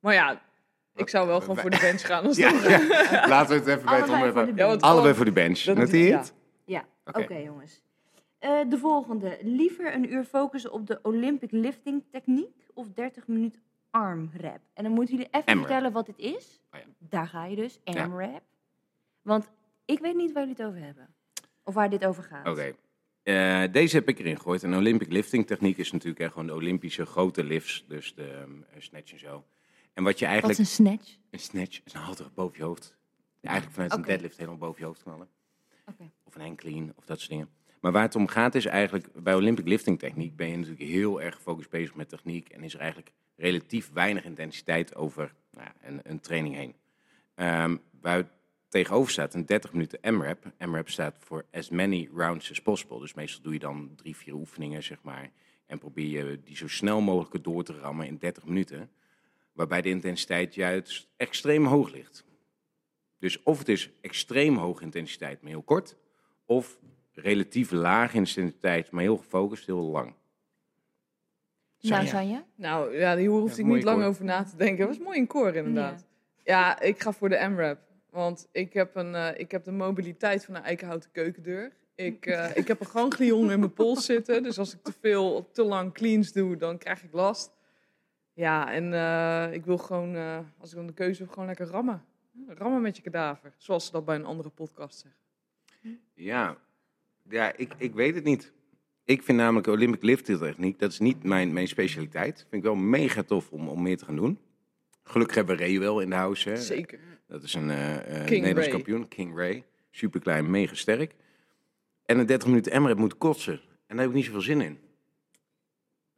Maar 0.00 0.14
ja, 0.14 0.42
ik 0.94 1.08
zou 1.08 1.26
wel 1.26 1.40
gewoon 1.40 1.56
voor 1.56 1.70
de 1.70 1.78
bench 1.80 2.00
gaan. 2.00 2.24
Als 2.24 2.36
ja, 2.36 2.52
dat- 2.52 2.62
ja. 2.62 3.28
Laten 3.28 3.48
we 3.48 3.70
het 3.70 3.78
even 3.78 3.84
bij 3.84 3.96
het 4.00 4.08
Allebei 4.08 4.32
voor 4.32 4.42
de 4.44 4.50
onderwerp. 4.50 4.82
Allebei 4.82 5.14
voor 5.14 5.24
de 5.24 5.32
bench. 5.32 5.58
Dat- 5.60 5.76
Noteer 5.76 6.00
je 6.04 6.08
ja. 6.08 6.18
het? 6.18 6.34
Ja, 6.64 6.84
Oké. 7.04 7.20
oké 7.20 7.34
jongens. 7.36 7.80
Eh, 8.44 8.60
de 8.68 8.78
volgende. 8.78 9.38
Liever 9.42 9.94
een 9.94 10.12
uur 10.12 10.24
focussen 10.24 10.72
op 10.72 10.86
de 10.86 10.98
Olympic 11.02 11.50
lifting 11.50 12.02
techniek 12.10 12.66
of 12.74 12.88
30 12.88 13.26
minuten 13.26 13.60
arm 13.90 14.30
rap? 14.36 14.60
En 14.74 14.84
dan 14.84 14.92
moeten 14.92 15.14
jullie 15.16 15.30
even 15.30 15.58
vertellen 15.58 15.92
wat 15.92 16.06
dit 16.06 16.18
is. 16.18 16.60
Oh 16.72 16.80
ja. 16.80 16.86
Daar 16.98 17.26
ga 17.26 17.44
je 17.44 17.56
dus, 17.56 17.80
Ja. 17.84 18.02
AMRAP. 18.02 18.42
Want 19.22 19.50
ik 19.84 19.98
weet 19.98 20.14
niet 20.14 20.32
waar 20.32 20.42
jullie 20.46 20.56
het 20.58 20.66
over 20.66 20.84
hebben. 20.84 21.14
Of 21.62 21.74
waar 21.74 21.90
dit 21.90 22.04
over 22.04 22.22
gaat. 22.22 22.48
Oké. 22.48 22.74
Eh, 23.22 23.72
deze 23.72 23.96
heb 23.96 24.08
ik 24.08 24.18
erin 24.18 24.36
gegooid. 24.36 24.62
Een 24.62 24.74
Olympic 24.74 25.12
lifting 25.12 25.46
techniek 25.46 25.78
is 25.78 25.92
natuurlijk 25.92 26.20
echt 26.20 26.32
gewoon 26.32 26.46
de 26.46 26.54
Olympische 26.54 27.06
grote 27.06 27.44
lifts. 27.44 27.84
Dus 27.88 28.14
de 28.14 28.30
ehm, 28.30 28.80
snatch 28.82 29.12
en 29.12 29.18
zo. 29.18 29.44
En 29.92 30.04
wat 30.04 30.18
je 30.18 30.24
Wat 30.24 30.32
eigenlijk... 30.32 30.58
is 30.60 30.78
een 30.78 30.86
snatch? 30.86 31.16
Een 31.30 31.38
snatch 31.38 31.80
is 31.84 31.92
een 31.92 32.00
halter 32.00 32.30
boven 32.34 32.58
je 32.58 32.64
hoofd. 32.64 32.96
Eigenlijk 33.40 33.74
vanuit 33.74 33.92
een 33.92 34.02
deadlift 34.02 34.36
helemaal 34.36 34.58
boven 34.58 34.80
je 34.80 34.86
hoofd 34.86 35.02
knallen. 35.02 35.28
Of 36.24 36.34
een 36.34 36.40
hang 36.40 36.56
clean 36.56 36.92
of 36.96 37.04
dat 37.04 37.18
soort 37.18 37.30
dingen. 37.30 37.48
Maar 37.84 37.92
waar 37.92 38.02
het 38.02 38.16
om 38.16 38.28
gaat 38.28 38.54
is 38.54 38.64
eigenlijk, 38.64 39.22
bij 39.22 39.34
Olympic 39.34 39.66
lifting 39.66 39.98
techniek 39.98 40.36
ben 40.36 40.48
je 40.48 40.56
natuurlijk 40.56 40.90
heel 40.90 41.22
erg 41.22 41.34
gefocust 41.34 41.70
bezig 41.70 41.94
met 41.94 42.08
techniek. 42.08 42.48
En 42.48 42.62
is 42.62 42.74
er 42.74 42.80
eigenlijk 42.80 43.12
relatief 43.36 43.90
weinig 43.92 44.24
intensiteit 44.24 44.94
over 44.94 45.34
nou 45.50 45.68
een, 45.82 46.00
een 46.02 46.20
training 46.20 46.54
heen. 46.54 46.74
Ehm 47.34 47.76
waar 48.00 48.16
het 48.16 48.26
tegenover 48.68 49.10
staat 49.12 49.34
een 49.34 49.46
30 49.46 49.72
minuten 49.72 50.14
M-rap. 50.14 50.52
M-rap 50.58 50.88
staat 50.88 51.16
voor 51.18 51.44
as 51.52 51.68
many 51.70 52.08
rounds 52.14 52.50
as 52.50 52.62
possible. 52.62 53.00
Dus 53.00 53.14
meestal 53.14 53.42
doe 53.42 53.52
je 53.52 53.58
dan 53.58 53.92
drie, 53.96 54.16
vier 54.16 54.34
oefeningen, 54.34 54.82
zeg 54.82 55.02
maar. 55.02 55.30
En 55.66 55.78
probeer 55.78 56.26
je 56.26 56.40
die 56.44 56.56
zo 56.56 56.68
snel 56.68 57.00
mogelijk 57.00 57.44
door 57.44 57.64
te 57.64 57.78
rammen 57.78 58.06
in 58.06 58.18
30 58.18 58.44
minuten. 58.44 58.90
Waarbij 59.52 59.82
de 59.82 59.88
intensiteit 59.88 60.54
juist 60.54 61.08
extreem 61.16 61.66
hoog 61.66 61.90
ligt. 61.90 62.24
Dus 63.18 63.42
of 63.42 63.58
het 63.58 63.68
is 63.68 63.90
extreem 64.00 64.56
hoge 64.56 64.82
intensiteit, 64.82 65.42
maar 65.42 65.50
heel 65.50 65.62
kort. 65.62 65.96
Of 66.44 66.78
relatief 67.14 67.70
lage 67.70 68.16
intensiteit, 68.16 68.90
maar 68.90 69.02
heel 69.02 69.16
gefocust, 69.16 69.66
heel 69.66 69.80
lang. 69.82 70.14
Nou, 71.80 72.06
Sanja. 72.06 72.10
Sanja? 72.10 72.44
Nou 72.54 72.96
ja, 72.96 73.16
hier 73.16 73.28
hoefde 73.30 73.62
Ja, 73.62 73.68
ik 73.68 73.74
niet 73.74 73.84
lang 73.84 73.98
koor. 73.98 74.06
over 74.08 74.24
na 74.24 74.42
te 74.42 74.56
denken. 74.56 74.78
Dat 74.78 74.96
was 74.96 75.04
mooi 75.04 75.18
in 75.18 75.26
koor 75.26 75.54
inderdaad. 75.54 76.06
Ja, 76.44 76.80
ik 76.80 77.00
ga 77.02 77.12
voor 77.12 77.28
de 77.28 77.46
M-rap. 77.48 77.78
Want 78.10 78.48
ik 78.52 78.72
heb, 78.72 78.94
een, 78.96 79.14
eh, 79.14 79.40
ik 79.40 79.50
heb 79.50 79.64
de 79.64 79.72
mobiliteit 79.72 80.44
van 80.44 80.54
een 80.54 80.62
eikenhouten 80.62 81.10
keukendeur. 81.10 81.72
Ik, 81.94 82.26
eh, 82.26 82.56
ik 82.56 82.68
heb 82.68 82.80
een 82.80 82.86
ganglion 82.86 83.50
in 83.50 83.58
mijn 83.58 83.72
pols 83.72 84.04
zitten. 84.04 84.42
Dus 84.42 84.58
als 84.58 84.74
ik 84.74 84.82
te 84.82 84.92
veel, 85.00 85.50
te 85.52 85.64
lang 85.64 85.92
cleans 85.92 86.32
doe, 86.32 86.56
dan 86.56 86.78
krijg 86.78 87.02
ik 87.02 87.12
last. 87.12 87.52
Ja, 88.32 88.72
en 88.72 88.92
eh, 88.92 89.52
ik 89.52 89.64
wil 89.64 89.78
gewoon, 89.78 90.14
eh, 90.14 90.38
als 90.58 90.70
ik 90.70 90.76
dan 90.76 90.86
de 90.86 90.92
keuze 90.92 91.22
heb, 91.22 91.30
gewoon 91.32 91.46
lekker 91.48 91.66
rammen. 91.66 92.04
Rammen 92.48 92.82
met 92.82 92.96
je 92.96 93.02
kadaver. 93.02 93.54
Zoals 93.56 93.86
ze 93.86 93.92
dat 93.92 94.04
bij 94.04 94.14
een 94.14 94.24
andere 94.24 94.48
podcast 94.48 94.98
zeggen. 94.98 95.20
Ja, 96.14 96.56
ja 97.28 97.56
ik, 97.56 97.74
ik 97.78 97.94
weet 97.94 98.14
het 98.14 98.24
niet. 98.24 98.52
Ik 99.04 99.22
vind 99.22 99.38
namelijk 99.38 99.66
Olympic 99.66 100.02
lifting 100.02 100.38
techniek, 100.38 100.78
dat 100.78 100.92
is 100.92 100.98
niet 100.98 101.22
mijn, 101.22 101.52
mijn 101.52 101.68
specialiteit. 101.68 102.38
Vind 102.38 102.52
ik 102.52 102.62
wel 102.62 102.74
mega 102.74 103.22
tof 103.22 103.50
om, 103.50 103.68
om 103.68 103.82
meer 103.82 103.96
te 103.96 104.04
gaan 104.04 104.16
doen. 104.16 104.38
Gelukkig 105.02 105.36
hebben 105.36 105.56
we 105.56 105.62
Ray 105.62 105.78
wel 105.78 106.00
in 106.00 106.10
de 106.10 106.16
house. 106.16 106.48
Hè. 106.48 106.56
Zeker. 106.56 106.98
Dat 107.26 107.42
is 107.42 107.54
een 107.54 107.66
King 107.66 108.28
Nederlands 108.28 108.58
Ray. 108.60 108.68
kampioen, 108.68 109.08
King 109.08 109.36
Ray. 109.36 109.64
Super 109.90 110.20
klein, 110.20 110.50
mega 110.50 110.74
sterk. 110.74 111.14
En 112.06 112.18
een 112.18 112.26
30 112.26 112.48
minuten 112.48 112.82
M-rap 112.82 112.98
moet 112.98 113.18
kotsen. 113.18 113.60
En 113.86 113.96
daar 113.96 113.98
heb 113.98 114.08
ik 114.08 114.14
niet 114.14 114.24
zoveel 114.24 114.40
zin 114.40 114.60
in. 114.60 114.78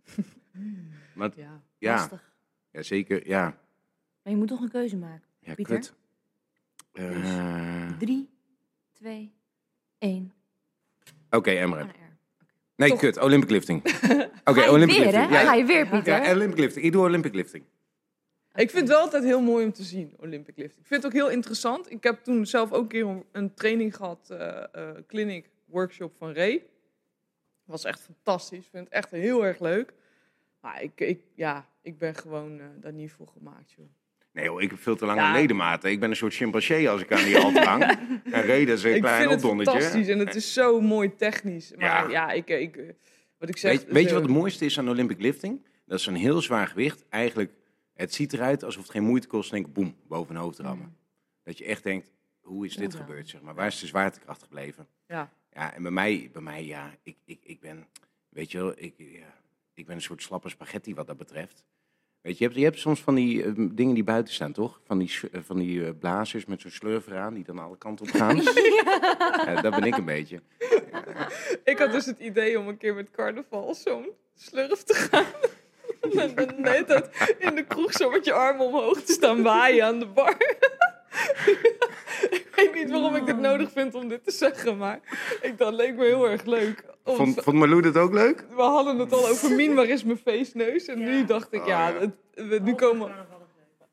Maar 1.15 1.31
Ja. 1.37 1.63
ja, 1.79 2.09
ja, 2.71 2.83
zeker, 2.83 3.27
ja. 3.29 3.43
Maar 4.23 4.33
je 4.33 4.39
moet 4.39 4.49
toch 4.49 4.61
een 4.61 4.69
keuze 4.71 4.97
maken. 4.97 5.23
Ja, 5.41 5.55
Pieter? 5.55 5.75
kut. 5.75 5.95
Eh, 6.93 7.91
Drie, 7.99 8.29
twee, 8.93 9.33
één. 9.99 10.33
Oké. 11.31 11.51
R. 11.51 11.87
Nee, 12.77 12.89
Toch. 12.89 12.99
kut. 12.99 13.19
Olympic 13.19 13.51
lifting. 13.51 13.81
Oké, 13.85 14.31
Ga 14.61 14.65
je 14.65 14.71
Olympic 14.71 14.97
weer, 14.97 15.05
hè? 15.07 15.11
lifting. 15.21 15.37
Ga 15.39 15.43
Ja, 15.43 15.55
je 15.55 15.65
weer, 15.65 15.87
Pieter? 15.89 16.23
ja, 16.23 16.31
Olympic 16.33 16.59
lifting. 16.59 16.85
Ik 16.85 16.93
doe 16.93 17.03
Olympic 17.05 17.35
lifting. 17.35 17.65
Ik 18.55 18.71
vind 18.71 18.83
het 18.83 18.89
wel 18.89 19.01
altijd 19.01 19.25
heel 19.25 19.41
mooi 19.41 19.65
om 19.65 19.73
te 19.73 19.83
zien, 19.83 20.15
Olympic 20.21 20.57
lifting. 20.57 20.81
Ik 20.81 20.87
vind 20.87 21.03
het 21.03 21.13
ook 21.13 21.19
heel 21.19 21.31
interessant. 21.31 21.91
Ik 21.91 22.03
heb 22.03 22.25
toen 22.25 22.47
zelf 22.47 22.73
ook 22.73 22.83
een 22.83 22.89
keer 22.89 23.07
een- 23.07 23.25
een 23.33 23.55
training 23.55 23.97
gehad, 23.97 24.31
eh 24.31 24.65
eh, 24.73 24.97
clinic, 25.07 25.49
workshop 25.65 26.17
van 26.17 26.33
Ray. 26.35 26.63
was 27.65 27.85
echt 27.85 28.01
fantastisch. 28.01 28.59
Ik 28.65 28.71
vind 28.71 28.85
het 28.85 28.93
echt 28.93 29.11
heel 29.11 29.45
erg 29.45 29.61
leuk. 29.61 29.93
Maar 30.61 30.83
ik, 30.83 31.01
ik, 31.01 31.21
ja, 31.35 31.69
ik 31.83 31.99
ben 31.99 32.15
gewoon 32.15 32.59
eh, 32.61 32.67
daar 32.81 32.93
niet 32.93 33.13
voor 33.13 33.27
gemaakt, 33.29 33.73
joh. 33.73 33.87
Nee 34.37 34.45
joh, 34.45 34.63
ik 34.63 34.71
heb 34.71 34.79
veel 34.81 34.97
te 34.97 35.07
lange 35.07 35.21
Ja. 35.21 35.33
ledematen. 35.33 35.91
Ik 35.91 36.01
ben 36.01 36.11
een 36.11 36.17
soort 36.17 36.35
chimpansee 36.35 36.91
als 36.91 37.01
ik 37.03 37.13
aan 37.13 37.25
die 37.25 37.39
alt 37.39 37.59
hang. 37.59 37.83
En 38.33 38.43
reden 38.43 38.75
is 38.75 38.83
een 38.83 38.95
ik 38.95 39.01
klein 39.01 39.19
vind 39.19 39.31
het 39.31 39.41
opdonnetje. 39.43 39.73
fantastisch 39.73 40.09
en 40.09 40.19
het 40.19 40.35
is 40.35 40.53
zo 40.53 40.81
mooi 40.81 41.15
technisch. 41.17 41.73
Maar 41.77 41.85
Ja. 41.87 42.09
ja, 42.11 42.31
ik, 42.33 42.49
eh, 42.49 42.61
ik, 42.61 42.77
eh, 42.77 42.89
wat 43.39 43.49
ik 43.49 43.57
zeg... 43.57 43.73
Weet, 43.73 43.93
weet 43.93 44.03
je 44.03 44.09
zo- 44.09 44.15
wat 44.15 44.23
het 44.23 44.33
mooiste 44.33 44.65
is 44.65 44.79
aan 44.79 44.89
Olympic 44.89 45.21
lifting? 45.21 45.67
Dat 45.87 45.99
is 45.99 46.07
een 46.07 46.15
heel 46.15 46.41
zwaar 46.41 46.67
gewicht 46.67 47.05
eigenlijk 47.09 47.53
Het 47.95 48.15
ziet 48.15 48.33
eruit 48.33 48.65
alsof 48.65 48.83
het 48.83 48.91
geen 48.91 49.03
moeite 49.05 49.27
kost, 49.27 49.51
denk 49.51 49.67
ik, 49.67 49.73
boem, 49.73 49.97
boven 50.09 50.35
een 50.35 50.41
hoofd 50.41 50.59
rammen. 50.59 50.97
Dat 51.45 51.59
je 51.59 51.65
echt 51.65 51.83
denkt, 51.83 52.11
hoe 52.41 52.67
is 52.67 52.77
dit 52.77 52.95
gebeurd, 52.95 53.29
zeg 53.29 53.41
maar? 53.41 53.55
Waar 53.55 53.67
is 53.67 53.79
de 53.81 53.87
zwaartekracht 53.87 54.43
gebleven? 54.43 54.87
Ja. 55.07 55.31
Ja, 55.53 55.75
en 55.75 55.83
bij 55.83 55.91
mij, 55.93 56.31
bij 56.33 56.43
mij 56.43 56.65
ja, 56.65 56.91
ik, 57.03 57.17
ik, 57.25 57.39
ik 57.43 57.61
ben, 57.61 57.87
weet 58.29 58.51
je 58.53 58.59
wel, 58.59 58.73
ik, 58.77 58.95
ja, 58.97 59.35
ik 59.75 59.87
ben 59.87 59.95
een 59.97 60.03
soort 60.03 60.23
slappe 60.23 60.49
spaghetti 60.49 60.95
wat 60.95 61.07
dat 61.07 61.17
betreft. 61.17 61.65
Weet 62.27 62.39
je, 62.39 62.45
je 62.45 62.51
hebt, 62.51 62.61
je 62.61 62.67
hebt 62.67 62.79
soms 62.79 63.01
van 63.01 63.15
die 63.15 63.45
eh, 63.45 63.53
dingen 63.57 63.95
die 63.95 64.05
buiten 64.05 64.35
staan, 64.35 64.53
toch? 64.53 64.81
Van 64.87 64.99
die, 64.99 65.11
eh, 65.33 65.41
van 65.45 65.59
die 65.59 65.85
eh, 65.85 65.91
blazers 65.99 66.45
met 66.45 66.61
zo'n 66.61 66.71
slurver 66.71 67.17
aan, 67.17 67.35
die 67.35 67.45
dan 67.45 67.59
alle 67.59 67.79
kanten 67.79 68.07
op 68.07 68.15
gaan. 68.15 68.37
Ja, 69.47 69.61
dat 69.61 69.75
ben 69.75 69.85
ik 69.85 69.97
een 69.97 70.05
beetje. 70.05 70.41
Ik 71.65 71.79
had 71.79 71.93
dus 71.93 72.07
het 72.07 72.19
idee 72.19 72.59
om 72.59 72.69
een 72.69 72.77
keer 72.77 72.95
met 72.95 73.11
carnaval 73.11 73.75
zo'n 73.75 74.09
slurf 74.35 74.83
te 74.83 74.95
gaan. 74.95 75.25
En 76.01 76.35
dan 76.35 76.55
net 76.71 77.11
in 77.39 77.55
de 77.55 77.65
kroeg 77.65 77.93
zo 77.93 78.11
met 78.11 78.25
je 78.25 78.33
armen 78.33 78.67
omhoog 78.67 79.03
te 79.03 79.13
staan 79.13 79.43
waaien 79.43 79.85
aan 79.85 79.99
de 79.99 80.07
bar. 80.07 80.37
ik 82.31 82.49
weet 82.57 82.75
niet 82.75 82.91
waarom 82.91 83.15
ik 83.37 83.43
nodig 83.43 83.71
vind 83.73 83.95
om 83.95 84.09
dit 84.09 84.25
te 84.25 84.31
zeggen, 84.31 84.77
maar 84.77 85.01
ik, 85.43 85.59
dat 85.59 85.73
leek 85.75 85.97
me 85.97 86.05
heel 86.05 86.29
erg 86.29 86.45
leuk. 86.45 86.85
Om- 87.05 87.17
Vond, 87.17 87.43
vond 87.43 87.83
dat 87.83 87.97
ook 87.97 88.13
leuk? 88.13 88.45
we 88.55 88.63
hadden 88.63 88.99
het 88.99 89.13
al 89.13 89.29
over 89.29 89.55
Mien, 89.55 89.75
waar 89.75 89.89
is 89.89 90.05
mijn 90.05 90.19
feestneus? 90.19 90.87
En 90.87 90.99
nu 90.99 91.25
dacht 91.25 91.53
ik, 91.53 91.61
Oh, 91.61 91.67
ja, 91.67 91.89
ja. 91.89 91.99
het- 92.01 92.49
we- 92.49 92.61
nu 92.63 92.75
komen 92.75 93.15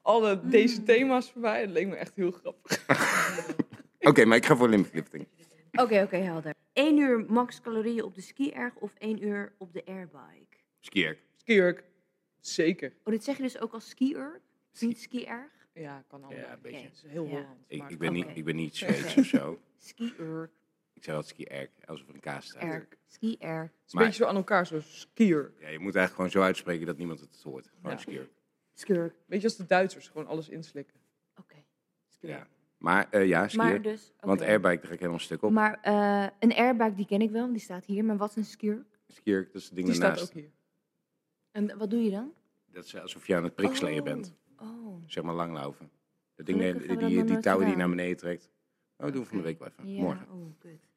alle 0.02 0.40
deze 0.44 0.84
thema's 0.84 1.32
voorbij. 1.32 1.62
Het 1.62 1.70
leek 1.70 1.88
me 1.88 1.96
echt 1.96 2.12
heel 2.16 2.32
grappig. 2.32 2.86
Oké, 4.10 4.26
maar 4.26 4.38
ik 4.38 4.46
ga 4.46 4.56
voor 4.56 4.70
limflifting. 4.70 5.28
Oké, 5.72 6.02
oké, 6.02 6.18
helder. 6.18 6.54
1 6.74 6.98
uur 6.98 7.26
max 7.28 7.62
calorieën 7.62 8.04
op 8.04 8.16
de 8.16 8.22
ski-erg 8.22 8.76
of 8.76 8.92
1 8.98 9.24
uur 9.28 9.54
op 9.58 9.74
de 9.74 9.86
airbike? 9.86 10.58
Skierk. 10.80 11.20
Skierk, 11.38 11.84
zeker. 12.40 12.94
Oh, 13.04 13.14
dit 13.14 13.24
zeg 13.24 13.38
je 13.38 13.44
dus 13.44 13.60
ook 13.62 13.74
als 13.74 13.90
ski-erg? 13.90 14.40
Niet 14.80 15.00
ski-erg? 15.02 15.63
Ja, 15.74 16.04
kan 16.08 16.24
allemaal. 16.24 16.40
Ja, 16.44 16.54
een 16.54 16.62
beetje. 16.62 16.84
Het 16.86 16.94
is 16.94 17.04
heel 17.12 17.24
Ja. 17.24 17.30
Hollands. 17.30 17.64
Ik, 17.68 17.80
maar- 17.80 17.92
ik, 17.92 17.98
ben 18.00 18.14
niet, 18.14 18.28
ik 18.34 18.44
ben 18.46 18.56
niet 18.56 18.76
Zweeds 18.78 19.18
of 19.18 19.26
zo. 19.26 19.60
Ski-erg. 19.78 20.50
Ik 20.94 21.04
zeg 21.04 21.16
altijd 21.16 21.34
skierk, 21.36 21.72
alsof 21.86 22.08
er 22.08 22.14
een 22.14 22.20
kaas 22.20 22.46
staat. 22.46 22.62
Erg. 22.64 22.86
Ski-erg. 23.08 23.62
Het 23.62 23.72
is 23.86 23.94
een 23.94 23.98
Maar- 24.00 24.06
beetje 24.08 24.24
zo 24.24 24.30
aan 24.30 24.36
elkaar, 24.36 24.68
zo 24.68 24.80
skier. 24.82 25.54
Ja, 25.60 25.68
je 25.68 25.80
moet 25.80 25.96
eigenlijk 25.96 26.16
gewoon 26.16 26.30
zo 26.30 26.42
uitspreken 26.42 26.86
dat 26.86 26.98
niemand 26.98 27.20
het 27.20 27.42
hoort. 27.44 27.68
Gewoon 27.76 27.92
Ja. 27.92 27.98
skierk. 27.98 28.30
Skirk. 28.74 29.16
Beetje 29.26 29.48
als 29.48 29.56
de 29.58 29.66
Duitsers, 29.66 30.08
gewoon 30.08 30.28
alles 30.28 30.50
inslikken. 30.50 31.00
Oké. 31.40 31.56
Ja. 32.20 32.48
Maar 32.78 33.08
eh, 33.10 33.28
ja, 33.28 33.40
Maar 33.40 33.50
skierk. 33.50 33.84
dus... 33.84 34.12
oké. 34.16 34.28
Want 34.28 34.42
airbike, 34.42 34.76
daar 34.78 34.88
ga 34.88 34.94
ik 34.94 35.00
helemaal 35.00 35.20
stuk 35.20 35.42
op. 35.42 35.52
Maar 35.52 35.80
eh, 35.82 36.28
een 36.40 36.54
airbike, 36.54 36.94
die 36.96 37.06
ken 37.06 37.22
ik 37.22 37.32
wel, 37.32 37.42
want 37.42 37.54
die 37.54 37.62
staat 37.62 37.86
hier. 37.86 38.06
Maar 38.06 38.18
wat 38.18 38.30
is 38.30 38.36
een 38.36 38.46
skirk? 38.46 39.00
Skierk, 39.08 39.46
dat 39.54 39.62
is 39.62 39.66
het 39.66 39.76
ding 39.76 39.88
Die 39.88 39.96
staat 39.96 40.12
ernaast. 40.12 40.28
ook 40.30 40.34
hier. 40.42 40.52
En 41.52 41.78
wat 41.78 41.90
doe 41.90 42.04
je 42.04 42.10
dan? 42.12 42.34
Dat 42.72 42.86
is 42.86 42.96
alsof 42.96 43.28
je 43.28 43.36
aan 43.36 43.44
het 43.44 43.56
priksleeën 43.56 43.98
Oh. 44.00 44.04
bent. 44.06 44.34
Oh. 44.64 45.04
Zeg 45.08 45.24
maar 45.24 45.34
langlaufen. 45.36 45.90
Dat 46.36 46.46
ding, 46.46 46.62
die, 46.62 46.74
die, 46.74 46.88
dat 46.88 47.00
die 47.00 47.24
die 47.24 47.38
nooit 47.44 47.70
je 47.70 47.76
naar 47.76 47.90
beneden 47.90 48.18
trekt. 48.18 48.50
Oh, 48.98 49.06
we 49.06 49.12
doen 49.12 49.26
van 49.26 49.38
de 49.38 49.44
week 49.44 49.60
wel 49.60 49.68
even. 49.68 49.94
Ja, 49.94 50.02
Morgen. 50.02 50.28
oh, 50.32 50.60
kut. 50.60 50.88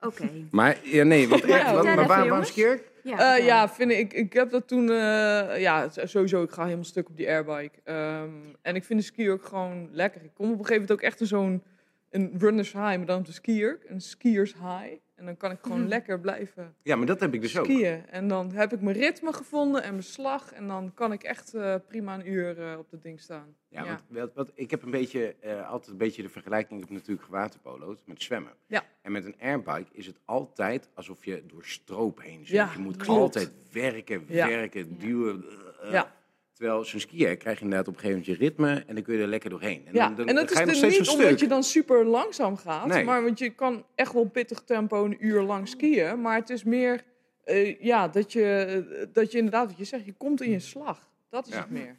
Oké. 0.00 0.30
Maar 0.50 0.78
ja, 0.82 1.04
nee, 1.04 1.28
want, 1.28 1.42
Ja, 1.46 1.56
vertel 1.56 1.74
wat- 1.74 1.84
maar 1.84 1.96
waar, 1.96 2.06
waarom 2.28 2.44
skierk? 2.44 2.90
Ja, 3.02 3.12
Eh, 3.12 3.18
vertel. 3.28 3.46
ja, 3.46 3.68
vind 3.68 3.90
ik, 3.90 4.12
ik 4.12 4.32
heb 4.32 4.50
dat 4.50 4.68
toen, 4.68 4.90
eh, 4.90 5.60
ja, 5.60 5.88
sowieso, 5.88 6.42
ik 6.42 6.50
ga 6.50 6.64
helemaal 6.64 6.84
stuk 6.84 7.08
op 7.08 7.16
die 7.16 7.28
airbike. 7.28 7.78
Ehm, 7.84 8.30
en 8.62 8.74
ik 8.74 8.84
vind 8.84 9.00
de 9.00 9.04
ski 9.06 9.30
ook 9.30 9.44
gewoon 9.44 9.88
lekker. 9.92 10.22
Ik 10.24 10.30
kom 10.34 10.44
op 10.46 10.50
een 10.52 10.56
gegeven 10.66 10.74
moment 10.80 10.92
ook 10.92 11.00
echt 11.02 11.20
in 11.20 11.26
zo'n 11.26 11.62
een 12.10 12.34
runners 12.38 12.72
high, 12.72 12.96
maar 12.96 13.06
dan 13.06 13.18
op 13.18 13.26
de 13.26 13.32
skier, 13.32 13.78
een 13.86 14.00
skiers 14.00 14.52
high. 14.52 14.94
En 15.18 15.24
dan 15.24 15.36
kan 15.36 15.50
ik 15.50 15.58
gewoon 15.62 15.78
Mhm. 15.78 15.88
lekker 15.88 16.20
blijven 16.20 16.74
Ja, 16.82 16.96
maar 16.96 17.06
dat 17.06 17.20
heb 17.20 17.34
ik 17.34 17.40
dus 17.40 17.58
ook. 17.58 17.64
skiën. 17.64 18.06
En 18.06 18.28
dan 18.28 18.52
heb 18.52 18.72
ik 18.72 18.80
mijn 18.80 18.96
ritme 18.96 19.32
gevonden 19.32 19.82
en 19.82 19.90
mijn 19.90 20.02
slag. 20.02 20.52
En 20.52 20.66
dan 20.66 20.94
kan 20.94 21.12
ik 21.12 21.22
echt 21.22 21.54
eh, 21.54 21.74
prima 21.88 22.14
een 22.14 22.30
uur 22.30 22.62
eh, 22.70 22.78
op 22.78 22.90
dat 22.90 23.02
ding 23.02 23.20
staan. 23.20 23.54
Ja, 23.68 23.84
Want, 23.84 24.02
wat, 24.08 24.30
wat, 24.34 24.50
ik 24.54 24.70
heb 24.70 24.82
een 24.82 24.90
beetje, 24.90 25.34
eh, 25.40 25.68
altijd 25.68 25.90
een 25.90 25.96
beetje 25.96 26.22
de 26.22 26.28
vergelijking. 26.28 26.80
Heb 26.80 26.90
natuurlijk 26.90 27.22
gewaterpolo'd 27.26 28.02
met 28.06 28.22
zwemmen. 28.22 28.52
Ja. 28.66 28.82
En 29.02 29.12
met 29.12 29.24
een 29.24 29.36
airbike 29.40 29.88
is 29.92 30.06
het 30.06 30.18
altijd 30.24 30.88
alsof 30.94 31.24
je 31.24 31.42
door 31.46 31.64
stroop 31.64 32.20
heen 32.22 32.46
zwemt. 32.46 32.68
Ja, 32.68 32.72
je 32.72 32.78
moet 32.78 32.96
klopt. 32.96 33.20
altijd 33.20 33.52
werken, 33.72 34.24
Ja. 34.28 34.48
werken, 34.48 34.98
duwen. 34.98 35.44
eh, 35.82 35.90
Ja. 35.92 36.16
Terwijl 36.58 36.84
zo'n 36.84 37.00
skier 37.00 37.36
krijg 37.36 37.56
je 37.58 37.64
inderdaad 37.64 37.88
op 37.88 37.94
een 37.94 38.00
gegeven 38.00 38.20
moment 38.20 38.38
je 38.38 38.44
ritme 38.46 38.84
en 38.86 38.94
dan 38.94 39.04
kun 39.04 39.14
je 39.16 39.22
er 39.22 39.28
lekker 39.28 39.50
doorheen. 39.50 39.86
En 39.86 39.94
Ja, 39.94 40.06
dan, 40.06 40.14
dan 40.16 40.26
en 40.26 40.34
dat 40.34 40.50
is 40.50 40.58
er 40.58 40.74
steeds 40.74 40.98
niet 40.98 41.08
omdat 41.08 41.26
stuk. 41.26 41.38
je 41.38 41.46
dan 41.46 41.62
super 41.62 42.04
langzaam 42.04 42.56
gaat. 42.56 42.86
Nee. 42.86 43.04
Maar 43.04 43.22
want 43.22 43.38
je 43.38 43.50
kan 43.50 43.84
echt 43.94 44.12
wel 44.12 44.24
pittig 44.24 44.60
tempo 44.62 45.04
een 45.04 45.26
uur 45.26 45.42
lang 45.42 45.68
skiën. 45.68 46.20
Maar 46.20 46.36
het 46.36 46.50
is 46.50 46.64
meer 46.64 47.04
eh, 47.44 47.80
ja, 47.80 48.08
dat, 48.08 48.32
je, 48.32 49.08
dat 49.12 49.32
je 49.32 49.36
inderdaad, 49.38 49.66
wat 49.68 49.78
je 49.78 49.84
zegt, 49.84 50.04
je 50.04 50.12
komt 50.12 50.42
in 50.42 50.50
je 50.50 50.58
slag. 50.58 51.10
Dat 51.28 51.46
is 51.46 51.52
Ja. 51.52 51.60
het 51.60 51.70
meer. 51.70 51.98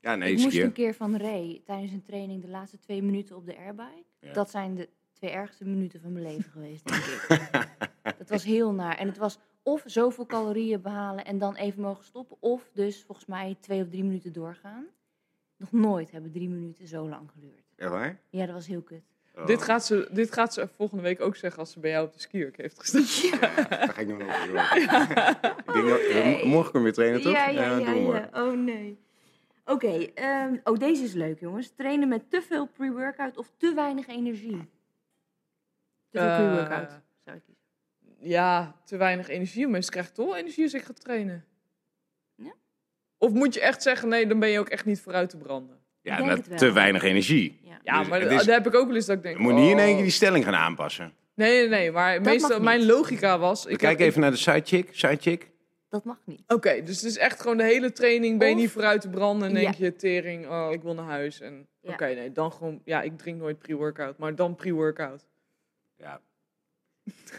Ja, 0.00 0.14
nee, 0.16 0.32
ik 0.32 0.38
moest 0.38 0.56
een 0.58 0.72
keer 0.72 0.94
van 0.94 1.16
Ray 1.16 1.60
tijdens 1.64 1.92
een 1.92 2.02
training 2.02 2.42
de 2.42 2.48
laatste 2.48 2.78
twee 2.78 3.02
minuten 3.02 3.36
op 3.36 3.46
de 3.46 3.56
airbike. 3.56 4.04
Ja. 4.20 4.32
Dat 4.32 4.50
zijn 4.50 4.74
de 4.74 4.88
twee 5.12 5.30
ergste 5.30 5.64
minuten 5.64 6.00
van 6.00 6.12
mijn 6.12 6.24
leven 6.26 6.50
geweest, 6.52 6.86
denk 6.88 7.02
ik. 7.02 7.48
dat 8.18 8.28
was 8.28 8.44
heel 8.44 8.72
naar. 8.72 8.96
En 8.96 9.06
het 9.06 9.16
was 9.18 9.38
of 9.72 9.82
zoveel 9.86 10.26
calorieën 10.26 10.80
behalen 10.82 11.24
en 11.24 11.38
dan 11.38 11.54
even 11.54 11.82
mogen 11.82 12.04
stoppen. 12.04 12.36
Of 12.40 12.70
dus 12.72 13.02
volgens 13.02 13.26
mij 13.26 13.56
twee 13.60 13.82
of 13.82 13.88
drie 13.88 14.04
minuten 14.04 14.32
doorgaan. 14.32 14.86
Nog 15.56 15.72
nooit 15.72 16.10
hebben 16.10 16.30
drie 16.32 16.48
minuten 16.48 16.86
zo 16.86 17.08
lang 17.08 17.30
geduurd. 17.30 17.64
Echt 17.76 17.90
waar? 17.90 18.20
Ja, 18.30 18.44
dat 18.46 18.54
was 18.54 18.66
heel 18.66 18.82
kut. 18.82 19.02
Oh. 19.34 19.46
Dit, 19.46 19.62
gaat 19.62 19.84
ze, 19.86 20.08
dit 20.12 20.32
gaat 20.32 20.54
ze 20.54 20.68
volgende 20.68 21.02
week 21.02 21.20
ook 21.20 21.36
zeggen 21.36 21.58
als 21.58 21.72
ze 21.72 21.80
bij 21.80 21.90
jou 21.90 22.06
op 22.06 22.12
de 22.12 22.20
skierk 22.20 22.56
heeft 22.56 22.80
gestaan. 22.80 23.40
Daar 23.68 23.88
ga 23.88 24.00
ik 24.00 24.06
nog 24.08 24.22
over 24.22 24.46
door. 24.46 24.58
ik 25.66 25.72
denk 25.72 25.88
dat, 25.88 26.00
eh, 26.00 26.24
Nee. 26.24 26.46
morgen 26.46 26.72
kom 26.72 26.86
je 26.86 26.92
trainen, 26.92 27.20
toch? 27.22 27.32
Ja, 27.32 27.48
ja, 27.48 27.76
doe 27.78 27.86
ja, 27.86 28.08
maar. 28.08 28.28
ja. 28.32 28.44
Oh 28.46 28.58
nee. 28.58 28.98
Oké, 29.64 29.92
ehm, 30.14 30.56
oh 30.64 30.78
deze 30.78 31.02
is 31.02 31.12
leuk 31.12 31.40
jongens. 31.40 31.70
Trainen 31.70 32.08
met 32.08 32.30
te 32.30 32.42
veel 32.42 32.66
pre-workout 32.66 33.36
of 33.36 33.50
te 33.56 33.74
weinig 33.74 34.06
energie? 34.06 34.68
Te 36.10 36.18
veel 36.18 36.28
Eh, 36.28 36.36
pre-workout, 36.36 37.00
zou 37.24 37.36
ik 37.36 37.42
kiezen. 37.44 37.57
Ja, 38.20 38.74
te 38.84 38.96
weinig 38.96 39.28
energie. 39.28 39.68
Mensen 39.68 39.90
krijgen 39.92 40.14
toch 40.14 40.26
wel 40.26 40.36
energie 40.36 40.64
als 40.64 40.74
ik 40.74 40.82
ga 40.82 40.92
trainen. 40.92 41.44
Ja? 42.34 42.52
Of 43.18 43.30
moet 43.32 43.54
je 43.54 43.60
echt 43.60 43.82
zeggen, 43.82 44.08
nee, 44.08 44.26
dan 44.26 44.38
ben 44.38 44.48
je 44.48 44.58
ook 44.58 44.68
echt 44.68 44.84
niet 44.84 45.00
vooruit 45.00 45.30
te 45.30 45.36
branden. 45.36 45.76
Ja, 46.02 46.12
Ik 46.12 46.16
denk 46.18 46.28
met 46.28 46.38
het 46.38 46.48
wel. 46.48 46.58
te 46.58 46.72
weinig 46.72 47.02
energie. 47.02 47.60
Ja. 47.62 47.78
Ja, 47.82 47.98
Dus 47.98 48.08
maar 48.08 48.20
is- 48.20 48.44
daar 48.44 48.54
heb 48.56 48.66
ik 48.66 48.74
ook 48.74 48.86
wel 48.86 48.96
eens 48.96 49.06
dat 49.06 49.16
ik 49.16 49.22
denk... 49.22 49.36
Je 49.36 49.42
moet 49.42 49.54
niet 49.54 49.70
in 49.70 49.78
één 49.78 49.88
oh. 49.88 49.94
keer 49.94 50.02
die 50.02 50.12
stelling 50.12 50.44
gaan 50.44 50.54
aanpassen. 50.54 51.12
Nee, 51.34 51.58
nee, 51.58 51.68
nee. 51.68 51.90
Maar 51.92 52.20
meestal, 52.20 52.60
mijn 52.60 52.86
logica 52.86 53.38
was... 53.38 53.66
Ik 53.66 53.78
kijk 53.78 54.00
even 54.00 54.20
naar 54.20 54.30
de 54.30 54.36
sidechick. 54.36 54.88
Sidechick. 54.92 55.50
Dat 55.88 56.04
mag 56.04 56.18
niet. 56.24 56.42
Oké, 56.46 56.82
dus 56.82 56.96
het 56.96 57.04
is 57.10 57.16
echt 57.18 57.40
gewoon 57.40 57.56
de 57.56 57.62
hele 57.64 57.92
training. 57.92 58.38
Ben 58.38 58.48
je 58.48 58.54
Of- 58.54 58.60
niet 58.60 58.70
vooruit 58.70 59.00
te 59.00 59.08
branden 59.08 59.48
en 59.48 59.54
denk 59.54 59.74
Ja. 59.74 59.84
je 59.84 59.96
tering, 59.96 60.46
oh, 60.48 60.68
ik 60.72 60.82
wil 60.82 60.94
naar 60.94 61.04
huis. 61.04 61.40
En 61.40 61.66
Ja. 61.80 61.92
oké, 61.92 62.06
nee, 62.06 62.32
dan 62.32 62.52
gewoon, 62.52 62.80
ja, 62.84 63.02
ik 63.02 63.18
drink 63.18 63.38
nooit 63.40 63.58
pre-workout, 63.58 64.18
maar 64.18 64.34
dan 64.34 64.54
pre-workout. 64.54 65.26
Ja. 65.96 66.20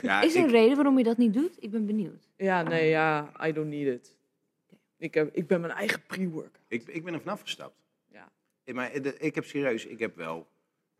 Ja 0.01 0.21
is 0.21 0.33
er 0.33 0.39
ik- 0.39 0.45
een 0.45 0.51
reden 0.51 0.75
waarom 0.75 0.97
je 0.97 1.03
dat 1.03 1.17
niet 1.17 1.33
doet? 1.33 1.63
Ik 1.63 1.71
ben 1.71 1.85
benieuwd. 1.85 2.27
Ja, 2.37 2.61
nee, 2.61 2.89
ja, 2.89 3.31
I 3.47 3.51
don't 3.51 3.69
need 3.69 3.87
it. 3.87 4.17
Ik, 4.97 5.13
heb, 5.13 5.35
ik 5.35 5.47
ben 5.47 5.61
mijn 5.61 5.73
eigen 5.73 6.01
pre-workout. 6.07 6.59
Ik, 6.67 6.87
ik 6.87 7.03
ben 7.03 7.13
er 7.13 7.19
vanaf 7.19 7.41
gestapt. 7.41 7.75
Ja. 8.07 8.31
Eh, 8.63 8.73
Maar 8.75 8.91
eh, 8.91 9.11
ik 9.19 9.35
heb 9.35 9.45
serieus, 9.45 9.85
ik 9.85 9.99
heb 9.99 10.15
wel, 10.15 10.47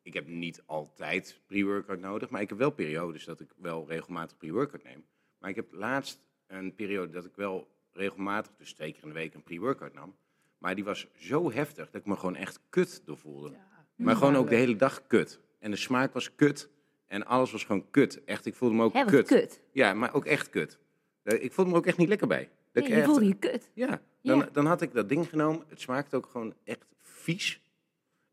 ik 0.01 0.13
heb 0.13 0.27
niet 0.27 0.61
altijd 0.65 1.39
pre-workout 1.45 1.99
nodig, 1.99 2.29
maar 2.29 2.41
ik 2.41 2.49
heb 2.49 2.57
wel 2.57 2.69
periodes 2.71 3.25
dat 3.25 3.39
ik 3.39 3.49
wel 3.57 3.85
regelmatig 3.87 4.37
pre-workout 4.37 4.83
neem. 4.83 5.05
Maar 5.39 5.49
ik 5.49 5.55
heb 5.55 5.67
laatst 5.71 6.19
een 6.47 6.75
periode 6.75 7.11
dat 7.11 7.25
ik 7.25 7.35
wel 7.35 7.67
regelmatig, 7.91 8.51
dus 8.57 8.73
twee 8.73 8.91
keer 8.93 9.01
in 9.03 9.07
de 9.09 9.15
week, 9.15 9.33
een 9.33 9.43
pre-workout 9.43 9.93
nam. 9.93 10.15
Maar 10.57 10.75
die 10.75 10.83
was 10.83 11.07
zo 11.17 11.51
heftig 11.51 11.89
dat 11.91 12.01
ik 12.01 12.07
me 12.07 12.15
gewoon 12.15 12.35
echt 12.35 12.59
kut 12.69 13.01
door 13.05 13.17
voelde. 13.17 13.53
Maar 13.95 14.15
gewoon 14.15 14.35
ook 14.35 14.49
de 14.49 14.55
hele 14.55 14.75
dag 14.75 15.07
kut. 15.07 15.39
En 15.59 15.71
de 15.71 15.77
smaak 15.77 16.13
was 16.13 16.35
kut. 16.35 16.69
En 17.09 17.25
alles 17.25 17.51
was 17.51 17.63
gewoon 17.63 17.85
kut. 17.91 18.23
Echt, 18.23 18.45
ik 18.45 18.55
voelde 18.55 18.75
me 18.75 18.83
ook 18.83 18.93
wat 18.93 19.05
kut. 19.05 19.27
kut. 19.27 19.61
Ja, 19.71 19.93
maar 19.93 20.13
ook 20.13 20.25
echt 20.25 20.49
kut. 20.49 20.77
Eh, 21.23 21.43
Ik 21.43 21.51
voelde 21.53 21.71
me 21.71 21.77
ook 21.77 21.85
echt 21.85 21.97
niet 21.97 22.07
lekker 22.07 22.27
bij. 22.27 22.49
Dat 22.71 22.73
Nee, 22.73 22.83
ik 22.83 22.89
je 22.89 22.95
echt- 22.95 23.05
voelde 23.05 23.25
je 23.25 23.33
kut. 23.35 23.69
ja, 23.73 24.01
dan, 24.21 24.37
Ja. 24.37 24.49
dan 24.51 24.65
had 24.65 24.81
ik 24.81 24.93
dat 24.93 25.09
ding 25.09 25.29
genomen. 25.29 25.63
Het 25.67 25.81
smaakte 25.81 26.15
ook 26.15 26.25
gewoon 26.31 26.53
echt 26.63 26.85
vies. 27.01 27.61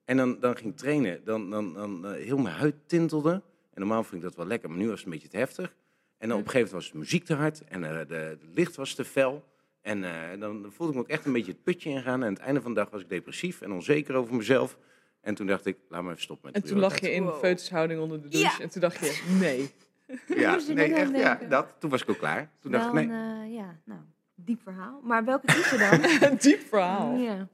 En 0.04 0.16
dan, 0.16 0.40
dan 0.40 0.56
ging 0.56 0.70
ik 0.70 0.76
trainen. 0.76 1.24
Dan, 1.24 1.50
dan, 1.50 1.74
dan 1.74 2.06
eh, 2.06 2.12
heel 2.24 2.38
mijn 2.38 2.54
huid 2.54 2.74
tintelde. 2.86 3.30
En 3.72 3.80
normaal 3.82 4.02
vond 4.02 4.14
ik 4.14 4.22
dat 4.22 4.36
wel 4.36 4.46
lekker, 4.46 4.68
maar 4.68 4.78
nu 4.78 4.88
was 4.88 4.96
het 4.96 5.04
een 5.04 5.12
beetje 5.12 5.28
te 5.28 5.36
heftig. 5.36 5.74
En 6.18 6.28
dan 6.28 6.38
op 6.38 6.44
een 6.44 6.50
gegeven 6.50 6.72
moment 6.72 6.72
was 6.72 6.92
de 6.92 6.98
muziek 6.98 7.24
te 7.24 7.34
hard. 7.34 7.64
En 7.64 7.84
eh, 8.00 8.08
de, 8.08 8.14
het 8.14 8.42
licht 8.54 8.76
was 8.76 8.94
te 8.94 9.04
fel. 9.04 9.44
En 9.80 10.04
eh, 10.04 10.40
dan 10.40 10.66
voelde 10.72 10.92
ik 10.92 10.98
me 10.98 11.04
ook 11.04 11.10
echt 11.10 11.24
een 11.26 11.32
beetje 11.32 11.52
het 11.52 11.62
putje 11.62 11.90
ingaan. 11.90 12.20
En 12.20 12.26
aan 12.26 12.32
het 12.32 12.42
einde 12.42 12.60
van 12.60 12.74
de 12.74 12.80
dag 12.80 12.90
was 12.90 13.00
ik 13.02 13.08
depressief 13.08 13.60
en 13.60 13.72
onzeker 13.72 14.14
over 14.14 14.34
mezelf. 14.34 14.78
En 15.26 15.34
toen 15.34 15.46
dacht 15.46 15.66
ik, 15.66 15.76
laat 15.88 16.02
me 16.02 16.10
even 16.10 16.22
stoppen 16.22 16.50
met 16.52 16.62
En 16.62 16.68
toen 16.68 16.78
lag 16.78 17.00
je 17.00 17.12
in 17.12 17.22
Wow. 17.24 17.44
foetushouding 17.44 18.00
onder 18.00 18.22
de 18.22 18.28
douche 18.28 18.56
Ja. 18.58 18.60
en 18.64 18.70
toen 18.70 18.80
dacht 18.80 18.98
je, 18.98 19.22
nee. 19.40 19.70
Ja, 20.42 20.54
je 20.66 20.72
nee, 20.74 20.94
echt, 20.94 21.16
ja, 21.16 21.38
dat. 21.48 21.74
Toen 21.78 21.90
was 21.90 22.02
ik 22.02 22.10
ook 22.10 22.18
klaar. 22.18 22.50
Toen 22.60 22.72
dacht 22.72 22.86
ik, 22.86 22.92
nee. 22.92 23.04
een, 23.04 23.42
eh, 23.46 23.54
ja, 23.54 23.78
nou, 23.84 24.00
diep 24.34 24.60
verhaal. 24.62 25.00
Maar 25.02 25.24
welke 25.24 25.46
kies 25.46 25.70
je 25.70 25.76
dan? 25.78 26.04
Een 26.30 26.36
diep 26.38 26.60
verhaal. 26.60 27.16
ja, 27.16 27.48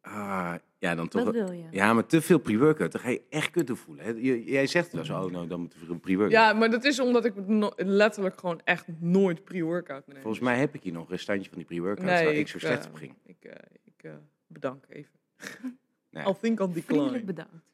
Ah, 0.00 0.54
ja, 0.78 0.94
dan 0.94 1.08
toch 1.08 1.24
wat 1.24 1.34
wel- 1.34 1.44
wil 1.44 1.52
je? 1.54 1.64
Ja, 1.70 1.92
maar 1.92 2.06
te 2.06 2.20
veel 2.20 2.38
pre-workout, 2.38 2.92
dan 2.92 3.00
ga 3.00 3.08
je 3.08 3.22
echt 3.30 3.50
kut 3.50 3.66
door 3.66 3.76
voelen. 3.76 4.04
hè. 4.04 4.10
Je- 4.10 4.44
Jij 4.44 4.66
zegt 4.66 4.92
wel 4.92 5.04
zo, 5.04 5.22
oh 5.22 5.30
nou, 5.32 5.46
dan 5.46 5.60
moet 5.60 5.74
er 5.74 5.90
een 5.90 6.00
pre-workout. 6.00 6.32
Ja, 6.32 6.52
maar 6.52 6.70
dat 6.70 6.84
is 6.84 7.00
omdat 7.00 7.24
ik 7.24 7.46
no- 7.46 7.72
letterlijk 7.76 8.38
gewoon 8.38 8.60
echt 8.64 8.84
nooit 8.98 9.44
pre-workout 9.44 10.06
neem. 10.06 10.20
Volgens 10.22 10.42
mij 10.42 10.58
heb 10.58 10.74
ik 10.74 10.82
hier 10.82 10.92
nog 10.92 11.10
een 11.10 11.18
standje 11.18 11.48
van 11.48 11.58
die 11.58 11.66
pre-workout 11.66 12.06
nee, 12.06 12.24
waar 12.24 12.34
ik 12.34 12.48
zo 12.48 12.58
slecht 12.58 12.84
eh, 12.84 12.90
op 12.90 12.96
ging. 12.96 13.14
Ik, 13.26 13.36
eh, 13.44 13.52
ik, 13.84 14.10
bedank 14.46 14.84
even. 14.88 15.12
Nee. 16.10 16.24
I'll 16.24 16.34
think 16.40 16.58
Vriendelijk 16.58 16.86
decline. 16.86 17.24
bedankt. 17.24 17.66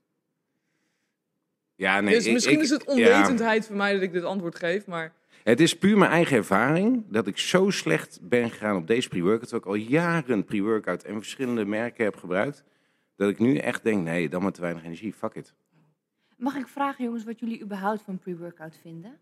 Ja, 1.74 2.00
nee, 2.00 2.14
dus 2.14 2.26
ik- 2.26 2.32
misschien 2.32 2.56
ik- 2.56 2.62
is 2.62 2.70
het 2.70 2.82
ja. 2.86 2.92
onwetendheid 2.92 3.66
van 3.66 3.76
mij 3.76 3.92
dat 3.92 4.02
ik 4.02 4.12
dit 4.12 4.22
antwoord 4.24 4.54
geef, 4.58 4.86
maar 4.86 5.12
Het 5.42 5.60
is 5.60 5.78
puur 5.78 5.98
mijn 5.98 6.10
eigen 6.10 6.36
ervaring 6.36 7.04
dat 7.08 7.26
ik 7.26 7.38
zo 7.38 7.70
slecht 7.70 8.18
ben 8.22 8.50
gegaan 8.50 8.76
op 8.76 8.86
deze 8.86 9.08
pre-workout. 9.08 9.48
Terwijl 9.48 9.62
ik 9.62 9.84
al 9.84 9.88
jaren 9.90 10.44
pre-workout 10.44 11.02
en 11.02 11.14
verschillende 11.14 11.64
merken 11.64 12.04
heb 12.04 12.16
gebruikt. 12.16 12.64
Dat 13.16 13.30
ik 13.30 13.38
nu 13.38 13.56
echt 13.56 13.82
denk, 13.82 14.04
nee, 14.04 14.28
dan 14.28 14.42
maar 14.42 14.52
te 14.52 14.60
weinig 14.60 14.84
energie. 14.84 15.12
Fuck 15.12 15.34
it. 15.34 15.54
Mag 16.36 16.56
ik 16.56 16.66
vragen, 16.68 17.04
jongens, 17.04 17.24
wat 17.24 17.40
jullie 17.40 17.62
überhaupt 17.62 18.02
van 18.02 18.18
pre-workout 18.18 18.76
vinden? 18.80 19.18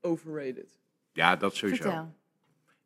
overrated. 0.00 0.78
Ja, 1.12 1.36
dat 1.36 1.54
sowieso. 1.56 1.82
Vertel. 1.82 2.14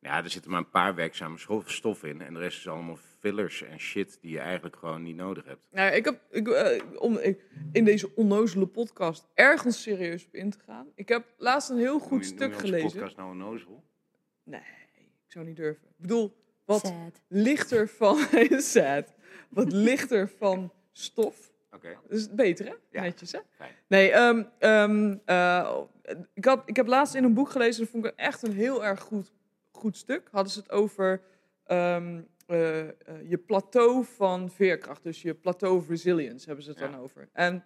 Ja, 0.03 0.23
er 0.25 0.31
zitten 0.31 0.51
maar 0.51 0.61
een 0.61 0.71
paar 0.71 0.95
werkzame 0.95 1.37
stoffen 1.65 2.09
in. 2.09 2.21
En 2.21 2.35
de 2.35 2.41
rest 2.41 2.59
is 2.59 2.69
allemaal 2.69 2.97
fillers 3.19 3.63
en 3.63 3.79
shit 3.81 4.19
die 4.21 4.31
je 4.31 4.39
eigenlijk 4.39 4.77
gewoon 4.77 5.03
niet 5.03 5.17
nodig 5.17 5.45
hebt. 5.45 5.67
Nou, 5.71 5.93
ik 5.95 6.05
heb 6.05 6.21
ik, 6.31 6.49
eh, 6.49 6.83
om 7.01 7.17
ik- 7.19 7.45
in 7.73 7.85
deze 7.85 8.15
onnozele 8.15 8.67
podcast 8.67 9.27
ergens 9.35 9.83
serieus 9.83 10.27
op 10.27 10.35
in 10.35 10.51
te 10.51 10.59
gaan. 10.67 10.87
Ik 10.95 11.09
heb 11.09 11.25
laatst 11.37 11.71
een 11.71 11.79
heel 11.79 11.99
goed 11.99 12.11
Noem 12.11 12.19
je- 12.21 12.25
stuk 12.25 12.39
noem 12.39 12.49
je 12.51 12.55
onze 12.55 12.67
gelezen. 12.67 12.91
podcast 12.91 13.17
nou 13.17 13.31
een 13.31 13.37
nozel? 13.37 13.85
Nee, 14.45 14.61
ik 15.27 15.33
zou 15.33 15.45
niet 15.47 15.57
durven. 15.57 15.89
Ik 15.89 15.95
bedoel, 15.97 16.37
wat 16.65 16.81
Sad. 16.87 17.23
lichter 17.29 17.89
van. 17.89 18.19
sad. 18.61 19.15
Wat 19.51 19.73
lichter 19.89 20.29
van 20.39 20.73
stof. 20.93 21.51
Oké. 21.71 21.97
Dat 22.09 22.19
is 22.19 22.35
beter, 22.35 22.67
hè? 22.67 22.75
Ja. 22.91 23.03
Netjes, 23.03 23.33
hè? 23.33 23.39
Fijn. 23.57 23.73
Nee, 23.89 24.11
ehm, 24.11 24.43
ehm, 24.59 25.17
eh, 25.25 25.77
ik, 26.35 26.45
had, 26.45 26.63
ik 26.67 26.77
heb 26.77 26.87
laatst 26.87 27.15
in 27.15 27.25
een 27.25 27.35
boek 27.35 27.51
gelezen, 27.51 27.81
dat 27.83 27.91
vond 27.91 28.05
ik 28.05 28.13
echt 28.17 28.43
een 28.43 28.53
heel 28.53 28.85
erg 28.85 29.01
goed, 29.01 29.33
goed 29.83 29.97
stuk. 29.97 30.29
Hadden 30.31 30.53
ze 30.53 30.59
het 30.59 30.71
over 30.71 31.23
ehm, 31.65 32.21
eh, 32.47 32.81
eh, 32.81 32.95
je 33.25 33.39
plateau 33.39 34.05
van 34.05 34.51
veerkracht. 34.51 35.03
Dus 35.03 35.23
je 35.23 35.35
plateau 35.35 35.77
of 35.77 35.89
resilience 35.89 36.47
hebben 36.47 36.65
ze 36.65 36.71
het 36.71 36.79
Ja. 36.79 36.89
dan 36.91 37.01
over. 37.01 37.29
En 37.33 37.65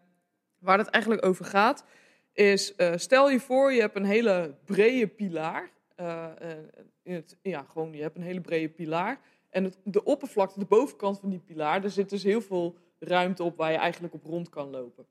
waar 0.59 0.79
het 0.79 0.89
eigenlijk 0.89 1.25
over 1.25 1.45
gaat, 1.45 1.85
is 2.33 2.75
eh, 2.75 2.93
stel 2.97 3.31
je 3.31 3.41
voor, 3.41 3.73
je 3.73 3.81
hebt 3.81 3.97
een 3.97 4.05
hele 4.05 4.57
brede 4.65 5.07
pilaar. 5.07 5.71
In 7.03 7.15
het, 7.15 7.37
ja, 7.43 7.63
gewoon, 7.63 7.93
je 7.93 8.03
hebt 8.03 8.17
een 8.17 8.23
hele 8.23 8.41
brede 8.41 8.69
pilaar. 8.69 9.21
En 9.51 9.65
het, 9.65 9.79
de 9.85 10.05
oppervlakte, 10.05 10.59
de 10.59 10.65
bovenkant 10.65 11.19
van 11.19 11.31
die 11.31 11.39
pilaar, 11.39 11.81
daar 11.81 11.91
zit 11.91 12.11
dus 12.11 12.23
heel 12.23 12.41
veel 12.41 12.77
ruimte 12.99 13.43
op 13.43 13.57
waar 13.57 13.73
je 13.73 13.79
eigenlijk 13.79 14.15
op 14.15 14.25
rond 14.25 14.49
kan 14.49 14.71
lopen. 14.71 15.07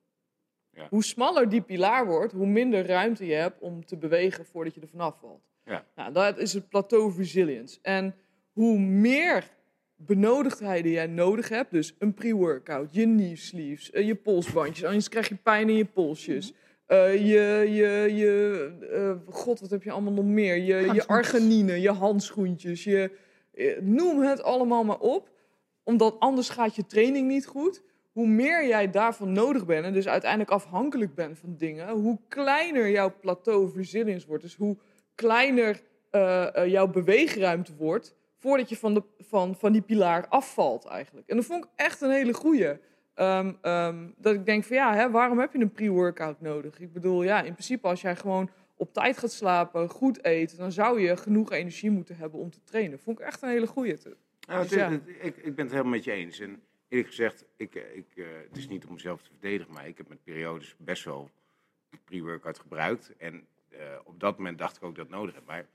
Ja. 0.72 0.88
Hoe 0.90 1.04
smaller 1.04 1.50
die 1.50 1.62
pilaar 1.62 2.06
wordt, 2.06 2.34
hoe 2.34 2.48
minder 2.48 2.86
ruimte 2.86 3.26
je 3.26 3.34
hebt 3.34 3.60
om 3.62 3.86
te 3.86 3.98
bewegen 3.98 4.46
voordat 4.46 4.74
je 4.76 4.82
er 4.82 4.88
vanaf 4.88 5.20
valt. 5.20 5.48
Ja. 5.66 5.86
Nou, 5.96 6.14
dat 6.14 6.38
is 6.38 6.54
het 6.54 6.70
plateau 6.70 7.06
of 7.06 7.18
resilience. 7.18 7.80
En 7.82 8.16
hoe 8.52 8.80
meer 8.80 9.54
benodigdheden 9.96 10.92
jij 10.92 11.08
nodig 11.08 11.50
hebt, 11.50 11.72
dus 11.72 11.96
een 12.00 12.14
pre-workout, 12.14 12.94
je 12.94 13.04
knee 13.04 13.36
sleeves, 13.36 13.92
eh, 13.92 14.08
je 14.08 14.16
polsbandjes, 14.16 14.86
anders 14.86 15.10
krijg 15.10 15.30
je 15.30 15.36
pijn 15.36 15.70
in 15.70 15.76
je 15.76 15.86
polsjes. 15.86 16.54
eh, 16.86 17.14
je, 17.16 17.72
je, 17.74 18.16
je, 18.16 18.72
eh, 18.92 19.34
god, 19.34 19.60
wat 19.60 19.70
heb 19.70 19.84
je 19.84 19.92
allemaal 19.92 20.14
nog 20.14 20.26
meer? 20.26 20.56
Je, 20.56 20.94
je 20.94 21.08
arginine, 21.08 21.82
je 21.82 21.92
handschoentjes, 21.92 22.84
je, 22.84 23.12
noem 23.82 24.22
het 24.22 24.44
allemaal 24.44 24.84
maar 24.84 25.00
op. 25.00 25.30
Omdat 25.84 26.20
anders 26.20 26.50
gaat 26.50 26.76
je 26.76 26.86
training 26.86 27.28
niet 27.28 27.46
goed. 27.46 27.84
Hoe 28.12 28.28
meer 28.28 28.68
jij 28.68 28.90
daarvan 28.90 29.32
nodig 29.32 29.66
bent 29.66 29.86
en 29.86 29.94
dus 29.94 30.08
uiteindelijk 30.08 30.52
afhankelijk 30.52 31.16
bent 31.16 31.40
van 31.40 31.56
dingen, 31.58 31.90
hoe 31.90 32.20
kleiner 32.28 32.90
jouw 32.90 33.14
plateau 33.20 33.64
of 33.66 33.76
resilience 33.76 34.28
wordt. 34.28 34.44
Dus 34.44 34.56
hoe 34.56 34.78
kleiner 35.16 35.82
eh, 36.12 36.56
eh, 36.56 36.68
jouw 36.72 36.88
beweegruimte 36.88 37.76
wordt 37.76 38.16
voordat 38.38 38.70
je 38.70 38.78
van, 38.78 38.94
de, 38.94 39.04
van, 39.20 39.56
van 39.56 39.72
die 39.72 39.82
pilaar 39.82 40.28
afvalt 40.28 40.86
eigenlijk. 40.86 41.28
En 41.30 41.36
dat 41.36 41.46
vond 41.46 41.64
ik 41.64 41.70
echt 41.76 42.02
een 42.02 42.12
hele 42.12 42.34
goeie. 42.34 42.78
Ehm, 43.14 43.54
ehm, 43.62 44.08
dat 44.18 44.34
ik 44.34 44.46
denk 44.46 44.64
van 44.64 44.76
ja, 44.76 44.96
hè, 44.96 45.12
waarom 45.12 45.40
heb 45.40 45.54
je 45.54 45.60
een 45.60 45.72
pre-workout 45.72 46.42
nodig? 46.42 46.80
Ik 46.80 46.94
bedoel, 46.94 47.24
ja, 47.24 47.38
in 47.42 47.52
principe 47.54 47.88
als 47.88 48.02
jij 48.02 48.16
gewoon 48.16 48.50
op 48.78 48.94
tijd 48.94 49.18
gaat 49.18 49.32
slapen, 49.32 49.90
goed 49.90 50.26
eet, 50.26 50.58
dan 50.58 50.72
zou 50.72 51.00
je 51.02 51.18
genoeg 51.18 51.52
energie 51.52 51.92
moeten 51.92 52.16
hebben 52.18 52.40
om 52.40 52.50
te 52.52 52.64
trainen. 52.64 53.00
Vond 53.00 53.20
ik 53.20 53.26
echt 53.26 53.42
een 53.42 53.50
hele 53.50 53.68
goeie. 53.68 53.98
Nou, 54.48 54.62
Dus 54.62 54.72
ja. 54.72 54.92
het- 54.92 55.08
ik, 55.22 55.38
ik 55.38 55.56
ben 55.56 55.66
het 55.66 55.72
helemaal 55.72 55.92
met 55.94 56.04
je 56.04 56.12
eens. 56.12 56.40
En 56.40 56.62
eerlijk 56.88 57.10
gezegd, 57.10 57.46
ik, 57.56 57.76
ik, 57.76 58.08
eh, 58.16 58.26
het 58.48 58.58
is 58.58 58.68
niet 58.68 58.86
om 58.86 58.94
mezelf 58.94 59.22
te 59.22 59.30
verdedigen, 59.32 59.74
maar 59.74 59.88
ik 59.88 59.98
heb 59.98 60.08
met 60.08 60.24
periodes 60.24 60.76
best 60.78 61.04
wel 61.04 61.30
pre-workout 62.06 62.60
gebruikt. 62.60 63.12
En 63.18 63.48
op 64.04 64.20
dat 64.20 64.38
moment 64.38 64.58
dacht 64.58 64.78
ik 64.78 64.84
ook 64.84 64.96
dat 64.96 65.06
ik 65.06 65.12
nodig 65.12 65.36
heb. 65.36 65.46
Maar, 65.46 65.68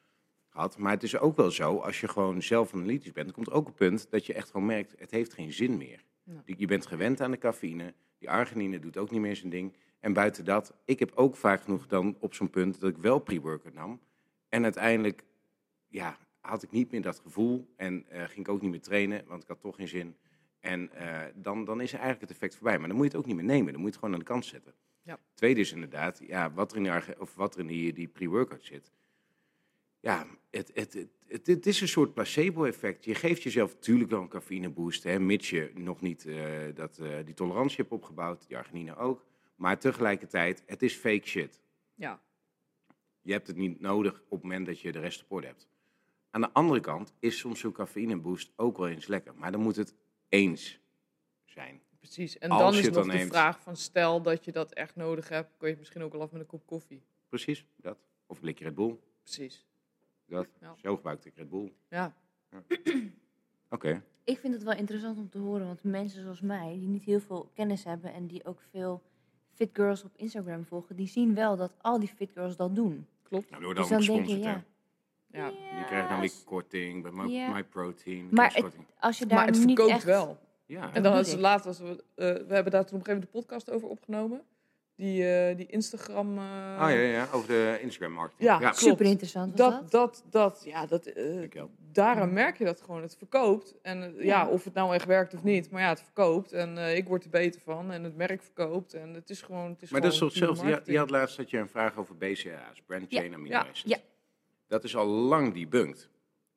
had. 0.49 0.79
maar 0.79 0.93
het 0.93 1.03
is 1.03 1.19
ook 1.19 1.37
wel 1.37 1.51
zo, 1.51 1.77
als 1.77 2.01
je 2.01 2.09
gewoon 2.09 2.43
zelf 2.43 2.75
analytisch 2.75 3.13
bent, 3.13 3.33
komt 3.33 3.51
ook 3.51 3.67
een 3.67 3.75
punt 3.75 4.11
dat 4.11 4.27
je 4.27 4.35
echt 4.35 4.51
gewoon 4.51 4.67
merkt, 4.67 4.95
het 4.99 5.11
heeft 5.11 5.33
geen 5.33 5.53
zin 5.53 5.77
meer. 5.77 6.05
Ja. 6.25 6.43
Je 6.45 6.67
bent 6.67 6.87
gewend 6.87 7.21
aan 7.21 7.31
de 7.31 7.39
cafeïne, 7.39 7.95
die 8.19 8.31
arginine 8.31 8.79
doet 8.79 8.97
ook 8.97 9.11
niet 9.11 9.21
meer 9.21 9.37
zijn 9.37 9.51
ding. 9.51 9.77
En 10.01 10.13
buiten 10.13 10.45
dat, 10.45 10.75
ik 10.85 10.99
heb 10.99 11.13
ook 11.15 11.37
vaak 11.37 11.63
genoeg 11.63 11.87
dan 11.87 12.17
op 12.21 12.35
zo'n 12.35 12.51
punt 12.51 12.81
dat 12.81 12.91
ik 12.91 12.97
wel 12.97 13.19
pre-workout 13.19 13.75
nam. 13.75 14.01
En 14.49 14.63
uiteindelijk, 14.63 15.25
ja, 15.89 16.19
had 16.41 16.63
ik 16.63 16.71
niet 16.71 16.91
meer 16.91 17.03
dat 17.03 17.19
gevoel 17.19 17.73
en 17.77 18.05
eh, 18.09 18.25
ging 18.25 18.47
ik 18.47 18.49
ook 18.49 18.61
niet 18.61 18.71
meer 18.71 18.81
trainen, 18.81 19.25
want 19.27 19.43
ik 19.43 19.49
had 19.49 19.61
toch 19.61 19.77
geen 19.77 19.89
zin. 19.89 20.17
En 20.61 20.93
eh, 20.93 21.23
dan, 21.35 21.65
dan 21.65 21.81
is 21.81 21.93
eigenlijk 21.93 22.21
het 22.21 22.31
effect 22.31 22.55
voorbij. 22.55 22.79
Maar 22.79 22.89
dan 22.89 22.97
moet 22.97 23.07
je 23.07 23.11
het 23.11 23.21
ook 23.21 23.27
niet 23.27 23.37
meer 23.37 23.45
nemen, 23.45 23.73
dan 23.73 23.81
moet 23.81 23.95
je 23.95 23.97
het 23.97 24.05
gewoon 24.05 24.15
aan 24.15 24.21
de 24.21 24.33
kant 24.33 24.45
zetten. 24.45 24.75
Ja. 25.03 25.19
Tweede 25.35 25.61
is 25.61 25.73
inderdaad, 25.73 26.21
ja, 26.27 26.53
wat 26.53 26.71
er 26.71 26.77
in, 26.77 26.83
die 26.83 27.21
of 27.21 27.35
wat 27.35 27.55
er 27.55 27.61
in 27.61 27.67
die, 27.67 27.93
die 27.93 28.09
pre-workout 28.09 28.65
zit. 28.65 28.93
Ja, 30.01 30.27
het, 30.51 30.71
het, 30.75 31.07
het, 31.27 31.47
het, 31.47 31.67
is 31.67 31.81
een 31.81 31.89
soort 31.89 32.15
placebo-effect. 32.15 33.05
Je 33.05 33.15
geeft 33.15 33.43
jezelf 33.43 33.75
natuurlijk 33.75 34.11
wel 34.11 34.21
een 34.21 34.29
cafeïneboost, 34.29 35.03
hè, 35.03 35.19
mits 35.19 35.51
je 35.51 35.71
nog 35.75 36.01
niet 36.01 36.27
eh, 36.27 36.75
dat, 36.75 36.99
eh, 36.99 37.17
die 37.25 37.35
tolerantie 37.35 37.77
hebt 37.77 37.93
opgebouwd, 37.93 38.47
die 38.49 38.57
arginine 38.57 38.97
ook. 38.97 39.27
Maar 39.55 39.79
tegelijkertijd, 39.79 40.63
het 40.67 40.83
is 40.83 40.95
fake 40.95 41.27
shit. 41.27 41.61
Ja, 41.95 42.21
Je 43.23 43.33
hebt 43.33 43.47
het 43.47 43.57
niet 43.57 43.81
nodig 43.81 44.23
op 44.29 44.31
het 44.31 44.43
moment 44.43 44.67
dat 44.67 44.81
je 44.81 44.93
de 44.93 45.01
rest 45.01 45.23
op 45.23 45.33
orde 45.33 45.47
hebt. 45.47 45.69
Aan 46.31 46.41
de 46.41 46.53
andere 46.53 46.81
kant 46.81 47.15
is 47.19 47.39
soms 47.39 47.61
zo'n 47.61 47.73
cafeïneboost 47.73 48.53
ook 48.57 48.77
wel 48.77 48.89
eens 48.89 49.07
lekker. 49.07 49.35
Maar 49.35 49.53
dan 49.53 49.61
moet 49.61 49.77
het 49.77 49.95
eens 50.29 50.81
zijn. 51.45 51.83
Precies. 52.01 52.39
En 52.39 52.51
Als 52.51 52.61
dan 52.61 52.73
je 52.73 52.79
is 52.79 52.85
het 52.85 52.95
nog 52.95 53.03
dan 53.05 53.13
de 53.13 53.19
neemt. 53.19 53.31
vraag 53.33 53.61
van 53.61 53.77
stel 53.77 54.23
dat 54.23 54.45
je 54.45 54.53
dat 54.53 54.73
echt 54.73 54.97
nodig 54.97 55.29
hebt, 55.29 55.49
kun 55.57 55.67
je 55.67 55.73
het 55.73 55.79
misschien 55.79 56.03
ook 56.03 56.15
al 56.15 56.21
af 56.21 56.31
met 56.31 56.41
een 56.41 56.47
kop 56.47 56.67
koffie. 56.67 57.03
Precies, 57.29 57.65
dat. 57.77 57.99
Of 58.27 58.37
een 58.37 58.43
blikje 58.43 58.65
Red 58.65 58.75
Bull. 58.75 58.97
Precies. 59.23 59.67
Dat. 60.27 60.47
Ja. 60.61 60.75
Zo 60.83 60.97
gebruikte 60.97 61.29
ik 61.29 61.35
Red 61.37 61.49
Bull. 61.49 61.73
Ja. 61.89 62.15
Oké. 63.71 64.03
Ik 64.25 64.39
vind 64.39 64.55
het 64.55 64.63
wel 64.63 64.75
interessant 64.75 65.19
om 65.19 65.29
te 65.31 65.39
horen, 65.39 65.67
want 65.67 65.83
mensen 65.83 66.23
zoals 66.23 66.41
mij, 66.41 66.77
die 66.79 66.89
niet 66.89 67.03
heel 67.05 67.21
veel 67.21 67.51
kennis 67.55 67.85
hebben 67.85 68.13
en 68.13 68.27
die 68.27 68.45
ook 68.45 68.61
veel 68.71 69.03
fit 69.55 69.71
girls 69.73 70.05
op 70.05 70.11
Instagram 70.17 70.65
volgen, 70.65 70.97
die 70.97 71.09
zien 71.09 71.35
wel 71.35 71.57
dat 71.57 71.73
al 71.81 71.99
die 71.99 72.09
fit 72.09 72.31
girls 72.35 72.57
dat 72.57 72.75
doen. 72.75 73.07
Klopt. 73.23 73.51
Nou, 73.51 73.61
we 73.61 73.67
worden 73.67 73.83
Dus 73.89 74.07
dan 74.07 74.17
dan 74.17 74.27
denk 74.27 74.29
je, 74.29 74.39
ja. 74.49 74.65
Ja. 75.33 75.47
Je 75.79 75.85
krijgt 75.87 76.09
dan 76.09 76.21
weer 76.21 76.29
Yes. 76.29 76.45
korting 76.45 77.03
bij 77.03 77.13
My, 77.13 77.31
Ja. 77.33 77.53
My 77.53 77.65
Protein. 77.65 78.29
Maar 78.31 78.49
kerstkorting. 78.49 78.87
Als 78.99 79.19
je 79.19 79.27
daar 79.27 79.39
Maar 79.39 79.47
het 79.47 79.57
niet 79.57 79.65
verkoopt 79.67 79.91
echt... 79.91 80.05
wel. 80.05 80.39
Ja, 80.71 80.83
En 80.83 81.03
Dat 81.03 81.03
dan 81.03 81.03
bedoel 81.03 81.33
was 81.33 81.35
later, 81.35 81.67
als 81.67 81.79
we, 81.79 81.87
eh, 82.15 82.27
we 82.47 82.55
hebben 82.55 82.73
daar 82.73 82.85
toen 82.87 82.99
op 82.99 83.07
een 83.07 83.07
gegeven 83.07 83.07
moment 83.07 83.23
de 83.23 83.27
podcast 83.39 83.71
over 83.71 83.89
opgenomen. 83.89 84.43
Die, 84.97 85.29
eh, 85.35 85.57
die 85.57 85.67
Instagram. 85.67 86.39
eh, 86.39 86.43
Oh 86.83 86.89
ja, 86.89 86.89
ja, 86.89 87.29
over 87.33 87.49
de 87.49 87.79
Instagram 87.83 88.13
marketing. 88.13 88.49
Ja. 88.61 88.73
Super 88.73 89.07
interessant 89.07 89.59
was 89.59 89.71
Dat, 89.71 89.91
dat. 89.91 89.91
dat, 89.91 90.25
dat, 90.31 90.63
ja, 90.65 90.87
dat, 90.87 91.07
eh, 91.07 91.35
Dankjewel. 91.35 91.71
daaraan 91.93 92.33
merk 92.33 92.59
je 92.59 92.65
dat 92.65 92.81
gewoon. 92.81 93.03
Het 93.03 93.17
verkoopt. 93.17 93.75
En 93.83 94.15
ja. 94.17 94.23
Ja. 94.25 94.49
of 94.49 94.65
het 94.65 94.75
nou 94.75 94.95
echt 94.95 95.05
werkt 95.07 95.35
of 95.35 95.43
niet. 95.43 95.71
Maar 95.71 95.81
ja, 95.83 95.89
het 95.89 96.03
verkoopt. 96.03 96.53
En 96.53 96.79
eh, 96.79 96.97
ik 96.97 97.09
word 97.09 97.25
er 97.25 97.31
beter 97.31 97.61
van. 97.61 97.91
En 97.93 98.05
het 98.05 98.17
merk 98.17 98.43
verkoopt. 98.43 98.95
En 98.95 99.15
het 99.15 99.31
is 99.31 99.43
gewoon. 99.43 99.71
Het 99.71 99.83
is 99.83 99.91
Maar 99.91 100.01
dat 100.01 100.13
is 100.13 100.19
toch 100.19 100.29
hetzelfde. 100.29 100.83
Je, 100.85 100.99
had 100.99 101.11
laatst 101.11 101.37
had 101.37 101.51
je 101.51 101.59
een 101.59 101.69
vraag 101.69 101.97
over 101.97 102.17
BCA's, 102.17 102.83
Brand 102.87 103.07
Ja. 103.09 103.21
Chain 103.21 103.35
Amino 103.35 103.51
Ja. 103.55 103.61
Acids. 103.61 103.83
Ja. 103.87 103.99
Dat 104.67 104.85
is 104.85 104.97
al 104.97 105.07
lang 105.07 105.55
debunked. 105.55 106.09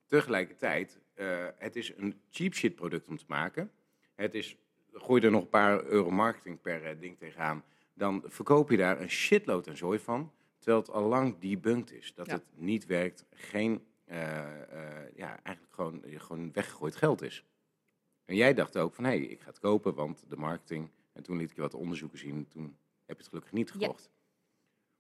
Tegelijkertijd, 0.08 1.00
eh, 1.14 1.28
het 1.58 1.76
is 1.76 1.94
een 1.98 2.20
cheap 2.32 2.54
shit 2.54 2.76
product 2.76 3.08
om 3.08 3.18
te 3.18 3.24
maken. 3.28 3.72
Het 4.16 4.34
is, 4.34 4.58
gooi 4.94 5.22
er 5.22 5.32
nog 5.32 5.42
een 5.42 5.50
paar 5.50 5.84
euro 5.86 6.10
marketing 6.12 6.62
per 6.62 6.84
eh, 6.86 7.00
ding 7.00 7.18
tegenaan. 7.18 7.64
Dan 7.94 8.24
verkoop 8.26 8.70
je 8.70 8.78
daar 8.78 9.02
een 9.02 9.10
shitload 9.10 9.68
aan 9.68 9.78
zooi 9.78 10.00
van. 10.00 10.32
Terwijl 10.58 10.82
het 10.82 10.92
al 10.92 11.08
lang 11.08 11.40
debunked 11.40 11.92
is. 11.92 12.14
Dat 12.14 12.26
Ja. 12.28 12.34
het 12.34 12.44
niet 12.56 12.86
werkt. 12.86 13.26
Geen, 13.32 13.86
eh, 14.06 14.38
eh, 14.62 15.16
ja, 15.16 15.40
eigenlijk 15.44 15.76
gewoon, 15.76 16.04
gewoon 16.06 16.52
weggegooid 16.54 16.96
geld 16.96 17.22
is. 17.22 17.44
En 18.26 18.36
jij 18.36 18.54
dacht 18.54 18.78
ook 18.78 18.94
van, 18.94 19.04
hé, 19.04 19.10
hey, 19.10 19.20
ik 19.20 19.42
ga 19.42 19.48
het 19.48 19.60
kopen, 19.60 19.94
want 19.94 20.24
de 20.30 20.38
marketing... 20.38 20.90
En 21.14 21.24
toen 21.24 21.38
liet 21.38 21.50
ik 21.50 21.56
je 21.56 21.62
wat 21.62 21.74
onderzoeken 21.74 22.18
zien. 22.20 22.48
Toen 22.48 22.64
heb 23.06 23.16
je 23.18 23.22
het 23.24 23.28
gelukkig 23.28 23.52
niet 23.52 23.68
Ja. 23.68 23.74
gekocht. 23.80 24.10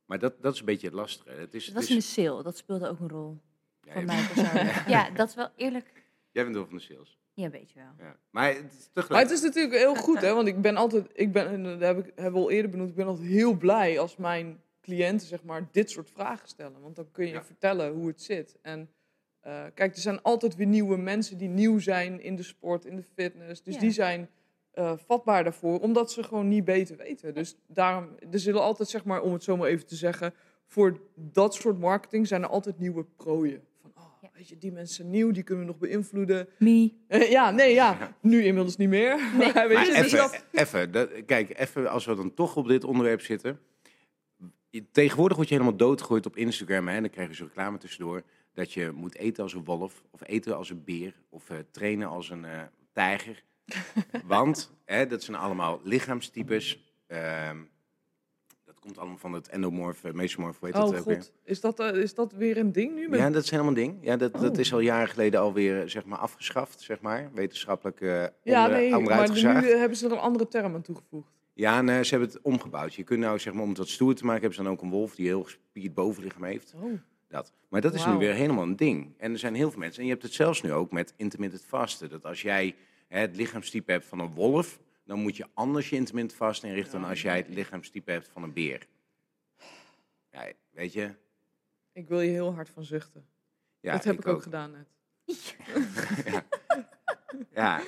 Maar 0.05 0.19
dat, 0.19 0.41
dat 0.41 0.53
is 0.53 0.59
een 0.59 0.65
beetje 0.65 0.87
het 0.87 0.95
lastige. 0.95 1.29
Het 1.29 1.53
is, 1.53 1.65
Het 1.65 1.75
het 1.75 1.87
was 1.87 1.97
is- 1.97 2.05
de 2.15 2.21
sale, 2.21 2.43
dat 2.43 2.57
speelde 2.57 2.87
ook 2.89 2.99
een 2.99 3.09
rol. 3.09 3.39
Ja, 3.81 3.91
Voor 3.91 4.01
je- 4.01 4.07
mij 4.07 4.27
persoonlijk. 4.33 4.87
ja, 4.95 5.09
dat 5.09 5.27
is 5.29 5.35
wel 5.35 5.49
eerlijk. 5.55 6.03
Jij 6.31 6.43
bent 6.43 6.55
wel 6.55 6.65
van 6.65 6.75
de 6.77 6.81
sales. 6.83 7.17
Ja, 7.33 7.49
weet 7.49 7.71
je 7.71 7.79
wel. 7.79 8.07
Ja. 8.07 8.15
Maar 8.29 8.47
het 8.47 8.73
is 8.79 8.85
tegelijk... 8.93 9.09
Maar 9.09 9.21
het 9.21 9.31
is 9.31 9.41
natuurlijk 9.41 9.75
heel 9.75 9.95
goed, 9.95 10.21
hè? 10.21 10.33
Want 10.33 10.47
ik 10.47 10.61
ben 10.61 10.75
altijd, 10.75 11.07
ik 11.13 11.31
ben, 11.31 11.47
en 11.47 11.63
dat 11.63 11.79
heb 11.79 11.97
ik 12.05 12.11
hebben 12.15 12.33
we 12.33 12.39
al 12.39 12.51
eerder 12.51 12.71
benoemd, 12.71 12.89
ik 12.89 12.95
ben 12.95 13.05
altijd 13.07 13.27
heel 13.27 13.57
blij 13.57 13.99
als 13.99 14.15
mijn 14.17 14.61
cliënten 14.81 15.27
zeg 15.27 15.43
maar 15.43 15.67
dit 15.71 15.89
soort 15.91 16.09
vragen 16.09 16.47
stellen, 16.47 16.81
want 16.81 16.95
dan 16.95 17.11
kun 17.11 17.27
je 17.27 17.33
Ja. 17.33 17.43
vertellen 17.43 17.93
hoe 17.93 18.07
het 18.07 18.21
zit. 18.21 18.57
En 18.61 18.89
eh, 19.39 19.63
kijk, 19.73 19.95
er 19.95 20.01
zijn 20.01 20.21
altijd 20.21 20.55
weer 20.55 20.67
nieuwe 20.67 20.97
mensen 20.97 21.37
die 21.37 21.49
nieuw 21.49 21.79
zijn 21.79 22.21
in 22.21 22.35
de 22.35 22.43
sport, 22.43 22.85
in 22.85 22.95
de 22.95 23.03
fitness. 23.03 23.63
Dus 23.63 23.73
Ja. 23.73 23.79
die 23.79 23.91
zijn 23.91 24.29
eh, 24.71 24.93
vatbaar 24.97 25.43
daarvoor, 25.43 25.79
omdat 25.79 26.11
ze 26.11 26.23
gewoon 26.23 26.47
niet 26.47 26.65
beter 26.65 26.97
weten. 26.97 27.33
Dus 27.33 27.55
daarom, 27.67 28.09
er 28.31 28.39
zullen 28.39 28.61
altijd, 28.61 28.89
zeg 28.89 29.05
maar, 29.05 29.21
om 29.21 29.33
het 29.33 29.43
zo 29.43 29.57
maar 29.57 29.67
even 29.69 29.85
te 29.85 29.95
zeggen, 29.95 30.33
voor 30.65 30.99
dat 31.15 31.53
soort 31.55 31.79
marketing 31.79 32.27
zijn 32.27 32.41
er 32.43 32.49
altijd 32.49 32.79
nieuwe 32.79 33.03
prooien. 33.03 33.63
Weet 34.33 34.47
je, 34.49 34.57
die 34.57 34.71
mensen 34.71 35.09
nieuw, 35.09 35.31
die 35.31 35.43
kunnen 35.43 35.65
we 35.65 35.71
nog 35.71 35.79
beïnvloeden. 35.79 36.47
Me. 36.57 36.93
Eh, 37.07 37.31
ja, 37.31 37.51
nee, 37.51 37.73
ja. 37.73 38.15
Nu 38.21 38.43
inmiddels 38.43 38.77
niet 38.77 38.89
meer. 38.89 39.15
Nee. 39.37 39.51
Maar 39.53 39.67
weet 39.67 39.77
Maar 39.77 39.85
je, 39.85 39.91
dus 39.91 39.97
even, 40.13 40.17
dat- 40.17 40.45
even 40.51 40.91
dat- 40.91 41.09
kijk, 41.25 41.59
even 41.59 41.89
als 41.89 42.05
we 42.05 42.15
dan 42.15 42.33
toch 42.33 42.55
op 42.55 42.67
dit 42.67 42.83
onderwerp 42.83 43.21
zitten. 43.21 43.59
Tegenwoordig 44.91 45.37
word 45.37 45.49
je 45.49 45.55
helemaal 45.55 45.77
doodgegooid 45.77 46.25
op 46.25 46.37
Instagram. 46.37 46.87
Hè, 46.87 46.95
en 46.95 47.01
dan 47.01 47.11
krijg 47.11 47.27
je 47.29 47.33
zo'n 47.35 47.47
reclame 47.47 47.77
tussendoor. 47.77 48.21
Dat 48.53 48.73
je 48.73 48.91
moet 48.91 49.15
eten 49.15 49.43
als 49.43 49.53
een 49.53 49.63
wolf. 49.63 50.03
Of 50.11 50.21
eten 50.27 50.55
als 50.57 50.69
een 50.69 50.83
beer. 50.83 51.13
Of 51.29 51.49
eh, 51.49 51.57
trainen 51.71 52.07
als 52.07 52.29
een 52.29 52.45
eh, 52.45 52.61
tijger. 52.93 53.43
Want 54.25 54.71
hè, 54.85 55.07
dat 55.07 55.23
zijn 55.23 55.37
allemaal 55.37 55.79
lichaamstypes. 55.83 56.93
Ehm, 57.07 57.57
komt 58.83 58.97
allemaal 58.97 59.17
van 59.17 59.33
het 59.33 59.47
endomorf, 59.47 60.03
mesomorf, 60.13 60.59
dat 60.59 60.75
Oh 60.75 60.89
weer? 60.89 61.01
god, 61.01 61.31
is 61.43 61.61
dat, 61.61 61.79
eh, 61.79 62.01
is 62.01 62.13
dat 62.13 62.33
weer 62.33 62.57
een 62.57 62.71
ding 62.71 62.95
nu? 62.95 63.07
Met... 63.09 63.19
Ja, 63.19 63.29
dat 63.29 63.43
is 63.43 63.49
helemaal 63.49 63.71
een 63.71 63.77
ding. 63.77 63.97
Ja, 64.01 64.17
dat, 64.17 64.33
dat 64.33 64.51
Oh. 64.51 64.59
is 64.59 64.73
al 64.73 64.79
jaren 64.79 65.07
geleden 65.07 65.39
alweer 65.39 65.89
zeg 65.89 66.05
maar, 66.05 66.17
afgeschaft, 66.17 66.81
zeg 66.81 67.01
maar. 67.01 67.29
Wetenschappelijk 67.33 68.01
eh 68.01 68.25
ja, 68.43 68.67
nee, 68.67 68.89
maar 68.99 69.31
nu 69.31 69.41
eh, 69.41 69.77
hebben 69.79 69.97
ze 69.97 70.05
er 70.05 70.11
een 70.11 70.17
andere 70.17 70.47
term 70.47 70.73
aan 70.73 70.81
toegevoegd. 70.81 71.31
Ja, 71.53 71.77
en 71.77 71.89
eh, 71.89 72.01
ze 72.03 72.09
hebben 72.09 72.29
het 72.29 72.41
omgebouwd. 72.41 72.93
Je 72.93 73.03
kunt 73.03 73.19
nou, 73.19 73.39
zeg 73.39 73.53
maar, 73.53 73.63
om 73.63 73.69
het 73.69 73.77
wat 73.77 73.87
stoer 73.87 74.15
te 74.15 74.23
maken, 74.25 74.41
hebben 74.41 74.57
ze 74.57 74.63
dan 74.63 74.71
ook 74.73 74.81
een 74.81 74.89
wolf 74.89 75.15
die 75.15 75.25
heel 75.27 75.43
gespierd 75.43 75.93
bovenlichaam 75.93 76.43
heeft. 76.43 76.73
Oh. 76.81 76.93
Dat. 77.27 77.53
Maar 77.69 77.81
dat 77.81 77.93
is 77.93 78.05
nu 78.05 78.13
weer 78.13 78.33
helemaal 78.33 78.63
een 78.63 78.75
ding. 78.75 79.13
En 79.17 79.31
er 79.31 79.39
zijn 79.39 79.55
heel 79.55 79.71
veel 79.71 79.79
mensen. 79.79 79.99
En 79.99 80.05
je 80.05 80.11
hebt 80.11 80.23
het 80.23 80.33
zelfs 80.33 80.61
nu 80.61 80.71
ook 80.73 80.91
met 80.91 81.13
intermittent 81.17 81.65
vasten. 81.67 82.09
Dat 82.09 82.25
als 82.25 82.41
jij 82.41 82.75
hè, 83.07 83.19
het 83.19 83.35
lichaamstype 83.35 83.91
hebt 83.91 84.05
van 84.05 84.19
een 84.19 84.31
wolf, 84.33 84.79
dan 85.03 85.19
moet 85.19 85.37
je 85.37 85.47
anders 85.53 85.89
je 85.89 85.95
intermittent 85.95 86.37
vasten 86.37 86.69
inrichten 86.69 87.01
dan 87.01 87.09
als 87.09 87.21
jij 87.21 87.37
het 87.37 87.47
lichaamstype 87.47 88.11
hebt 88.11 88.27
van 88.27 88.43
een 88.43 88.53
beer. 88.53 88.87
Ja, 90.31 90.51
weet 90.69 90.93
je? 90.93 91.15
Ik 91.91 92.07
wil 92.07 92.21
je 92.21 92.31
heel 92.31 92.53
hard 92.53 92.69
van 92.69 92.83
zuchten. 92.83 93.25
Ja, 93.79 93.91
dat 93.91 94.03
heb 94.03 94.19
ik, 94.19 94.27
ook 94.27 94.41
gedaan 94.41 94.71
net. 94.71 94.87
Ja, 97.53 97.81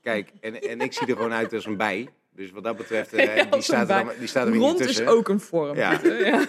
kijk, 0.00 0.32
en, 0.40 0.62
en 0.62 0.80
ik 0.80 0.92
zie 0.92 1.06
er 1.06 1.16
gewoon 1.16 1.32
uit 1.32 1.52
als 1.52 1.66
een 1.66 1.76
bij. 1.76 2.08
Dus 2.36 2.50
wat 2.50 2.64
dat 2.64 2.76
betreft, 2.76 3.12
eh, 3.12 3.36
Ja, 3.36 3.44
die, 3.44 3.60
staat 3.62 3.90
er 3.90 4.04
dan, 4.04 4.14
die 4.18 4.26
staat 4.28 4.46
er 4.46 4.50
weer 4.52 4.60
niet 4.60 4.68
Rond 4.68 4.80
is 4.80 4.86
tussen. 4.86 5.06
ook 5.06 5.28
een 5.28 5.40
vorm. 5.40 5.76
Ja. 5.76 6.00
ja. 6.30 6.46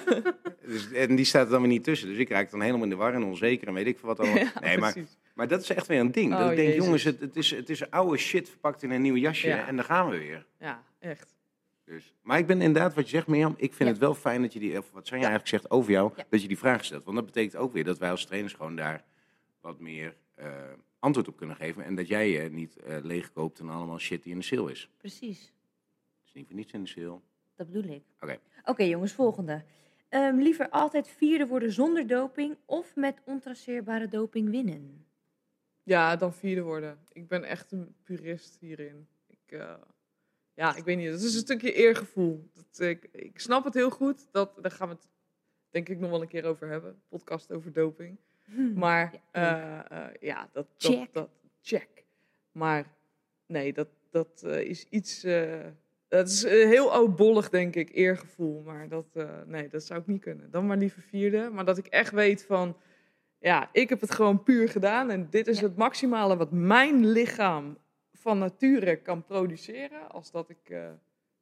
Dus, 0.66 0.92
en 0.92 1.16
die 1.16 1.26
staat 1.26 1.46
er 1.46 1.52
dan 1.52 1.60
weer 1.62 1.70
niet 1.70 1.84
tussen. 1.84 2.08
Dus 2.08 2.18
ik 2.18 2.30
raak 2.30 2.52
dan 2.52 2.62
helemaal 2.62 2.84
in 2.84 2.90
de 2.90 2.96
war 2.96 3.14
en 3.14 3.24
onzeker 3.24 3.68
en 3.68 3.74
weet 3.74 3.88
ik 3.88 3.98
veel 4.00 4.08
wat 4.08 4.20
allemaal. 4.20 4.38
Ja, 4.38 4.52
nee, 4.62 4.78
maar, 4.78 4.96
maar 5.34 5.48
dat 5.48 5.62
is 5.62 5.70
echt 5.70 5.88
weer 5.88 6.00
een 6.00 6.12
ding. 6.12 6.32
dat 6.32 6.42
Oh, 6.46 6.50
ik 6.50 6.56
denk, 6.56 6.68
Jezus. 6.68 6.84
jongens, 6.84 7.04
het, 7.04 7.20
het, 7.20 7.36
is, 7.36 7.52
het 7.52 7.70
is 7.70 7.90
oude 7.92 8.18
shit 8.18 8.50
verpakt 8.50 8.84
in 8.84 8.92
een 8.92 9.02
nieuw 9.02 9.16
jasje. 9.16 9.48
Ja. 9.48 9.68
En 9.68 9.76
daar 9.76 9.86
gaan 9.86 10.10
we 10.10 10.18
weer. 10.18 10.46
Ja, 10.60 10.84
echt. 11.00 11.36
Dus. 11.86 12.14
Maar 12.22 12.38
ik 12.38 12.48
ben 12.48 12.62
inderdaad, 12.62 12.94
wat 12.94 13.04
je 13.04 13.16
zegt 13.16 13.28
Mirjam, 13.28 13.54
ik 13.58 13.74
vind 13.74 13.80
Ja. 13.80 13.86
het 13.86 13.98
wel 13.98 14.14
fijn 14.16 14.42
dat 14.42 14.54
je 14.54 14.60
die, 14.60 14.78
of 14.78 14.92
wat 14.92 15.08
Sanja 15.08 15.28
eigenlijk 15.28 15.50
zegt 15.56 15.72
over 15.72 15.92
jou, 15.92 16.12
Ja. 16.16 16.24
dat 16.30 16.42
je 16.42 16.48
die 16.48 16.58
vraag 16.58 16.86
stelt. 16.86 17.04
Want 17.04 17.16
dat 17.16 17.26
betekent 17.26 17.56
ook 17.56 17.74
weer 17.74 17.84
dat 17.84 17.98
wij 17.98 18.10
als 18.12 18.26
trainers 18.26 18.54
gewoon 18.54 18.76
daar 18.76 19.04
wat 19.62 19.80
meer 19.80 20.16
eh, 20.36 20.48
antwoord 21.00 21.28
op 21.28 21.38
kunnen 21.38 21.56
geven. 21.56 21.84
En 21.84 21.96
dat 21.96 22.08
jij 22.08 22.30
je 22.32 22.50
niet 22.52 22.76
eh 22.78 22.96
leegkoopt 23.04 23.60
en 23.60 23.70
allemaal 23.70 24.00
shit 24.00 24.24
die 24.24 24.32
in 24.32 24.38
de 24.40 24.46
sale 24.46 24.72
is. 24.72 24.90
Precies, 24.98 25.54
niet 26.38 26.48
voor 26.48 26.56
niets 26.56 26.74
in 26.74 26.84
de 26.84 26.90
sale. 26.90 27.20
dat 27.56 27.72
bedoel 27.72 27.92
ik. 27.92 28.04
Oké. 28.20 28.40
Oké 28.66 28.84
jongens, 28.84 29.14
volgende. 29.14 29.64
Ehm, 30.10 30.36
liever 30.36 30.70
altijd 30.70 31.08
vierde 31.08 31.48
worden 31.48 31.72
zonder 31.72 32.08
doping 32.08 32.58
of 32.66 32.96
met 32.96 33.22
ontraceerbare 33.24 34.08
doping 34.08 34.50
winnen? 34.50 35.06
Ja, 35.84 36.16
dan 36.16 36.34
vierde 36.34 36.62
worden. 36.62 37.00
Ik 37.12 37.28
ben 37.28 37.44
echt 37.44 37.72
een 37.72 37.96
purist 38.04 38.58
hierin. 38.60 39.08
Ik, 39.28 39.52
eh, 39.60 39.74
ja, 40.54 40.76
ik 40.76 40.84
weet 40.84 40.98
niet. 40.98 41.12
Dat 41.12 41.22
is 41.22 41.34
een 41.34 41.40
stukje 41.40 41.74
eergevoel. 41.74 42.50
Dat, 42.54 42.80
ik, 42.80 43.10
ik 43.12 43.40
snap 43.40 43.64
het 43.64 43.74
heel 43.74 43.90
goed. 43.90 44.28
Dat, 44.32 44.52
daar 44.62 44.72
gaan 44.72 44.88
we 44.88 44.94
het 44.94 45.08
denk 45.70 45.90
ik 45.90 46.00
nog 46.00 46.10
wel 46.10 46.22
een 46.22 46.28
keer 46.28 46.46
over 46.46 46.68
hebben. 46.68 47.02
Podcast 47.08 47.52
over 47.52 47.74
doping. 47.74 48.18
Maar 48.76 49.14
Ja, 49.32 49.90
eh, 49.90 50.06
eh, 50.06 50.14
ja, 50.20 50.50
dat, 50.52 50.68
Check. 50.78 50.98
Dat, 50.98 51.14
dat, 51.14 51.30
check. 51.62 52.04
Maar 52.52 52.94
nee, 53.46 53.74
dat, 53.74 53.88
dat 54.10 54.44
eh, 54.44 54.62
is 54.62 54.86
iets... 54.90 55.24
dat 56.08 56.28
is 56.28 56.44
eh, 56.44 56.52
heel 56.52 56.92
oudbollig, 56.92 57.50
denk 57.50 57.76
ik, 57.76 57.90
eergevoel. 57.94 58.62
Maar 58.66 58.90
dat, 58.90 59.06
eh, 59.14 59.30
nee, 59.46 59.68
dat 59.70 59.84
zou 59.84 60.00
ik 60.00 60.08
niet 60.08 60.22
kunnen. 60.22 60.52
Dan 60.52 60.66
maar 60.66 60.78
liever 60.78 61.02
vierde. 61.02 61.50
Maar 61.54 61.66
dat 61.66 61.78
ik 61.78 61.88
echt 61.88 62.12
weet 62.12 62.46
van... 62.46 62.78
Ja, 63.40 63.70
ik 63.72 63.90
heb 63.90 64.02
het 64.02 64.12
gewoon 64.12 64.44
puur 64.44 64.70
gedaan. 64.70 65.10
En 65.10 65.28
dit 65.30 65.48
is 65.48 65.60
Ja. 65.60 65.66
het 65.68 65.76
maximale 65.76 66.38
wat 66.38 66.52
mijn 66.52 67.06
lichaam 67.06 67.78
van 68.14 68.38
nature 68.38 68.96
kan 68.96 69.24
produceren. 69.24 70.10
Als 70.12 70.32
dat 70.32 70.50
ik 70.50 70.70
eh, 70.70 70.90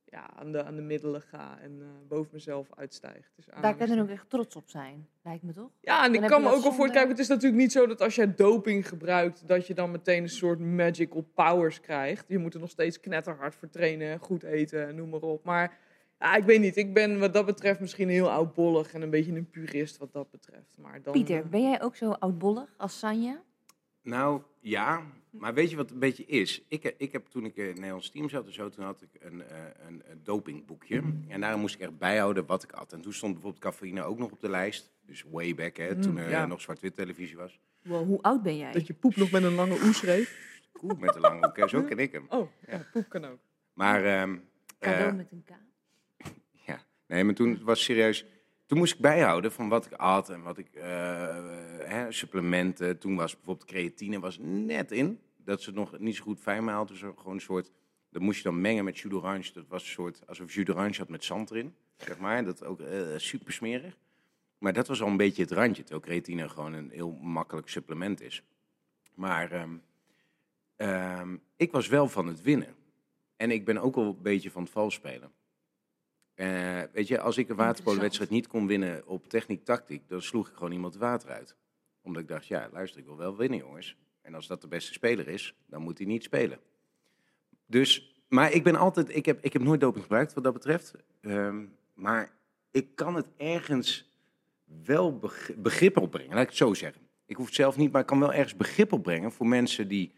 ja, 0.06 0.30
aan, 0.36 0.51
de, 0.51 0.64
aan 0.64 0.76
de 0.76 0.82
middelen 0.82 1.22
ga 1.22 1.60
en 1.62 1.78
eh, 1.82 1.88
boven 2.08 2.30
mezelf 2.34 2.68
uitstijg. 2.76 3.32
Dus 3.36 3.45
Daar 3.62 3.76
kan 3.76 3.88
je 3.88 3.95
dan 3.95 4.03
ook 4.03 4.10
echt 4.10 4.30
trots 4.30 4.56
op 4.56 4.70
zijn, 4.70 5.08
lijkt 5.24 5.43
me 5.43 5.53
toch? 5.53 5.70
ja, 5.82 6.06
en 6.06 6.14
Dan 6.14 6.24
ik 6.24 6.30
kan 6.30 6.41
me 6.41 6.49
ook 6.51 6.78
wel 6.78 6.89
Kijk, 6.89 7.08
het 7.08 7.20
is 7.20 7.28
natuurlijk 7.28 7.62
niet 7.62 7.72
zo 7.72 7.88
dat 7.88 8.01
als 8.01 8.16
jij 8.16 8.36
doping 8.36 8.88
gebruikt, 8.88 9.47
dat 9.47 9.68
je 9.68 9.74
dan 9.74 9.91
meteen 9.91 10.24
een 10.24 10.30
soort 10.30 10.60
magical 10.60 11.22
powers 11.34 11.80
krijgt. 11.80 12.26
Je 12.28 12.38
moet 12.38 12.53
er 12.53 12.60
nog 12.60 12.70
steeds 12.70 12.99
knetterhard 12.99 13.56
voor 13.56 13.70
trainen, 13.70 14.20
goed 14.20 14.43
eten, 14.43 14.95
noem 14.95 15.10
maar 15.10 15.22
op. 15.22 15.43
Maar 15.43 15.78
ja, 16.20 16.36
ik 16.36 16.43
weet 16.43 16.60
niet. 16.60 16.78
Ik 16.78 16.93
ben 16.93 17.20
wat 17.20 17.34
dat 17.34 17.45
betreft 17.45 17.80
misschien 17.80 18.10
heel 18.10 18.32
oudbollig 18.32 18.93
en 18.93 19.01
een 19.01 19.10
beetje 19.10 19.32
een 19.32 19.49
purist 19.49 19.97
wat 19.97 20.14
dat 20.14 20.32
betreft. 20.32 20.76
Maar 20.78 21.01
dan, 21.01 21.14
Pieter, 21.14 21.43
eh, 21.43 21.49
ben 21.49 21.62
jij 21.62 21.82
ook 21.82 21.95
zo 21.95 22.12
oudbollig 22.12 22.74
als 22.78 22.99
Sanja? 22.99 23.41
Nou, 24.01 24.41
ja. 24.60 25.01
Maar 25.39 25.53
weet 25.53 25.69
je 25.69 25.75
wat 25.75 25.86
het 25.86 25.93
een 25.93 25.99
beetje 25.99 26.25
is? 26.25 26.63
Ik, 26.67 26.95
ik 26.97 27.11
heb 27.11 27.25
toen 27.27 27.45
ik 27.45 27.55
in 27.55 27.65
het 27.65 27.75
Nederlands 27.75 28.09
team 28.09 28.29
zat 28.29 28.45
en 28.45 28.53
zo, 28.53 28.69
toen 28.69 28.86
had 28.86 29.01
ik 29.01 29.09
een, 29.23 29.41
eh, 29.43 29.57
een, 29.88 30.03
een 30.05 30.19
dopingboekje. 30.23 31.01
En 31.27 31.41
daar 31.41 31.57
moest 31.57 31.75
ik 31.75 31.81
echt 31.81 31.97
bijhouden 31.97 32.45
wat 32.45 32.63
ik 32.63 32.71
at. 32.71 32.93
En 32.93 33.01
toen 33.01 33.13
stond 33.13 33.33
bijvoorbeeld 33.33 33.63
cafeïne 33.63 34.03
ook 34.03 34.17
nog 34.17 34.31
op 34.31 34.39
de 34.41 34.49
lijst. 34.49 34.91
Dus 35.05 35.23
way 35.31 35.55
back, 35.55 35.77
hè, 35.77 35.95
toen 36.01 36.11
Mm, 36.11 36.17
er 36.17 36.29
ja. 36.29 36.45
nog 36.45 36.61
zwart-wit 36.61 36.95
televisie 36.95 37.36
was. 37.38 37.59
Wow, 37.81 38.05
hoe 38.05 38.21
oud 38.21 38.43
ben 38.43 38.57
jij? 38.57 38.71
dat 38.71 38.88
je 38.88 38.93
poep 38.93 39.15
nog 39.15 39.31
met 39.31 39.43
een 39.43 39.53
lange 39.55 39.73
oe 39.83 39.93
schreef. 39.93 40.59
Koe 40.71 40.95
met 40.99 41.13
de 41.13 41.19
lange 41.19 41.49
hè, 41.53 41.67
zo 41.67 41.83
ken 41.83 41.97
ik 41.99 42.11
hem. 42.11 42.25
Oh, 42.29 42.49
ja, 42.67 42.86
poep 42.91 43.09
kan 43.09 43.25
ook. 43.25 43.39
Maar, 43.73 44.05
ehm, 44.05 44.38
Cadeau 44.79 45.09
eh, 45.09 45.15
met 45.15 45.31
een 45.31 45.43
K. 45.43 45.49
ja. 46.67 46.86
Nee, 47.07 47.23
maar 47.23 47.33
toen 47.33 47.59
was 47.63 47.77
het 47.77 47.88
serieus... 47.88 48.25
Toen 48.65 48.77
moest 48.77 48.93
ik 48.93 48.99
bijhouden 48.99 49.51
van 49.51 49.69
wat 49.69 49.86
ik 49.86 49.91
at 49.93 50.29
en 50.29 50.41
wat 50.41 50.57
ik... 50.57 50.67
eh, 50.73 50.83
hè, 51.79 52.11
supplementen. 52.11 52.97
Toen 52.99 53.15
was 53.15 53.36
bijvoorbeeld 53.36 53.67
creatine 53.69 54.19
was 54.19 54.38
net 54.41 54.91
in. 54.91 55.19
Dat 55.46 55.62
ze 55.62 55.70
het 55.70 55.80
nog 55.80 56.00
niet 56.00 56.16
zo 56.16 56.24
goed 56.24 56.39
fijn 56.39 56.64
maalt. 56.64 56.91
Gewoon 56.91 57.34
een 57.34 57.41
soort... 57.41 57.72
Dat 58.10 58.22
moest 58.22 58.38
je 58.38 58.43
dan 58.43 58.62
mengen 58.62 58.84
met 58.84 58.98
jus 58.98 59.12
d'orange. 59.12 59.54
Dat 59.54 59.68
was 59.68 59.84
een 59.84 59.89
soort... 59.89 60.28
Alsof 60.28 60.54
jus 60.54 60.66
d'orange 60.66 60.98
had 60.98 61.10
met 61.10 61.24
zand 61.24 61.52
erin. 61.52 61.76
Zeg 61.98 62.18
maar. 62.18 62.46
Dat 62.46 62.64
ook 62.64 62.80
eh, 62.82 63.02
super 63.18 63.54
smerig. 63.54 63.98
Maar 64.58 64.74
dat 64.74 64.88
was 64.88 65.02
al 65.02 65.08
een 65.08 65.18
beetje 65.18 65.41
het 65.41 65.52
randje. 65.52 65.84
Terwijl 65.84 66.06
creatine 66.06 66.50
gewoon 66.50 66.74
een 66.74 66.89
heel 66.89 67.12
makkelijk 67.12 67.70
supplement 67.70 68.22
is. 68.22 68.43
Maar 69.14 69.52
ehm, 69.52 69.76
ehm, 70.76 71.38
ik 71.56 71.72
was 71.72 71.88
wel 71.88 72.08
van 72.08 72.28
het 72.28 72.41
winnen. 72.41 72.76
En 73.36 73.52
ik 73.52 73.66
ben 73.66 73.78
ook 73.78 73.96
wel 73.96 74.06
een 74.06 74.22
beetje 74.22 74.52
van 74.52 74.64
het 74.64 74.72
vals 74.72 74.93
spelen. 74.93 75.32
Eh, 76.36 76.82
weet 76.91 77.08
je, 77.08 77.20
als 77.20 77.38
ik 77.38 77.50
een 77.50 77.56
waterpolenwedstrijd 77.56 78.30
niet 78.30 78.48
kon 78.48 78.68
winnen 78.68 79.08
op 79.08 79.30
techniek-tactiek, 79.30 80.10
dan 80.10 80.22
sloeg 80.22 80.50
ik 80.50 80.56
gewoon 80.56 80.72
iemand 80.72 80.93
het 80.93 81.02
water 81.02 81.30
uit. 81.30 81.56
Omdat 82.02 82.22
ik 82.22 82.28
dacht, 82.28 82.48
ja, 82.48 82.70
luister, 82.72 83.00
ik 83.00 83.06
wil 83.06 83.18
wel 83.18 83.38
winnen, 83.38 83.60
jongens. 83.60 83.96
En 84.26 84.34
als 84.34 84.47
dat 84.47 84.61
de 84.61 84.67
beste 84.67 84.93
speler 84.93 85.28
is, 85.28 85.55
dan 85.65 85.82
moet 85.82 85.97
hij 85.97 86.07
niet 86.07 86.23
spelen. 86.23 86.59
Dus, 87.65 88.21
maar 88.28 88.51
ik 88.51 88.63
ben 88.63 88.76
altijd, 88.76 89.15
ik 89.15 89.26
heb, 89.26 89.43
ik 89.43 89.53
heb 89.53 89.61
nooit 89.61 89.80
doping 89.80 90.03
gebruikt 90.03 90.34
wat 90.34 90.43
dat 90.43 90.53
betreft. 90.53 90.93
Ehm, 91.21 91.65
maar 91.93 92.32
ik 92.71 92.95
kan 92.95 93.15
het 93.15 93.28
ergens 93.38 94.13
wel 94.84 95.17
beg- 95.19 95.51
begrip 95.57 95.97
opbrengen, 95.97 96.34
laat 96.34 96.41
ik 96.43 96.47
het 96.47 96.57
zo 96.57 96.73
zeggen. 96.73 97.01
Ik 97.26 97.36
hoef 97.36 97.45
het 97.45 97.55
zelf 97.55 97.78
niet, 97.78 97.91
maar 97.91 98.01
ik 98.01 98.07
kan 98.07 98.19
wel 98.19 98.34
ergens 98.34 98.55
begrip 98.55 98.93
opbrengen 98.93 99.32
voor 99.32 99.47
mensen 99.47 99.88
die 99.88 100.13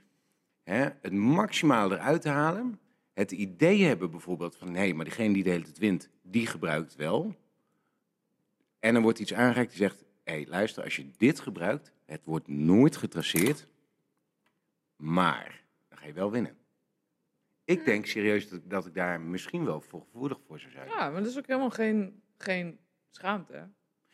hè, 0.63 0.89
het 1.01 1.13
maximale 1.13 1.95
eruit 1.95 2.23
halen. 2.23 2.79
Het 3.13 3.31
idee 3.31 3.83
hebben 3.83 4.11
bijvoorbeeld 4.11 4.55
van, 4.55 4.71
nee, 4.71 4.93
maar 4.93 5.05
degene 5.05 5.33
die 5.33 5.43
de 5.43 5.49
hele 5.49 5.63
tijd 5.63 5.77
wint, 5.77 6.09
die 6.21 6.47
gebruikt 6.47 6.95
wel. 6.95 7.35
En 8.79 8.93
dan 8.93 9.03
wordt 9.03 9.19
iets 9.19 9.33
aangereikt 9.33 9.71
die 9.71 9.79
zegt, 9.79 10.03
hé, 10.23 10.33
hey, 10.33 10.45
luister, 10.49 10.83
als 10.83 10.95
je 10.95 11.11
dit 11.17 11.39
gebruikt, 11.39 11.91
het 12.05 12.25
wordt 12.25 12.47
nooit 12.47 12.95
getraceerd, 12.95 13.67
maar 14.97 15.63
dan 15.89 15.97
ga 15.97 16.05
je 16.05 16.13
wel 16.13 16.31
winnen. 16.31 16.57
Ik 17.63 17.85
denk 17.85 18.05
serieus 18.05 18.49
dat, 18.49 18.61
dat 18.63 18.85
ik 18.85 18.93
daar 18.93 19.21
misschien 19.21 19.65
wel 19.65 19.81
voor 19.81 20.01
gevoelig 20.11 20.39
voor 20.47 20.59
zou 20.59 20.71
zijn. 20.71 20.87
Ja, 20.87 21.09
maar 21.09 21.21
dat 21.21 21.29
is 21.31 21.37
ook 21.37 21.47
helemaal 21.47 21.69
geen, 21.69 22.21
geen 22.37 22.79
schaamte. 23.11 23.53
Hè? 23.53 23.63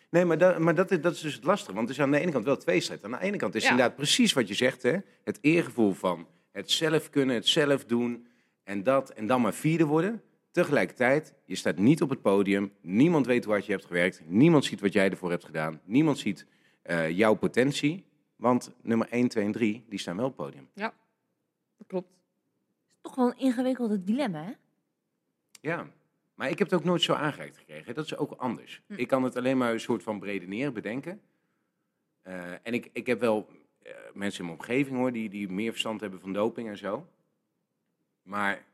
Nee, 0.09 0.25
maar, 0.25 0.37
dat, 0.37 0.59
maar 0.59 0.75
dat, 0.75 0.91
is- 0.91 1.01
dat 1.01 1.13
is 1.13 1.21
dus 1.21 1.33
het 1.33 1.43
lastige. 1.43 1.73
Want 1.73 1.87
het 1.87 1.97
is 1.97 2.03
aan 2.03 2.11
de 2.11 2.19
ene 2.19 2.31
kant 2.31 2.45
wel 2.45 2.57
tweestrijd. 2.57 3.03
Aan 3.03 3.11
de 3.11 3.21
ene 3.21 3.37
kant 3.37 3.55
is 3.55 3.63
Ja. 3.63 3.69
inderdaad 3.69 3.95
precies 3.95 4.33
wat 4.33 4.47
je 4.47 4.53
zegt. 4.53 4.83
Hè? 4.83 4.97
Het 5.23 5.37
eergevoel 5.41 5.93
van 5.93 6.27
het 6.51 6.71
zelf 6.71 7.09
kunnen, 7.09 7.35
het 7.35 7.47
zelf 7.47 7.85
doen. 7.85 8.27
En 8.63 8.83
dat. 8.83 9.09
En 9.09 9.27
dan 9.27 9.41
maar 9.41 9.53
vierde 9.53 9.85
worden. 9.85 10.21
Tegelijkertijd, 10.51 11.33
je 11.45 11.55
staat 11.55 11.77
niet 11.77 12.01
op 12.01 12.09
het 12.09 12.21
podium. 12.21 12.71
Niemand 12.81 13.25
weet 13.25 13.43
hoe 13.43 13.53
hard 13.53 13.65
je 13.65 13.71
hebt 13.71 13.85
gewerkt. 13.85 14.21
Niemand 14.25 14.65
ziet 14.65 14.79
wat 14.81 14.93
jij 14.93 15.09
ervoor 15.09 15.29
hebt 15.29 15.45
gedaan. 15.45 15.81
Niemand 15.83 16.17
ziet 16.19 16.45
eh, 16.81 17.09
jouw 17.09 17.33
potentie. 17.33 18.05
Want 18.43 18.71
nummer 18.81 19.07
1, 19.09 19.27
2 19.27 19.45
en 19.45 19.51
3, 19.51 19.85
die 19.89 19.99
staan 19.99 20.15
wel 20.15 20.25
op 20.25 20.37
het 20.37 20.45
podium. 20.45 20.69
Dat 20.73 21.87
klopt. 21.87 22.09
is 22.09 22.97
toch 23.01 23.15
wel 23.15 23.27
een 23.27 23.37
ingewikkeld 23.37 24.05
dilemma, 24.05 24.43
hè? 24.43 24.53
Ja, 25.61 25.87
maar 26.35 26.49
ik 26.49 26.59
heb 26.59 26.69
het 26.69 26.79
ook 26.79 26.85
nooit 26.85 27.01
zo 27.01 27.13
aangereikt 27.13 27.57
gekregen. 27.57 27.95
Dat 27.95 28.05
is 28.05 28.15
ook 28.15 28.31
anders. 28.31 28.81
Hm. 28.87 28.93
Ik 28.93 29.07
kan 29.07 29.23
het 29.23 29.35
alleen 29.35 29.57
maar 29.57 29.73
een 29.73 29.79
soort 29.79 30.03
van 30.03 30.19
bredeneren, 30.19 30.73
bedenken. 30.73 31.21
Eh, 32.21 32.51
en 32.51 32.73
ik, 32.73 32.89
ik 32.93 33.05
heb 33.05 33.19
wel 33.19 33.49
eh, 33.81 33.93
mensen 34.13 34.39
in 34.39 34.45
mijn 34.45 34.59
omgeving 34.59 34.97
hoor, 34.97 35.11
die, 35.11 35.29
die 35.29 35.49
meer 35.49 35.71
verstand 35.71 36.01
hebben 36.01 36.19
van 36.19 36.33
doping 36.33 36.67
en 36.69 36.77
zo. 36.77 37.07
Maar 38.21 38.65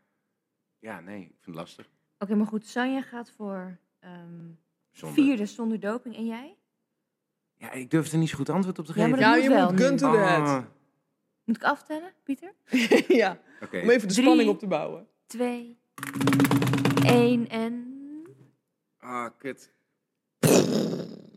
ja, 0.80 1.00
nee, 1.00 1.22
ik 1.22 1.28
vind 1.28 1.46
het 1.46 1.56
lastig. 1.56 1.90
Oké, 2.20 2.36
maar 2.36 2.48
goed. 2.48 2.66
Sanja 2.66 3.02
gaat 3.02 3.32
voor 3.32 3.78
ehm, 4.00 4.50
Zonder. 4.92 5.24
vierde 5.24 5.46
zonder 5.46 5.80
doping. 5.80 6.16
En 6.16 6.26
jij? 6.26 6.59
Ja, 7.60 7.72
ik 7.72 7.92
durf 7.92 8.12
er 8.12 8.18
niet 8.18 8.30
zo 8.30 8.36
goed 8.38 8.50
antwoord 8.50 8.80
op 8.80 8.86
te 8.86 8.92
Ja, 8.96 9.04
geven. 9.04 9.10
maar 9.10 9.20
dat 9.20 9.30
Ja, 9.30 9.36
moet 9.36 9.44
je 9.44 9.50
wel 9.50 9.72
moet 9.72 9.82
gun 9.82 9.98
to 9.98 10.08
Ah, 10.18 10.28
head. 10.46 10.64
Moet 11.44 11.56
ik 11.56 11.64
aftellen, 11.64 12.12
Pieter? 12.24 12.52
ja, 13.22 13.40
Oké. 13.64 13.80
om 13.82 13.90
even 13.90 14.08
de 14.08 14.14
Drie. 14.14 14.26
spanning 14.26 14.50
op 14.50 14.60
te 14.60 14.68
bouwen. 14.68 15.08
Twee, 15.28 15.78
één 17.04 17.50
en... 17.50 17.94
Ah, 19.00 19.26
kut. 19.38 19.72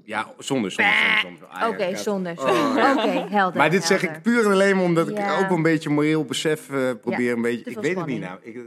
Ja, 0.04 0.32
zonder, 0.38 0.70
zonder, 0.70 1.18
zonder. 1.22 1.46
Ah, 1.48 1.68
Oké, 1.68 1.84
ja. 1.84 1.96
zonder. 1.96 2.32
Oh, 2.38 2.46
zonder. 2.64 2.82
ja. 2.82 2.92
Oké, 2.92 3.34
helder. 3.34 3.58
Maar 3.58 3.70
dit 3.70 3.84
zeg 3.84 4.02
ik 4.02 4.22
puur 4.22 4.44
en 4.44 4.50
alleen 4.50 4.76
maar 4.76 4.84
omdat 4.84 5.08
Ja. 5.08 5.38
ik 5.38 5.44
ook 5.44 5.50
een 5.56 5.62
beetje 5.62 5.90
moreel 5.90 6.24
besef 6.24 6.70
eh, 6.70 6.90
probeer 7.00 7.20
Ja, 7.20 7.32
een 7.32 7.42
beetje. 7.42 7.70
Ik 7.70 7.78
weet 7.78 7.96
het 7.96 8.06
niet 8.06 8.20
nou. 8.20 8.38
Ik, 8.42 8.58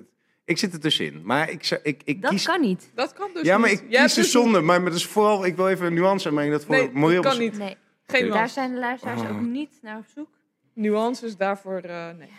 ik 0.46 0.58
zit 0.58 0.74
er 0.74 0.80
tussenin. 0.80 1.22
Maar 1.24 1.50
ik, 1.50 1.64
zou- 1.64 1.82
ik, 1.84 2.02
ik 2.06 2.22
Dat 2.22 2.32
kies. 2.32 2.46
kan 2.46 2.62
niet. 2.62 2.92
Dat 2.96 3.14
kan 3.14 3.30
dus 3.34 3.44
ja, 3.44 3.58
maar 3.58 3.70
niet. 3.70 3.80
ik 3.82 3.86
Jij 3.90 4.00
hebt 4.00 4.14
kies 4.14 4.24
dus 4.24 4.32
dus 4.32 4.42
zonder. 4.42 4.64
Maar, 4.64 4.82
maar 4.82 4.90
dat 4.90 5.00
is 5.00 5.06
vooral, 5.06 5.46
ik 5.46 5.56
wil 5.56 5.68
even 5.70 5.86
een 5.86 5.94
nuance 5.94 6.28
aanbrengen. 6.28 6.52
Dat 6.52 6.66
voor 6.66 6.76
Nee, 6.76 6.90
moreel 6.94 7.22
dat 7.22 7.32
kan 7.32 7.42
niet. 7.42 7.58
Nee, 7.58 7.78
Geen 8.08 8.30
daar 8.30 8.50
zijn 8.50 8.72
de 8.74 8.80
luisteraars 8.80 9.22
Oh. 9.22 9.30
ook 9.30 9.42
niet 9.42 9.80
naar 9.82 9.98
op 9.98 10.06
zoek. 10.16 10.28
Nuances 10.74 11.38
daarvoor, 11.38 11.78
eh, 11.80 12.10
nee. 12.18 12.30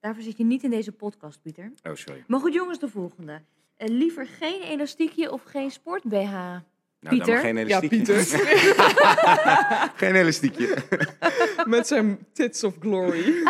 Daarvoor 0.00 0.22
zit 0.22 0.36
je 0.36 0.44
niet 0.44 0.62
in 0.62 0.70
deze 0.70 0.92
podcast, 0.92 1.42
Pieter. 1.42 1.72
Oh, 1.82 1.94
sorry. 1.94 2.24
Maar 2.26 2.40
goed, 2.40 2.54
jongens, 2.54 2.78
de 2.78 2.88
volgende. 2.88 3.40
Eh, 3.76 3.88
liever 3.88 4.26
geen 4.40 4.62
elastiekje 4.62 5.32
of 5.32 5.42
geen 5.44 5.70
sport-BH? 5.70 6.14
Nou, 6.14 6.60
dan 7.00 7.10
Pieter? 7.10 7.32
maar 7.34 7.42
geen 7.42 7.56
Ja, 7.56 7.62
elastiekje. 7.80 7.96
Pieter. 7.96 8.38
geen 10.08 10.14
elastiekje. 10.14 10.76
Met 11.64 11.86
zijn 11.86 12.18
tits 12.32 12.64
of 12.64 12.74
glory. 12.80 13.24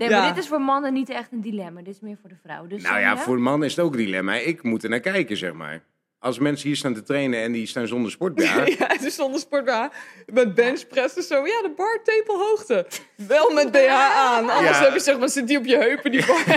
Nee, 0.00 0.08
Ja. 0.08 0.18
maar 0.20 0.34
dit 0.34 0.42
is 0.42 0.48
voor 0.48 0.60
mannen 0.60 0.92
niet 0.92 1.08
echt 1.08 1.32
een 1.32 1.40
dilemma. 1.40 1.82
Dit 1.82 1.94
is 1.94 2.00
meer 2.00 2.16
voor 2.20 2.28
de 2.30 2.36
vrouw. 2.44 2.66
Dus, 2.66 2.82
nou 2.82 2.98
ja, 2.98 3.08
Sanja? 3.08 3.22
voor 3.22 3.36
de 3.36 3.42
man 3.42 3.64
is 3.64 3.76
het 3.76 3.84
ook 3.84 3.92
een 3.92 3.98
dilemma. 3.98 4.34
Ik 4.34 4.62
moet 4.62 4.82
er 4.82 4.88
naar 4.90 5.00
kijken, 5.00 5.36
zeg 5.36 5.52
maar. 5.52 5.82
Als 6.18 6.38
mensen 6.38 6.68
hier 6.68 6.76
staan 6.76 6.94
te 6.94 7.02
trainen 7.02 7.42
en 7.42 7.52
die 7.52 7.66
staan 7.66 7.86
zonder 7.86 8.10
sport 8.10 8.40
Ja, 8.42 8.64
het 8.86 9.02
is 9.04 9.14
zonder 9.14 9.40
sport 9.40 9.90
Met 10.32 10.54
benchpressen 10.54 11.22
zo. 11.22 11.34
Ja, 11.46 11.62
de 11.62 11.72
bar 11.76 12.00
tepelhoogte. 12.04 12.86
Wel 13.14 13.50
met 13.52 13.70
BH 13.76 14.16
aan. 14.16 14.50
Anders 14.50 14.78
Ja. 14.78 14.84
heb 14.84 14.92
je 14.92 15.00
zeg 15.00 15.18
maar, 15.18 15.28
zit 15.28 15.46
die 15.46 15.58
op 15.58 15.64
je 15.64 15.76
heupen. 15.76 16.10
Die 16.10 16.26
bar. 16.26 16.44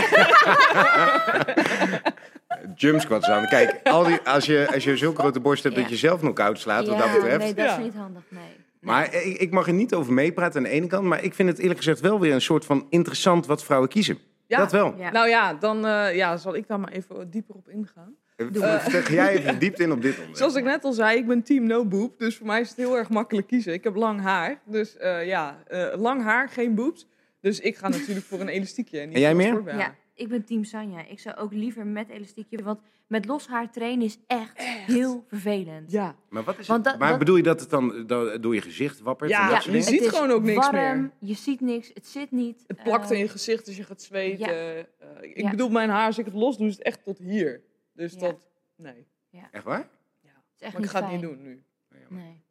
jump 2.75 3.01
squats 3.01 3.27
aan. 3.27 3.47
Kijk, 3.47 3.79
al 3.83 4.03
die, 4.03 4.19
als, 4.23 4.45
je, 4.45 4.67
als 4.73 4.83
je 4.83 4.97
zulke 4.97 5.21
grote 5.21 5.39
borst 5.39 5.63
hebt 5.63 5.75
Ja. 5.75 5.81
dat 5.81 5.89
je 5.91 5.97
zelf 5.97 6.19
knock-out 6.19 6.59
slaat, 6.59 6.87
wat 6.87 6.97
ja, 6.97 7.03
dat 7.03 7.13
betreft. 7.13 7.37
Nee, 7.37 7.53
dat 7.53 7.65
Ja. 7.65 7.77
is 7.77 7.83
niet 7.83 7.95
handig, 7.95 8.23
nee. 8.29 8.61
Maar 8.83 9.13
ik, 9.13 9.37
ik 9.37 9.51
mag 9.51 9.67
er 9.67 9.73
niet 9.73 9.93
over 9.93 10.13
meepraten 10.13 10.57
aan 10.57 10.63
de 10.63 10.69
ene 10.69 10.87
kant. 10.87 11.05
Maar 11.05 11.23
ik 11.23 11.33
vind 11.33 11.49
het 11.49 11.59
eerlijk 11.59 11.77
gezegd 11.77 11.99
wel 11.99 12.19
weer 12.19 12.33
een 12.33 12.41
soort 12.41 12.65
van 12.65 12.85
interessant 12.89 13.45
wat 13.45 13.63
vrouwen 13.63 13.89
kiezen. 13.89 14.17
Ja. 14.47 14.57
Dat 14.57 14.71
wel. 14.71 14.95
Ja. 14.97 15.11
Nou 15.11 15.29
ja, 15.29 15.53
dan 15.53 15.85
eh, 15.85 16.15
ja, 16.15 16.37
zal 16.37 16.55
ik 16.55 16.67
daar 16.67 16.79
maar 16.79 16.91
even 16.91 17.29
dieper 17.29 17.55
op 17.55 17.69
ingaan. 17.69 18.15
Uh, 18.53 18.79
Vertel 18.79 19.15
jij 19.15 19.37
even 19.37 19.59
diep 19.63 19.79
in 19.79 19.91
op 19.91 20.01
dit 20.01 20.11
onderwerp. 20.11 20.37
Zoals 20.37 20.55
ik 20.55 20.63
net 20.63 20.83
al 20.83 20.93
zei, 20.93 21.17
ik 21.17 21.27
ben 21.27 21.43
team 21.43 21.67
no 21.67 21.85
boob. 21.85 22.19
Dus 22.19 22.37
voor 22.37 22.47
mij 22.47 22.61
is 22.61 22.69
het 22.69 22.77
heel 22.77 22.97
erg 22.97 23.09
makkelijk 23.09 23.47
kiezen. 23.47 23.73
Ik 23.73 23.83
heb 23.83 23.95
lang 23.95 24.21
haar. 24.21 24.61
Dus 24.65 24.97
eh, 24.97 25.25
ja, 25.25 25.63
eh, 25.67 25.87
lang 25.95 26.23
haar, 26.23 26.49
geen 26.49 26.75
boobs. 26.75 27.07
Dus 27.39 27.59
ik 27.59 27.77
ga 27.77 27.87
natuurlijk 27.87 28.25
voor 28.25 28.39
een 28.39 28.47
elastiekje. 28.47 28.99
En, 28.99 29.07
niet 29.07 29.15
En 29.15 29.21
jij 29.21 29.35
meer? 29.35 29.77
Ja, 29.77 29.95
ik 30.13 30.27
ben 30.27 30.43
team 30.45 30.63
Sanja. 30.63 31.05
Ik 31.07 31.19
zou 31.19 31.35
ook 31.35 31.53
liever 31.53 31.85
met 31.87 32.09
elastiekje, 32.09 32.63
want 32.63 32.79
met 33.13 33.25
los 33.25 33.47
haar 33.47 33.71
trainen 33.71 34.05
is 34.05 34.17
echt, 34.27 34.57
heel 34.63 35.23
vervelend. 35.27 35.91
Ja. 35.91 36.15
Maar, 36.29 36.43
wat 36.43 36.59
is 36.59 36.67
Want 36.67 36.79
het? 36.83 36.89
dat- 36.93 36.99
maar 36.99 37.09
dat- 37.09 37.19
bedoel 37.19 37.35
je 37.35 37.43
dat 37.43 37.59
het 37.59 37.69
dan 37.69 38.05
do- 38.07 38.39
door 38.39 38.53
je 38.55 38.61
gezicht 38.61 38.99
wappert? 38.99 39.29
Ja, 39.29 39.37
en 39.41 39.47
dat 39.47 39.55
ja, 39.55 39.61
soort 39.61 39.75
je 39.75 39.81
ziet 39.81 39.99
het 39.99 40.11
is 40.11 40.17
gewoon 40.17 40.31
ook 40.31 40.43
niks 40.43 40.69
warm, 40.69 41.01
meer. 41.01 41.11
Je 41.19 41.33
ziet 41.33 41.61
niks, 41.61 41.91
het 41.93 42.07
zit 42.07 42.31
niet. 42.31 42.63
Het 42.67 42.83
plakt 42.83 43.11
in 43.11 43.17
je 43.17 43.27
gezicht 43.29 43.67
als 43.67 43.77
je 43.77 43.83
gaat 43.83 44.01
zweten. 44.01 44.45
ja. 44.45 44.51
Eh, 44.51 44.85
ik 45.21 45.37
Ja. 45.37 45.49
bedoel, 45.49 45.69
mijn 45.69 45.89
haar, 45.89 46.05
als 46.05 46.17
ik 46.17 46.25
het 46.25 46.33
los 46.33 46.57
doe, 46.57 46.67
is 46.67 46.73
het 46.73 46.83
echt 46.83 47.03
tot 47.03 47.17
hier. 47.17 47.61
Dus 47.93 48.13
Ja. 48.13 48.19
dat, 48.19 48.47
nee. 48.75 49.07
Echt 49.51 49.63
waar? 49.63 49.77
Het 49.79 49.87
is 50.55 50.61
echt 50.61 50.61
Maar 50.61 50.71
ik 50.71 50.77
niet 50.79 50.89
ga 50.89 50.97
het 50.99 51.07
fijn. 51.07 51.19
niet 51.19 51.29
doen 51.29 51.41
nu. 51.41 51.63
Nee. 52.09 52.43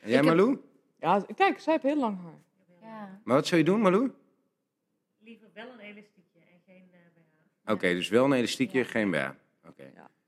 En 0.00 0.10
jij, 0.10 0.22
Malou? 0.22 0.58
Ja, 0.98 1.24
kijk, 1.34 1.58
zij 1.58 1.72
heeft 1.72 1.84
heel 1.84 1.98
lang 2.00 2.18
haar. 2.22 2.42
Ja. 2.82 3.20
Maar 3.24 3.36
wat 3.36 3.46
zou 3.46 3.60
je 3.60 3.66
doen, 3.66 3.80
Malou? 3.80 4.10
Liever 5.18 5.48
wel 5.54 5.72
een 5.72 5.78
elastiekje 5.80 6.38
en 6.38 6.60
geen 6.66 6.88
eh 6.92 6.98
BH. 7.64 7.70
Oké, 7.72 7.88
dus 7.94 8.08
wel 8.08 8.24
een 8.24 8.32
elastiekje, 8.32 8.84
geen 8.84 9.10
BH. 9.10 9.30
Oké. 9.68 9.82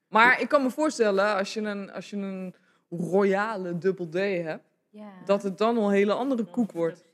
Maar 0.08 0.40
ik 0.40 0.48
kan 0.48 0.62
me 0.62 0.70
voorstellen, 0.70 1.34
als 1.36 1.54
je 1.54 1.60
een, 1.60 1.92
als 1.92 2.10
je 2.10 2.16
een 2.16 2.54
royale 2.90 3.78
dubbel 3.78 4.08
D 4.08 4.14
hebt, 4.14 4.64
Ja. 4.90 5.12
dat 5.24 5.42
het 5.42 5.58
dan 5.58 5.78
al 5.78 5.86
een 5.86 5.92
hele 5.94 6.12
andere 6.12 6.44
koek 6.44 6.72
wordt. 6.72 7.04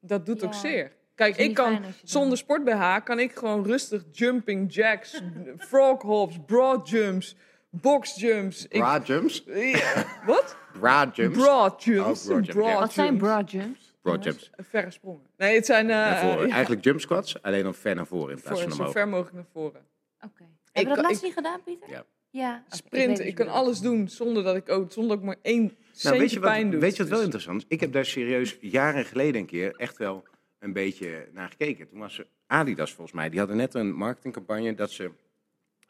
Dat 0.00 0.26
doet 0.26 0.44
ook 0.44 0.52
Ja. 0.52 0.58
zeer. 0.58 0.92
Kijk, 1.14 1.36
ik 1.36 1.54
kan 1.54 1.80
zonder 2.02 2.38
sport 2.38 2.64
BH 2.64 2.96
kan 3.04 3.18
ik 3.18 3.32
gewoon 3.34 3.64
rustig 3.64 4.04
jumping 4.12 4.74
jacks, 4.74 5.22
frog 5.68 6.02
hops, 6.02 6.36
broad 6.46 6.88
jumps, 6.88 7.36
box 7.70 8.14
jumps. 8.20 8.62
Ik, 8.66 8.80
Bra 8.80 9.00
jumps? 9.04 9.42
Ja, 9.46 10.04
wat? 10.26 10.56
Bra 10.80 11.10
jumps? 11.12 11.38
Broad 11.38 11.84
jumps. 11.84 12.20
Oh, 12.20 12.26
broad 12.26 12.46
jump, 12.46 12.66
ja. 12.66 12.78
Wat 12.78 12.92
zijn 12.92 13.06
jumps. 13.06 13.22
broad 13.22 13.50
jumps? 13.50 13.94
Broad 14.02 14.24
jumps. 14.24 14.50
Verre 14.56 14.90
sprongen. 14.90 15.26
Nee, 15.36 15.54
het 15.54 15.66
zijn 15.66 15.90
eh, 15.90 15.96
ja, 15.96 16.38
Eigenlijk 16.50 16.84
jump 16.84 17.00
squats, 17.00 17.42
alleen 17.42 17.62
dan 17.62 17.74
ver 17.74 17.94
naar 17.94 18.06
voren 18.06 18.36
in 18.36 18.42
plaats 18.42 18.60
van 18.62 18.70
zo 18.70 18.76
omhoog. 18.78 18.92
ver 18.92 19.08
mogelijk 19.08 19.34
naar 19.34 19.44
voren. 19.52 19.80
Oké. 20.80 20.88
Heb 20.88 20.88
je 20.88 20.94
dat 21.02 21.04
laatst 21.10 21.22
niet 21.22 21.32
gedaan, 21.32 21.62
Pieter? 21.62 21.90
Ja. 21.90 22.04
Ja. 22.30 22.64
Sprinten, 22.68 23.16
weet 23.18 23.26
ik, 23.26 23.34
kan 23.34 23.48
alles 23.48 23.80
doen 23.80 24.08
zonder 24.08 24.42
dat 24.42 24.56
ik 24.56 24.68
ook, 24.68 24.92
zonder 24.92 25.10
dat 25.10 25.18
ik 25.18 25.24
maar 25.24 25.36
één 25.42 25.68
centje 25.90 26.08
Nou, 26.08 26.20
weet 26.20 26.30
je 26.30 26.40
wat, 26.40 26.50
pijn 26.50 26.70
doe. 26.70 26.80
weet 26.80 26.92
je 26.96 26.98
wat 26.98 27.08
wel 27.08 27.16
Dus- 27.16 27.24
interessant 27.26 27.60
is? 27.62 27.66
Ik 27.68 27.80
heb 27.80 27.92
daar 27.92 28.04
serieus 28.04 28.56
jaren 28.60 29.04
geleden 29.04 29.40
een 29.40 29.46
keer 29.46 29.74
echt 29.76 29.96
wel 29.96 30.24
een 30.58 30.72
beetje 30.72 31.28
naar 31.32 31.48
gekeken. 31.48 31.88
Toen 31.88 31.98
was 31.98 32.14
ze 32.14 32.26
Adidas 32.46 32.92
volgens 32.92 33.16
mij. 33.16 33.28
Die 33.30 33.38
hadden 33.38 33.56
net 33.56 33.74
een 33.74 33.92
marketingcampagne 33.94 34.74
dat 34.74 34.90
ze 34.90 35.10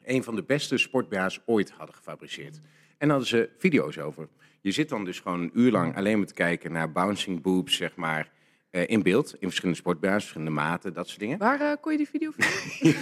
een 0.03 0.23
van 0.23 0.35
de 0.35 0.43
beste 0.43 0.77
sportba's 0.77 1.39
ooit 1.45 1.69
hadden 1.71 1.95
gefabriceerd. 1.95 2.55
En 2.97 3.07
daar 3.07 3.09
hadden 3.09 3.27
ze 3.27 3.49
video's 3.57 3.97
over. 3.97 4.27
Je 4.61 4.71
zit 4.71 4.89
dan 4.89 5.05
dus 5.05 5.19
gewoon 5.19 5.41
een 5.41 5.51
uur 5.53 5.71
lang 5.71 5.95
alleen 5.95 6.17
maar 6.17 6.27
te 6.27 6.33
kijken 6.33 6.71
naar 6.71 6.91
bouncing 6.91 7.41
boobs, 7.41 7.75
zeg 7.75 7.95
maar, 7.95 8.31
eh, 8.69 8.83
in 8.87 9.03
beeld. 9.03 9.33
In 9.39 9.47
verschillende 9.47 9.79
sportba's, 9.79 10.13
verschillende 10.13 10.51
maten, 10.51 10.93
dat 10.93 11.07
soort 11.07 11.19
dingen. 11.19 11.37
Waar 11.37 11.61
eh, 11.61 11.71
kon 11.81 11.91
je 11.91 11.97
die 11.97 12.09
video 12.09 12.31
vinden? 12.35 12.55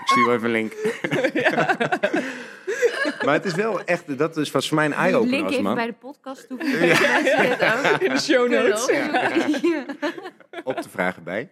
Ik 0.00 0.02
stuur 0.04 0.26
wel 0.26 0.34
even 0.34 0.44
een 0.44 0.50
link. 0.50 0.72
maar 3.24 3.34
het 3.34 3.44
is 3.44 3.54
wel 3.54 3.84
echt, 3.84 4.18
dat 4.18 4.36
is 4.36 4.50
was 4.50 4.68
voor 4.68 4.76
mij 4.76 4.86
een 4.86 4.92
eye-opener 4.92 5.30
link 5.30 5.44
als 5.44 5.52
even 5.52 5.64
man. 5.64 5.74
bij 5.74 5.86
de 5.86 5.92
podcast 5.92 6.48
toevoegen. 6.48 6.86
Ja. 6.86 8.00
In 8.00 8.08
de 8.08 8.20
show 8.20 8.50
notes. 8.50 8.86
Ja. 8.86 9.84
op 10.64 10.76
te 10.76 10.88
vragen 10.88 11.22
bij. 11.22 11.50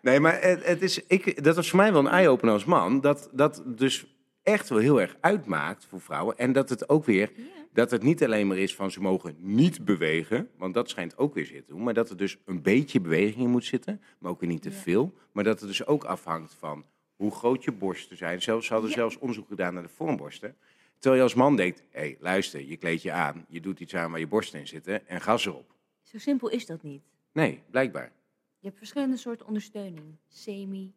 Nee, 0.00 0.20
maar 0.20 0.40
het, 0.40 0.66
het 0.66 0.82
is, 0.82 1.06
ik, 1.06 1.44
dat 1.44 1.56
was 1.56 1.68
voor 1.68 1.78
mij 1.78 1.92
wel 1.92 2.00
een 2.00 2.10
eye-opener 2.12 2.54
als 2.54 2.64
man. 2.64 3.00
Dat 3.00 3.28
dat 3.32 3.62
dus 3.66 4.06
echt 4.42 4.68
wel 4.68 4.78
heel 4.78 5.00
erg 5.00 5.16
uitmaakt 5.20 5.84
voor 5.84 6.00
vrouwen. 6.00 6.38
En 6.38 6.52
dat 6.52 6.68
het 6.68 6.88
ook 6.88 7.04
weer, 7.04 7.32
dat 7.72 7.90
het 7.90 8.02
niet 8.02 8.24
alleen 8.24 8.46
maar 8.46 8.58
is 8.58 8.74
van 8.74 8.90
ze 8.90 9.00
mogen 9.00 9.34
niet 9.38 9.84
bewegen. 9.84 10.50
Want 10.56 10.74
dat 10.74 10.88
schijnt 10.88 11.18
ook 11.18 11.34
weer 11.34 11.46
zitten 11.46 11.64
te 11.64 11.72
doen. 11.72 11.82
Maar 11.82 11.94
dat 11.94 12.10
er 12.10 12.16
dus 12.16 12.38
een 12.44 12.62
beetje 12.62 13.00
beweging 13.00 13.44
in 13.44 13.50
moet 13.50 13.64
zitten. 13.64 14.00
Maar 14.18 14.30
ook 14.30 14.40
weer 14.40 14.50
niet 14.50 14.62
te 14.62 14.70
veel. 14.70 15.14
Maar 15.32 15.44
dat 15.44 15.60
het 15.60 15.68
dus 15.68 15.86
ook 15.86 16.04
afhangt 16.04 16.54
van 16.54 16.84
hoe 17.16 17.30
groot 17.30 17.64
je 17.64 17.72
borsten 17.72 18.16
zijn. 18.16 18.42
Zelfs, 18.42 18.66
ze 18.66 18.72
hadden 18.72 18.90
zelfs 18.90 19.18
onderzoek 19.18 19.48
gedaan 19.48 19.74
naar 19.74 19.82
de 19.82 19.88
vormborsten. 19.88 20.56
Terwijl 20.98 21.22
je 21.22 21.28
als 21.28 21.34
man 21.34 21.56
denkt, 21.56 21.82
hé 21.90 22.00
hey, 22.00 22.16
luister, 22.20 22.60
je 22.60 22.76
kleed 22.76 23.02
je 23.02 23.12
aan. 23.12 23.44
Je 23.48 23.60
doet 23.60 23.80
iets 23.80 23.94
aan 23.94 24.10
waar 24.10 24.20
je 24.20 24.26
borsten 24.26 24.60
in 24.60 24.66
zitten 24.66 25.08
en 25.08 25.20
gas 25.20 25.46
erop. 25.46 25.74
Zo 26.02 26.18
simpel 26.18 26.48
is 26.48 26.66
dat 26.66 26.82
niet. 26.82 27.02
Nee, 27.32 27.62
blijkbaar. 27.70 28.12
Je 28.58 28.66
hebt 28.66 28.78
verschillende 28.78 29.16
soorten 29.16 29.46
ondersteuning. 29.46 30.16
Semi. 30.28 30.92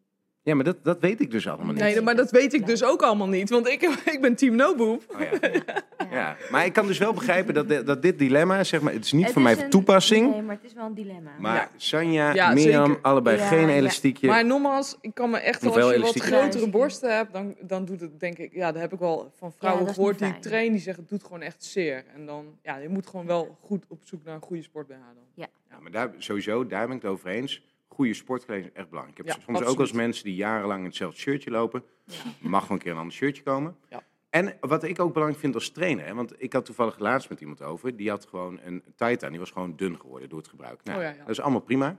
Ja, 0.46 0.56
maar 0.56 0.64
dat, 0.64 0.84
dat 0.84 1.00
weet 1.00 1.22
ik 1.22 1.32
dus 1.32 1.48
allemaal 1.48 1.74
niet. 1.74 1.82
Nee, 1.84 2.02
maar 2.02 2.16
dat 2.16 2.32
weet 2.32 2.54
ik 2.54 2.66
dus 2.66 2.84
ook 2.84 3.02
allemaal 3.02 3.28
niet. 3.28 3.50
Want 3.50 3.68
ik, 3.68 3.82
ik 4.16 4.18
ben 4.22 4.36
team 4.36 4.56
no 4.56 4.76
boob. 4.76 5.04
Oh, 5.14 5.20
ja. 5.22 5.50
Ja. 5.52 5.84
Ja, 6.12 6.38
maar 6.52 6.66
ik 6.66 6.74
kan 6.74 6.88
dus 6.88 6.98
wel 6.98 7.14
begrijpen 7.14 7.54
dat, 7.54 7.86
dat 7.86 8.02
dit 8.02 8.20
dilemma, 8.20 8.64
zeg 8.64 8.82
maar, 8.82 8.94
het 8.94 9.06
is 9.06 9.12
niet 9.12 9.24
Het 9.24 9.34
voor 9.34 9.42
mij 9.42 9.58
een- 9.64 9.70
toepassing. 9.70 10.32
Nee, 10.32 10.42
maar 10.42 10.56
het 10.56 10.64
is 10.66 10.74
wel 10.74 10.86
een 10.86 10.94
dilemma. 10.94 11.32
Maar 11.40 11.56
Ja. 11.56 11.70
Sanja, 11.76 12.34
Ja, 12.34 12.54
Mirjam, 12.54 12.86
zeker. 12.86 13.02
allebei 13.02 13.38
Ja, 13.38 13.48
geen 13.48 13.68
ja. 13.68 13.74
elastiekje. 13.74 14.28
Maar 14.28 14.46
nogmaals, 14.46 14.98
ik 15.02 15.14
kan 15.14 15.30
me 15.30 15.38
echt 15.38 15.62
wel, 15.64 15.74
als 15.74 15.94
je 15.94 16.00
wat 16.00 16.20
grotere 16.20 16.66
Ja, 16.66 16.70
borsten 16.72 17.16
hebt, 17.16 17.34
dan, 17.34 17.56
dan 17.62 17.86
doet 17.86 18.02
het 18.02 18.20
denk 18.20 18.38
ik, 18.38 18.54
ja, 18.54 18.72
dat 18.72 18.82
heb 18.82 18.94
ik 18.94 19.00
wel 19.00 19.32
van 19.38 19.54
vrouwen 19.58 19.94
gehoord 19.94 20.18
die 20.18 20.26
ik 20.28 20.32
fijn. 20.34 20.44
train, 20.44 20.72
die 20.72 20.82
zeggen 20.82 21.02
het 21.04 21.12
doet 21.12 21.24
gewoon 21.24 21.42
echt 21.42 21.64
zeer. 21.64 22.04
En 22.16 22.26
dan, 22.26 22.46
ja, 22.64 22.78
je 22.78 22.90
moet 22.90 23.08
gewoon 23.08 23.26
wel 23.26 23.58
goed 23.62 23.86
op 23.88 24.00
zoek 24.04 24.24
naar 24.24 24.36
een 24.36 24.42
goede 24.42 24.64
sport 24.64 24.88
BH 24.88 24.92
dan. 24.94 25.24
Ja, 25.34 25.48
maar 25.82 25.92
daar, 25.92 26.12
sowieso, 26.18 26.68
daar 26.68 26.88
ben 26.88 26.96
ik 26.96 27.02
het 27.02 27.12
over 27.12 27.30
eens. 27.30 27.64
Goede 27.96 28.14
sportkleding 28.14 28.68
is 28.68 28.74
echt 28.74 28.90
belangrijk. 28.90 29.20
Ik 29.20 29.26
heb 29.26 29.36
Ja, 29.36 29.42
soms 29.44 29.58
ook 29.58 29.64
absoluut. 29.64 29.80
eens 29.88 29.92
mensen 29.98 30.24
die 30.24 30.36
jarenlang 30.36 30.80
in 30.80 30.86
hetzelfde 30.86 31.20
shirtje 31.20 31.52
lopen. 31.52 31.84
Ja. 32.06 32.14
Mag 32.40 32.68
wel 32.68 32.78
een 32.78 32.84
keer 32.84 32.92
een 32.92 32.98
ander 32.98 33.14
shirtje 33.14 33.44
komen. 33.44 33.78
Ja. 33.90 34.04
En 34.30 34.58
wat 34.60 34.84
ik 34.84 35.00
ook 35.00 35.14
belangrijk 35.14 35.42
vind 35.42 35.54
als 35.56 35.70
trainer, 35.70 36.06
hè, 36.06 36.14
want 36.14 36.34
ik 36.42 36.54
had 36.54 36.66
toevallig 36.66 37.00
laatst 37.00 37.30
met 37.30 37.42
iemand 37.42 37.62
over, 37.62 37.96
die 37.96 38.10
had 38.10 38.26
gewoon 38.26 38.60
een 38.64 38.84
tight 38.96 39.24
aan, 39.24 39.30
die 39.30 39.40
was 39.40 39.52
gewoon 39.52 39.76
dun 39.76 40.00
geworden 40.00 40.30
door 40.30 40.38
het 40.40 40.48
gebruik. 40.48 40.84
Nou, 40.84 41.04
Oh 41.06 41.18
dat 41.20 41.30
is 41.30 41.40
allemaal 41.40 41.60
prima. 41.62 41.98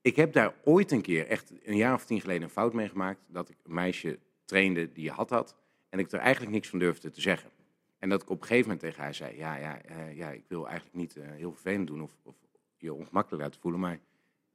Ik 0.00 0.16
heb 0.16 0.32
daar 0.32 0.54
ooit 0.64 0.90
een 0.90 1.00
keer, 1.02 1.26
echt 1.26 1.52
een 1.62 1.76
jaar 1.76 1.94
of 1.94 2.04
tien 2.04 2.20
geleden, 2.20 2.42
een 2.42 2.50
fout 2.50 2.72
mee 2.72 2.88
gemaakt, 2.88 3.20
dat 3.26 3.48
ik 3.48 3.56
een 3.64 3.74
meisje 3.74 4.18
trainde 4.44 4.92
die 4.92 5.10
had 5.10 5.30
had, 5.30 5.56
en 5.88 5.98
ik 5.98 6.10
er 6.12 6.18
eigenlijk 6.18 6.52
niks 6.52 6.68
van 6.68 6.78
durfde 6.78 7.10
te 7.10 7.20
zeggen. 7.20 7.50
En 7.98 8.08
dat 8.08 8.22
ik 8.22 8.30
op 8.30 8.40
een 8.40 8.46
gegeven 8.46 8.70
moment 8.70 8.80
tegen 8.80 9.02
haar 9.02 9.14
zei, 9.14 9.36
ja, 9.36 9.56
ja, 9.56 9.82
eh, 9.82 10.16
ja 10.16 10.30
ik 10.30 10.44
wil 10.48 10.66
eigenlijk 10.66 10.96
niet 10.96 11.16
eh, 11.16 11.24
heel 11.30 11.52
vervelend 11.52 11.86
doen 11.86 12.02
of, 12.02 12.12
of 12.22 12.34
je 12.76 12.92
ongemakkelijk 12.94 13.42
laten 13.42 13.60
voelen, 13.60 13.80
maar 13.80 13.98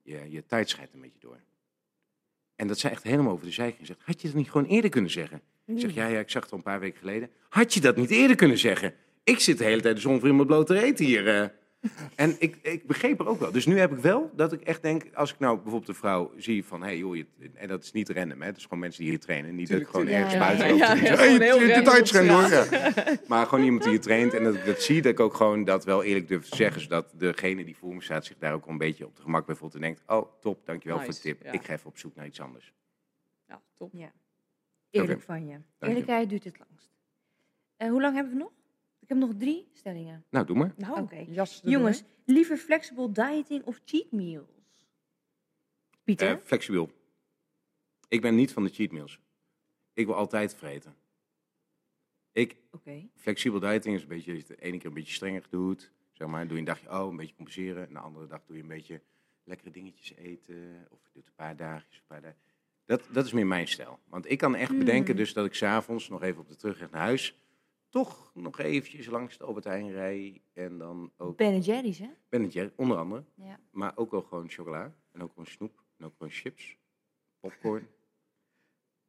je, 0.07 0.29
je 0.29 0.45
tijd 0.45 0.69
scheidt 0.69 0.93
een 0.93 1.01
beetje 1.01 1.19
door. 1.19 1.39
En 2.55 2.67
dat 2.67 2.79
zij 2.79 2.91
echt 2.91 3.03
helemaal 3.03 3.31
over 3.31 3.45
de 3.45 3.51
zij 3.51 3.71
ging. 3.71 3.87
Zegt, 3.87 3.99
had 4.03 4.21
je 4.21 4.27
het 4.27 4.37
niet 4.37 4.51
gewoon 4.51 4.67
eerder 4.67 4.89
kunnen 4.89 5.11
zeggen? 5.11 5.41
Ik 5.65 5.79
zeg, 5.79 5.93
ja, 5.93 6.07
ja, 6.07 6.19
ik 6.19 6.29
zag 6.29 6.43
het 6.43 6.51
al 6.51 6.57
een 6.57 6.63
paar 6.63 6.79
weken 6.79 6.99
geleden. 6.99 7.29
Had 7.49 7.73
je 7.73 7.81
dat 7.81 7.95
niet 7.95 8.09
eerder 8.09 8.35
kunnen 8.35 8.57
zeggen? 8.57 8.93
Ik 9.23 9.39
zit 9.39 9.57
de 9.57 9.63
hele 9.63 9.81
tijd 9.81 9.95
de 9.95 10.01
zon 10.01 10.19
voor 10.19 10.29
in 10.29 10.35
mijn 10.35 10.47
blote 10.47 10.73
reet 10.73 10.99
hier. 10.99 11.53
En 12.15 12.35
ik, 12.39 12.57
ik 12.61 12.87
begreep 12.87 13.19
er 13.19 13.27
ook 13.27 13.39
wel. 13.39 13.51
Dus 13.51 13.65
nu 13.65 13.79
heb 13.79 13.91
ik 13.91 13.97
wel 13.97 14.31
dat 14.35 14.53
ik 14.53 14.61
echt 14.61 14.81
denk, 14.81 15.03
als 15.13 15.33
ik 15.33 15.39
nou 15.39 15.55
bijvoorbeeld 15.55 15.87
een 15.87 15.95
vrouw 15.95 16.31
zie 16.37 16.65
van, 16.65 16.81
hé 16.81 16.87
hey, 16.87 16.97
joh, 16.97 17.15
je- 17.15 17.25
en 17.53 17.67
dat 17.67 17.83
is 17.83 17.91
niet 17.91 18.09
random, 18.09 18.39
hè? 18.41 18.45
Het 18.47 18.57
is 18.57 18.63
gewoon 18.63 18.79
mensen 18.79 19.01
die 19.01 19.09
hier 19.09 19.19
trainen. 19.19 19.55
Niet 19.55 19.69
dat 19.69 19.79
ik 19.79 19.87
gewoon 19.87 20.05
tuurlijk. 20.05 20.25
ergens 20.33 20.43
Ja, 20.43 20.51
ja, 20.51 20.57
buiten 20.57 20.77
ja. 20.77 20.87
loop. 20.89 20.97
Ja, 21.03 21.09
ja, 21.09 21.15
hey. 21.15 21.37
Ja. 22.69 23.17
Maar 23.27 23.45
gewoon 23.45 23.63
iemand 23.63 23.81
die 23.83 23.91
hier 23.91 24.01
traint 24.01 24.33
en 24.33 24.43
dat 24.43 24.55
ik 24.55 24.65
dat 24.65 24.81
zie, 24.81 25.01
dat 25.01 25.11
ik 25.11 25.19
ook 25.19 25.33
gewoon 25.33 25.63
dat 25.63 25.85
wel 25.85 26.03
eerlijk 26.03 26.27
durf 26.27 26.49
te 26.49 26.55
zeggen, 26.55 26.81
zodat 26.81 27.11
degene 27.15 27.65
die 27.65 27.77
voor 27.77 27.93
me 27.95 28.01
staat 28.01 28.25
zich 28.25 28.37
daar 28.37 28.53
ook 28.53 28.67
een 28.67 28.77
beetje 28.77 29.05
op 29.05 29.15
de 29.15 29.21
gemak 29.21 29.45
bij 29.45 29.55
voelt 29.55 29.75
en 29.75 29.81
denkt, 29.81 30.01
oh, 30.07 30.31
top, 30.41 30.65
dankjewel 30.65 30.97
voor 30.99 31.13
de 31.13 31.19
tip. 31.19 31.43
ja. 31.43 31.51
Ik 31.51 31.63
ga 31.65 31.73
even 31.73 31.87
op 31.89 31.97
zoek 31.97 32.15
naar 32.15 32.25
iets 32.25 32.39
anders. 32.41 32.73
Ja, 33.47 33.61
top. 33.75 33.93
Eerlijk 34.89 35.13
Oké. 35.13 35.25
van 35.25 35.45
je. 35.47 35.51
je. 35.79 35.87
Eerlijkheid 35.87 36.29
duurt 36.29 36.43
het 36.43 36.57
langst. 36.69 36.89
En 37.77 37.89
hoe 37.89 38.01
lang 38.01 38.15
hebben 38.15 38.33
we 38.33 38.39
nog? 38.39 38.51
Ik 39.07 39.13
heb 39.13 39.21
nog 39.27 39.37
drie 39.37 39.67
stellingen. 39.73 40.25
Nou, 40.29 40.45
doe 40.45 40.57
maar. 40.57 40.73
Nou, 40.77 41.01
Oké. 41.01 41.25
jas 41.29 41.61
Jongens, 41.63 42.03
liever 42.25 42.57
flexible 42.57 43.11
dieting 43.11 43.63
of 43.63 43.81
cheat 43.85 44.11
meals? 44.11 44.87
Pieter? 46.03 46.29
Eh, 46.29 46.37
flexibel. 46.43 46.91
Ik 48.07 48.21
ben 48.21 48.35
niet 48.35 48.51
van 48.51 48.63
de 48.63 48.69
cheat 48.69 48.91
meals. 48.91 49.19
Ik 49.93 50.05
wil 50.05 50.15
altijd 50.15 50.55
vreten. 50.55 50.95
Ik, 52.31 52.55
Oké. 52.71 53.09
flexibel 53.15 53.59
dieting 53.59 53.95
is 53.95 54.01
een 54.01 54.07
beetje, 54.07 54.31
dat 54.33 54.41
je 54.41 54.47
het 54.47 54.59
de 54.59 54.65
ene 54.65 54.77
keer 54.77 54.87
een 54.87 54.93
beetje 54.93 55.13
strenger 55.13 55.43
doet. 55.49 55.91
Zeg 56.11 56.27
maar, 56.27 56.43
doe 56.43 56.53
je 56.53 56.59
een 56.59 56.65
dagje, 56.65 56.89
oh, 56.89 57.09
een 57.09 57.15
beetje 57.15 57.35
compenseren. 57.35 57.87
En 57.87 57.93
de 57.93 57.99
andere 57.99 58.27
dag 58.27 58.45
doe 58.45 58.55
je 58.55 58.61
een 58.61 58.67
beetje 58.67 59.01
lekkere 59.43 59.71
dingetjes 59.71 60.13
eten. 60.15 60.87
Of 60.89 60.99
je 61.03 61.09
doet 61.13 61.27
een 61.27 61.35
paar 61.35 61.55
dagjes, 61.55 61.97
een 61.97 62.07
paar 62.07 62.21
dagen. 62.21 62.39
Dat, 62.85 63.03
dat 63.11 63.25
is 63.25 63.31
meer 63.31 63.47
mijn 63.47 63.67
stijl. 63.67 63.99
Want 64.05 64.31
ik 64.31 64.37
kan 64.37 64.55
echt 64.55 64.77
bedenken 64.77 65.15
dus 65.15 65.33
dat 65.33 65.45
ik 65.45 65.53
s'avonds 65.53 66.09
nog 66.09 66.23
even 66.23 66.41
op 66.41 66.47
de 66.47 66.55
terugweg 66.55 66.91
naar 66.91 67.01
huis... 67.01 67.35
toch 67.89 68.31
nog 68.33 68.59
eventjes 68.59 69.05
langs 69.05 69.37
de 69.37 69.43
Albert 69.43 69.65
Heijn 69.65 69.91
rij. 69.91 70.41
En 70.53 70.77
dan 70.77 71.11
ook 71.17 71.37
Ben 71.37 71.59
Jerry's, 71.59 71.99
hè? 71.99 72.09
Ben 72.29 72.47
Jerry, 72.47 72.71
onder 72.75 72.97
andere. 72.97 73.23
Ja. 73.33 73.59
Maar 73.71 73.91
ook 73.95 74.11
wel 74.11 74.21
gewoon 74.21 74.49
chocola. 74.49 74.93
En 75.11 75.21
ook 75.21 75.29
gewoon 75.29 75.45
snoep. 75.45 75.83
En 75.97 76.05
ook 76.05 76.13
gewoon 76.17 76.31
chips. 76.31 76.77
Popcorn. 77.39 77.87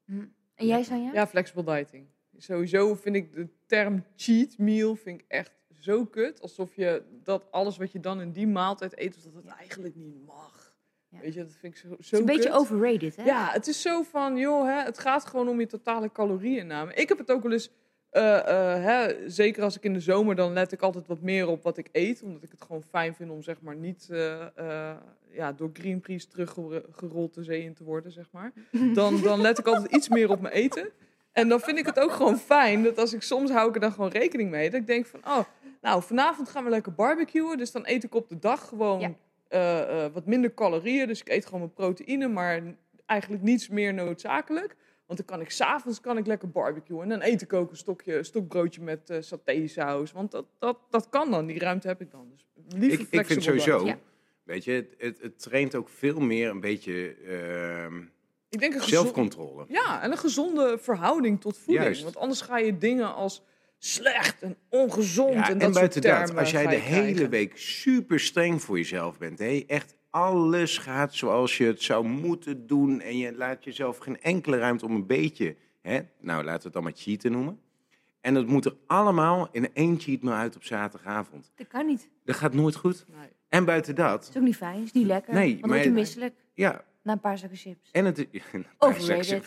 Hm. 0.04 0.26
En 0.54 0.66
jij, 0.66 0.82
Sanja? 0.82 1.12
Ja, 1.12 1.26
flexible 1.26 1.64
dieting. 1.64 2.06
Sowieso 2.36 2.94
vind 2.94 3.16
ik 3.16 3.34
de 3.34 3.48
term 3.66 4.04
cheat 4.16 4.58
meal 4.58 4.94
vind 4.94 5.20
ik 5.20 5.24
echt 5.28 5.58
zo 5.80 6.04
kut. 6.04 6.40
Alsof 6.40 6.74
je 6.74 7.02
dat 7.22 7.50
alles 7.50 7.76
wat 7.76 7.92
je 7.92 8.00
dan 8.00 8.20
in 8.20 8.32
die 8.32 8.46
maaltijd 8.46 8.98
eet, 8.98 9.24
dat 9.24 9.34
het 9.34 9.46
eigenlijk 9.46 9.94
niet 9.94 10.26
mag. 10.26 10.76
Ja. 11.08 11.20
Weet 11.20 11.34
je, 11.34 11.42
dat 11.42 11.52
vind 11.52 11.74
ik 11.74 11.80
zo, 11.80 11.88
zo 11.88 11.94
Het 11.94 12.12
is 12.12 12.18
een 12.18 12.24
beetje 12.24 12.52
overrated, 12.52 13.16
hè? 13.16 13.24
Ja, 13.24 13.50
het 13.50 13.66
is 13.66 13.82
zo 13.82 14.02
van, 14.02 14.36
joh, 14.36 14.64
hè, 14.64 14.82
het 14.82 14.98
gaat 14.98 15.26
gewoon 15.26 15.48
om 15.48 15.60
je 15.60 15.66
totale 15.66 16.12
calorieinname. 16.12 16.94
Ik 16.94 17.08
heb 17.08 17.18
het 17.18 17.30
ook 17.30 17.42
wel 17.42 17.52
eens, 17.52 17.70
eh, 18.18 18.74
eh, 18.74 18.82
hè, 18.84 19.30
zeker 19.30 19.62
als 19.62 19.76
ik 19.76 19.82
in 19.84 19.92
de 19.92 20.00
zomer, 20.00 20.34
dan 20.34 20.52
let 20.52 20.72
ik 20.72 20.82
altijd 20.82 21.06
wat 21.06 21.20
meer 21.20 21.48
op 21.48 21.62
wat 21.62 21.76
ik 21.76 21.88
eet. 21.92 22.22
Omdat 22.22 22.42
ik 22.42 22.50
het 22.50 22.62
gewoon 22.62 22.82
fijn 22.82 23.14
vind 23.14 23.30
om, 23.30 23.42
zeg 23.42 23.60
maar, 23.60 23.76
niet 23.76 24.08
eh, 24.10 24.94
ja, 25.30 25.52
door 25.52 25.70
Greenpeace 25.72 26.28
teruggerold 26.28 27.34
de 27.34 27.42
zee 27.44 27.62
in 27.62 27.74
te 27.74 27.84
worden, 27.84 28.12
zeg 28.12 28.28
maar. 28.30 28.52
Dan, 28.94 29.20
dan 29.20 29.40
let 29.40 29.58
ik 29.58 29.66
altijd 29.66 29.92
iets 29.92 30.08
meer 30.08 30.30
op 30.30 30.40
mijn 30.40 30.54
eten. 30.54 30.90
En 31.32 31.48
dan 31.48 31.60
vind 31.60 31.78
ik 31.78 31.86
het 31.86 32.00
ook 32.00 32.12
gewoon 32.12 32.38
fijn 32.38 32.82
dat 32.82 32.98
als 32.98 33.12
ik 33.12 33.22
soms 33.22 33.50
hou 33.50 33.68
ik 33.68 33.74
er 33.74 33.80
dan 33.80 33.92
gewoon 33.92 34.10
rekening 34.10 34.50
mee. 34.50 34.70
Dat 34.70 34.80
ik 34.80 34.86
denk 34.86 35.06
van, 35.06 35.20
oh, 35.24 35.44
nou, 35.80 36.02
vanavond 36.02 36.48
gaan 36.48 36.64
we 36.64 36.70
lekker 36.70 36.94
barbecuen. 36.94 37.58
Dus 37.58 37.72
dan 37.72 37.82
eet 37.84 38.04
ik 38.04 38.14
op 38.14 38.28
de 38.28 38.38
dag 38.38 38.68
gewoon 38.68 39.16
Ja. 39.48 40.10
wat 40.10 40.26
minder 40.26 40.54
calorieën. 40.54 41.06
Dus 41.06 41.20
ik 41.20 41.28
eet 41.28 41.44
gewoon 41.44 41.60
mijn 41.60 41.72
proteïne, 41.72 42.28
maar 42.28 42.62
eigenlijk 43.06 43.42
niets 43.42 43.68
meer 43.68 43.94
noodzakelijk. 43.94 44.76
Want 45.09 45.18
dan 45.26 45.36
kan 45.36 45.40
ik 45.40 45.50
s'avonds 45.50 46.00
kan 46.00 46.18
ik 46.18 46.26
lekker 46.26 46.50
barbecuen. 46.50 47.02
En 47.02 47.09
dan 47.09 47.22
eet 47.22 47.42
ik 47.42 47.52
ook 47.52 47.70
een 47.70 47.76
stokje, 47.76 48.22
stokbroodje 48.22 48.80
met 48.82 49.11
eh 49.11 49.16
satésaus. 49.20 50.12
Want 50.12 50.30
dat, 50.30 50.46
dat, 50.59 50.78
dat 50.90 51.09
kan 51.09 51.30
dan, 51.30 51.46
die 51.46 51.59
ruimte 51.59 51.88
heb 51.88 52.00
ik 52.00 52.11
dan. 52.11 52.28
Dus 52.32 52.46
liever 52.80 53.00
Ik, 53.00 53.11
ik 53.11 53.26
vind 53.26 53.42
sowieso, 53.42 53.86
Ja. 53.86 53.98
weet 54.42 54.64
je, 54.64 54.72
het, 54.72 54.94
het, 54.98 55.18
het 55.20 55.38
traint 55.38 55.74
ook 55.74 55.88
veel 55.88 56.20
meer 56.20 56.50
een 56.50 56.61
beetje 56.61 57.14
ehm, 57.26 57.96
Ik 58.48 58.59
denk 58.59 58.74
een 58.74 58.80
zelfcontrole. 58.82 59.64
Ja, 59.68 60.02
en 60.02 60.11
een 60.11 60.18
gezonde 60.18 60.78
verhouding 60.80 61.40
tot 61.40 61.56
voeding. 61.59 61.84
Juist. 61.84 62.02
Want 62.02 62.16
anders 62.16 62.40
ga 62.40 62.59
je 62.59 62.78
dingen 62.78 63.14
als 63.14 63.42
slecht 63.78 64.42
en 64.42 64.56
ongezond 64.68 65.32
Ja, 65.34 65.44
en 65.46 65.52
en 65.52 65.59
dat 65.59 65.72
buiten 65.72 66.02
soort 66.02 66.26
dat, 66.28 66.36
als 66.36 66.50
jij 66.50 66.66
de 66.66 66.74
hele 66.74 67.02
krijgen. 67.02 67.30
week 67.30 67.56
super 67.59 68.20
streng 68.20 68.62
voor 68.62 68.76
jezelf 68.76 69.18
bent, 69.18 69.38
hè, 69.38 69.64
echt 69.66 69.94
alles 70.22 70.78
gaat 70.78 71.14
zoals 71.14 71.56
je 71.56 71.64
het 71.64 71.82
zou 71.82 72.06
moeten 72.06 72.66
doen 72.66 73.00
en 73.00 73.18
je 73.18 73.36
laat 73.36 73.64
jezelf 73.64 73.98
geen 73.98 74.20
enkele 74.20 74.58
ruimte 74.58 74.84
om 74.84 74.94
een 74.94 75.06
beetje, 75.06 75.56
hè, 75.82 76.00
nou 76.20 76.44
laten 76.44 76.58
we 76.58 76.64
het 76.64 76.72
dan 76.72 76.82
maar 76.82 76.92
cheaten 76.96 77.32
noemen. 77.32 77.60
En 78.20 78.34
dat 78.34 78.46
moet 78.46 78.64
er 78.64 78.76
allemaal 78.86 79.48
in 79.52 79.74
één 79.74 80.00
cheat 80.00 80.22
meal 80.22 80.34
uit 80.36 80.56
op 80.56 80.64
zaterdagavond. 80.64 81.52
Dat 81.54 81.66
kan 81.68 81.86
niet. 81.86 82.08
Dat 82.24 82.36
gaat 82.36 82.54
nooit 82.54 82.76
goed. 82.76 83.04
Nee. 83.18 83.28
En 83.48 83.64
buiten 83.64 83.94
dat, 83.94 84.10
Dat 84.20 84.28
is 84.28 84.36
ook 84.36 84.42
niet 84.42 84.56
fijn. 84.56 84.82
is 84.82 84.92
niet 84.92 85.06
lekker. 85.06 85.34
Nee, 85.34 85.58
maar- 85.60 85.70
word 85.70 85.84
je 85.84 85.90
misselijk 85.90 86.34
ja, 86.54 86.84
na 87.03 87.12
een 87.12 87.20
paar 87.20 87.38
zakken 87.38 87.59
chips. 87.59 87.90
en 87.90 88.05
het... 88.05 88.18
Een 88.53 88.66
paar 88.78 88.94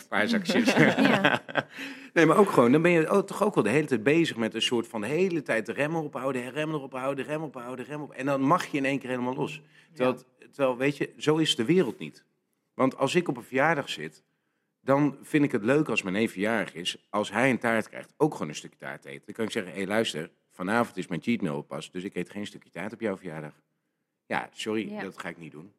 paar 0.08 0.28
zakjes. 0.28 0.74
Ja. 0.74 1.42
Nee, 2.12 2.26
maar 2.26 2.36
ook 2.36 2.50
gewoon, 2.50 2.72
dan 2.72 2.82
ben 2.82 2.90
je 2.90 3.08
ook, 3.08 3.26
toch 3.26 3.42
ook 3.42 3.54
wel 3.54 3.64
de 3.64 3.70
hele 3.70 3.86
tijd 3.86 4.02
bezig 4.02 4.36
met 4.36 4.54
een 4.54 4.62
soort 4.62 4.86
van 4.88 5.00
de 5.00 5.06
hele 5.06 5.42
tijd 5.42 5.66
de 5.66 5.72
remmen 5.72 6.02
ophouden, 6.02 6.50
remmen 6.50 6.76
erop 6.76 6.92
houden, 6.92 7.24
remmen 7.24 7.48
ophouden, 7.48 7.84
remmen 7.84 8.06
op. 8.08 8.14
En 8.14 8.26
dan 8.26 8.40
mag 8.40 8.66
je 8.66 8.76
in 8.76 8.84
één 8.84 8.98
keer 8.98 9.08
helemaal 9.10 9.34
los. 9.34 9.62
Terwijl, 9.92 10.22
terwijl, 10.52 10.76
weet 10.76 10.96
je, 10.96 11.12
zo 11.16 11.36
is 11.36 11.56
de 11.56 11.64
wereld 11.64 11.98
niet. 11.98 12.24
Want 12.74 12.96
als 12.96 13.14
ik 13.14 13.28
op 13.28 13.36
een 13.36 13.42
verjaardag 13.42 13.88
zit, 13.88 14.22
dan 14.80 15.18
vind 15.22 15.44
ik 15.44 15.52
het 15.52 15.64
leuk 15.64 15.88
als 15.88 16.02
mijn 16.02 16.14
neef 16.14 16.32
verjaardag 16.32 16.74
is, 16.74 17.06
als 17.10 17.30
hij 17.30 17.50
een 17.50 17.58
taart 17.58 17.88
krijgt, 17.88 18.14
ook 18.16 18.32
gewoon 18.32 18.48
een 18.48 18.54
stukje 18.54 18.78
taart 18.78 19.04
eten. 19.04 19.22
Dan 19.24 19.34
kan 19.34 19.44
ik 19.44 19.50
zeggen, 19.50 19.72
hé 19.72 19.78
hey, 19.78 19.86
luister, 19.86 20.30
vanavond 20.50 20.96
is 20.96 21.06
mijn 21.06 21.22
cheat 21.22 21.40
meal 21.40 21.62
pas, 21.62 21.90
dus 21.90 22.04
ik 22.04 22.14
eet 22.14 22.30
geen 22.30 22.46
stukje 22.46 22.70
taart 22.70 22.92
op 22.92 23.00
jouw 23.00 23.16
verjaardag. 23.16 23.52
Ja, 24.26 24.48
sorry, 24.52 24.90
Ja. 24.90 25.02
dat 25.02 25.18
ga 25.18 25.28
ik 25.28 25.38
niet 25.38 25.52
doen. 25.52 25.72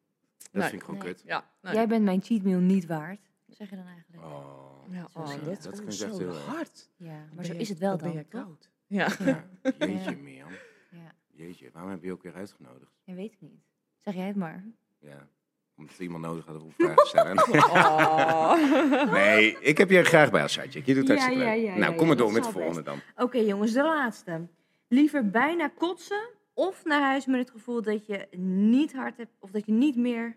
Dat 0.54 0.62
Nee. 0.62 0.70
vind 0.70 0.82
ik 0.82 0.88
gewoon 0.88 1.04
Nee. 1.04 1.14
kut. 1.14 1.22
Ja, 1.26 1.50
nee. 1.62 1.74
Jij 1.74 1.86
bent 1.88 2.04
mijn 2.04 2.22
cheat 2.22 2.42
meal 2.42 2.60
niet 2.60 2.86
waard. 2.86 3.20
Wat 3.46 3.56
zeg 3.56 3.70
je 3.70 3.76
dan 3.76 3.86
eigenlijk? 3.86 4.22
Oh, 4.24 4.84
Ja, 4.90 5.08
oh, 5.12 5.32
je 5.32 5.36
dat, 5.36 5.44
dat. 5.44 5.56
is 5.58 5.62
Dat 5.64 5.78
ik 5.80 5.86
echt 5.86 5.94
zo 5.96 6.18
heel 6.18 6.34
hard. 6.36 6.90
Ja, 6.96 7.24
maar 7.34 7.44
zo 7.44 7.50
ben 7.52 7.60
is 7.60 7.66
je- 7.66 7.72
het 7.72 7.82
wel 7.82 7.96
ben 7.96 8.06
dan, 8.06 8.16
je 8.16 8.28
toch? 8.28 8.42
koud. 8.42 8.70
Ja. 8.86 9.08
ja, 9.24 9.44
jeetje, 9.78 10.10
Ja. 10.16 10.16
Mirjam. 10.22 10.50
Ja. 10.90 11.12
Jeetje, 11.30 11.70
waarom 11.72 11.90
heb 11.90 12.02
je 12.02 12.12
ook 12.12 12.22
weer 12.22 12.34
uitgenodigd? 12.34 12.92
ja, 13.04 13.14
weet 13.14 13.32
ik 13.32 13.40
niet. 13.40 13.62
Zeg 13.98 14.14
jij 14.14 14.26
het 14.26 14.36
maar. 14.36 14.64
Ja, 14.98 15.28
omdat 15.76 15.98
iemand 15.98 16.24
nodig 16.24 16.44
had 16.46 16.62
om 16.62 16.72
vragen 16.72 16.96
te 16.96 17.06
stellen. 17.06 17.36
Oh. 17.62 19.12
nee, 19.18 19.58
ik 19.60 19.78
heb 19.78 19.90
je 19.90 20.04
graag 20.04 20.30
bij 20.30 20.42
als. 20.42 20.54
Je 20.54 20.60
doet 20.70 20.86
Ja, 20.86 20.92
hartstikke 21.06 21.44
ja, 21.44 21.54
leuk. 21.54 21.64
ja, 21.64 21.76
nou, 21.76 21.90
kom 21.92 22.00
ja, 22.00 22.06
maar 22.06 22.16
door 22.16 22.32
met 22.32 22.44
de 22.44 22.50
volgende 22.50 22.82
dan. 22.82 22.98
Oké 23.16 23.38
jongens, 23.38 23.72
de 23.72 23.82
laatste. 23.82 24.48
Liever 24.88 25.30
bijna 25.30 25.68
kotsen 25.68 26.28
of 26.54 26.84
naar 26.84 27.00
huis 27.02 27.26
met 27.26 27.38
het 27.40 27.50
gevoel 27.50 27.82
dat 27.82 28.06
je 28.06 28.28
niet 28.38 28.92
hard 28.92 29.16
hebt 29.16 29.36
of 29.38 29.50
dat 29.50 29.66
je 29.66 29.72
niet 29.72 29.96
meer... 29.96 30.36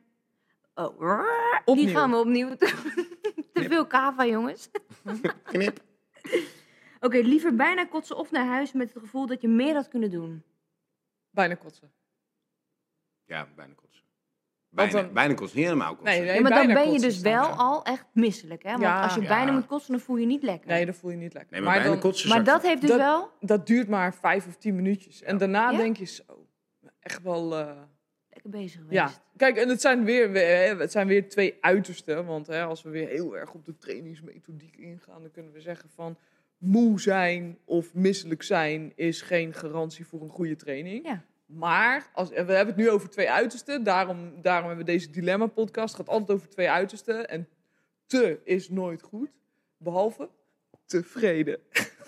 Oh, 0.77 0.99
die 0.99 1.65
Opnieuw. 1.65 1.93
gaan 1.93 2.09
we 2.11 2.17
opnieuw. 2.17 2.55
Te 3.53 3.63
veel 3.63 3.85
kava 3.87 4.25
jongens. 4.25 4.69
Knip. 5.43 5.79
Oké, 6.99 7.17
liever 7.17 7.55
bijna 7.55 7.85
kotsen 7.85 8.17
of 8.17 8.31
naar 8.31 8.45
huis 8.45 8.71
met 8.71 8.93
het 8.93 9.03
gevoel 9.03 9.25
dat 9.25 9.41
je 9.41 9.47
meer 9.47 9.73
had 9.75 9.87
kunnen 9.87 10.11
doen. 10.11 10.43
Bijna 11.29 11.55
kotsen. 11.55 11.91
Ja, 13.25 13.47
bijna 13.55 13.73
kotsen. 13.73 14.03
Bijna, 14.69 14.91
dan- 14.91 15.13
bijna 15.13 15.33
kotsen, 15.33 15.57
niet 15.57 15.67
helemaal 15.67 15.95
kotsen. 15.95 16.17
Nee, 16.17 16.25
nee, 16.25 16.35
Ja, 16.35 16.41
maar 16.41 16.51
dan 16.51 16.73
ben 16.73 16.91
je 16.91 16.99
dus 16.99 17.19
wel 17.19 17.43
ja. 17.43 17.49
al 17.55 17.83
echt 17.83 18.05
misselijk, 18.13 18.63
hè? 18.63 18.69
Want 18.71 18.81
Ja. 18.83 19.03
als 19.03 19.15
je 19.15 19.21
Ja. 19.21 19.27
bijna 19.27 19.51
moet 19.51 19.65
kotsen, 19.65 19.91
dan 19.91 20.01
voel 20.01 20.15
je 20.15 20.21
je 20.21 20.27
niet 20.27 20.43
lekker. 20.43 20.67
Nee, 20.69 20.85
dat 20.85 20.95
voel 20.95 21.11
je 21.11 21.17
niet 21.17 21.33
lekker. 21.33 21.51
Nee, 21.51 21.61
maar, 21.61 21.73
bijna 21.73 21.89
dan, 21.89 21.99
kotsen 21.99 22.29
maar 22.29 22.43
dat 22.43 22.61
heeft 22.61 22.81
dus 22.81 22.89
Dat- 22.89 22.99
wel... 22.99 23.31
dat 23.39 23.67
duurt 23.67 23.87
maar 23.87 24.13
vijf 24.15 24.47
of 24.47 24.55
tien 24.57 24.75
minuutjes. 24.75 25.21
En 25.21 25.37
daarna 25.37 25.69
Ja? 25.71 25.77
denk 25.77 25.97
je 25.97 26.05
zo, 26.05 26.47
echt 26.99 27.21
wel... 27.21 27.55
eh, 27.57 27.81
Lekker 28.47 28.61
bezig 28.61 28.81
geweest. 28.81 29.01
ja, 29.01 29.11
kijk, 29.37 29.57
en 29.57 29.69
het 29.69 29.81
zijn 29.81 30.03
weer, 30.03 30.31
het 30.79 30.91
zijn 30.91 31.07
weer 31.07 31.29
twee 31.29 31.57
uitersten. 31.61 32.25
Want 32.25 32.47
hè, 32.47 32.63
als 32.63 32.81
we 32.81 32.89
weer 32.89 33.07
heel 33.07 33.37
erg 33.37 33.53
op 33.53 33.65
de 33.65 33.77
trainingsmethodiek 33.77 34.75
ingaan, 34.75 35.21
dan 35.21 35.31
kunnen 35.31 35.53
we 35.53 35.61
zeggen 35.61 35.89
van 35.89 36.17
moe 36.57 36.99
zijn 36.99 37.57
of 37.65 37.93
misselijk 37.93 38.43
zijn 38.43 38.91
is 38.95 39.21
geen 39.21 39.53
garantie 39.53 40.07
voor 40.07 40.21
een 40.21 40.29
goede 40.29 40.55
training. 40.55 41.05
Ja. 41.05 41.23
Maar 41.45 42.09
als, 42.13 42.29
we 42.29 42.35
hebben 42.35 42.67
het 42.67 42.75
nu 42.75 42.89
over 42.89 43.09
twee 43.09 43.29
uitersten. 43.29 43.83
Daarom, 43.83 44.41
daarom 44.41 44.67
hebben 44.67 44.85
we 44.85 44.91
deze 44.91 45.09
dilemma-podcast. 45.09 45.97
Het 45.97 46.05
gaat 46.05 46.15
altijd 46.15 46.37
over 46.37 46.49
twee 46.49 46.69
uitersten. 46.69 47.29
En 47.29 47.47
te 48.05 48.39
is 48.43 48.69
nooit 48.69 49.01
goed. 49.01 49.29
Behalve 49.77 50.29
tevreden. 50.85 51.59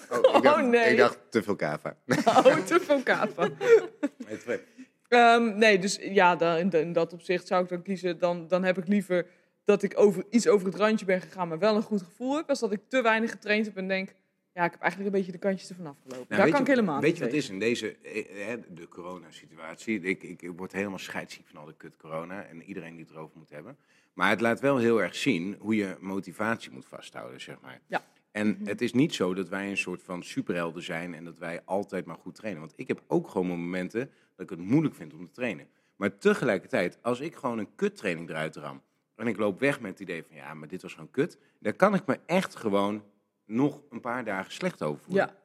Oh, 0.09 0.35
ik 0.35 0.43
dacht, 0.43 0.57
Oh, 0.63 0.69
nee. 0.69 0.91
Ik 0.91 0.97
dacht 0.97 1.19
te 1.29 1.43
veel 1.43 1.55
kava. 1.55 1.97
Oh, 2.25 2.57
te 2.57 2.79
veel 2.79 3.03
kava. 3.03 3.49
Ehm, 5.09 5.57
nee, 5.57 5.79
dus 5.79 5.99
ja, 6.01 6.35
dan, 6.35 6.73
in, 6.73 6.93
dat 6.93 7.13
opzicht 7.13 7.47
zou 7.47 7.63
ik 7.63 7.69
dan 7.69 7.81
kiezen. 7.81 8.19
Dan, 8.19 8.47
dan 8.47 8.63
heb 8.63 8.77
ik 8.77 8.87
liever 8.87 9.25
dat 9.63 9.83
ik 9.83 9.99
over, 9.99 10.23
iets 10.29 10.47
over 10.47 10.67
het 10.67 10.75
randje 10.75 11.05
ben 11.05 11.21
gegaan, 11.21 11.47
maar 11.47 11.59
wel 11.59 11.75
een 11.75 11.81
goed 11.81 12.01
gevoel 12.01 12.35
heb. 12.35 12.49
Als 12.49 12.59
dat 12.59 12.71
ik 12.71 12.81
te 12.87 13.01
weinig 13.01 13.31
getraind 13.31 13.65
heb 13.65 13.77
en 13.77 13.87
denk, 13.87 14.13
ja, 14.53 14.65
ik 14.65 14.71
heb 14.71 14.81
eigenlijk 14.81 15.11
een 15.11 15.17
beetje 15.17 15.31
de 15.31 15.37
kantjes 15.47 15.69
ervan 15.69 15.85
afgelopen. 15.85 16.17
Nou, 16.17 16.27
Daar 16.27 16.37
kan 16.39 16.55
je- 16.55 16.61
ik 16.61 16.67
helemaal 16.67 17.01
Weet 17.01 17.17
je 17.17 17.23
wat 17.23 17.33
is 17.33 17.49
in 17.49 17.59
deze, 17.59 17.95
eh, 18.03 18.53
eh, 18.53 18.59
de 18.69 18.87
coronasituatie? 18.87 19.99
Ik, 20.01 20.23
ik, 20.23 20.41
ik 20.41 20.51
word 20.55 20.71
helemaal 20.71 20.97
scheidsziek 20.99 21.47
van 21.47 21.59
al 21.59 21.65
de 21.65 21.73
kut 21.77 21.97
corona 21.97 22.43
en 22.43 22.63
iedereen 22.63 22.95
die 22.95 23.05
het 23.05 23.13
erover 23.13 23.37
moet 23.37 23.49
hebben. 23.49 23.77
Maar 24.13 24.29
het 24.29 24.41
laat 24.41 24.59
wel 24.59 24.77
heel 24.77 25.01
erg 25.01 25.15
zien 25.15 25.55
hoe 25.59 25.75
je 25.75 25.95
motivatie 25.99 26.71
moet 26.71 26.85
vasthouden, 26.85 27.41
zeg 27.41 27.55
maar. 27.61 27.79
Ja. 27.87 28.03
En 28.31 28.59
het 28.63 28.81
is 28.81 28.93
niet 28.93 29.13
zo 29.13 29.33
dat 29.33 29.49
wij 29.49 29.69
een 29.69 29.77
soort 29.77 30.01
van 30.03 30.23
superhelden 30.23 30.83
zijn 30.83 31.13
en 31.13 31.23
dat 31.23 31.37
wij 31.37 31.61
altijd 31.65 32.05
maar 32.05 32.17
goed 32.17 32.35
trainen. 32.35 32.61
Want 32.61 32.73
ik 32.75 32.87
heb 32.87 33.01
ook 33.07 33.27
gewoon 33.27 33.47
momenten 33.47 34.11
dat 34.39 34.51
ik 34.51 34.57
het 34.57 34.67
moeilijk 34.67 34.95
vind 34.95 35.13
om 35.13 35.25
te 35.25 35.31
trainen. 35.31 35.67
Maar 35.95 36.17
tegelijkertijd, 36.17 36.97
als 37.01 37.19
ik 37.19 37.35
gewoon 37.35 37.57
een 37.57 37.75
kuttraining 37.75 38.29
eruit 38.29 38.55
ram 38.55 38.81
en 39.15 39.27
ik 39.27 39.37
loop 39.37 39.59
weg 39.59 39.79
met 39.79 39.91
het 39.91 39.99
idee 39.99 40.23
van 40.23 40.35
ja, 40.35 40.53
maar 40.53 40.67
dit 40.67 40.81
was 40.81 40.93
gewoon 40.93 41.11
kut, 41.11 41.37
dan 41.59 41.75
kan 41.75 41.93
ik 41.93 42.05
me 42.05 42.19
echt 42.25 42.55
gewoon 42.55 43.03
nog 43.45 43.81
een 43.89 43.99
paar 43.99 44.25
dagen 44.25 44.51
slecht 44.51 44.83
over 44.83 45.03
voelen. 45.03 45.35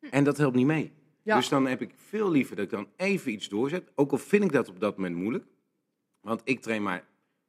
Ja, 0.00 0.10
En 0.10 0.24
dat 0.24 0.36
helpt 0.36 0.56
niet 0.56 0.66
mee. 0.66 0.92
Ja. 1.22 1.36
Dus 1.36 1.48
dan 1.48 1.66
heb 1.66 1.80
ik 1.80 1.92
veel 1.96 2.30
liever 2.30 2.56
dat 2.56 2.64
ik 2.64 2.70
dan 2.70 2.88
even 2.96 3.32
iets 3.32 3.48
doorzet. 3.48 3.90
Ook 3.94 4.10
al 4.12 4.18
vind 4.18 4.44
ik 4.44 4.52
dat 4.52 4.68
op 4.68 4.80
dat 4.80 4.96
moment 4.96 5.16
moeilijk. 5.16 5.44
Want 6.20 6.40
ik 6.44 6.60
train 6.60 6.82
maar 6.82 7.04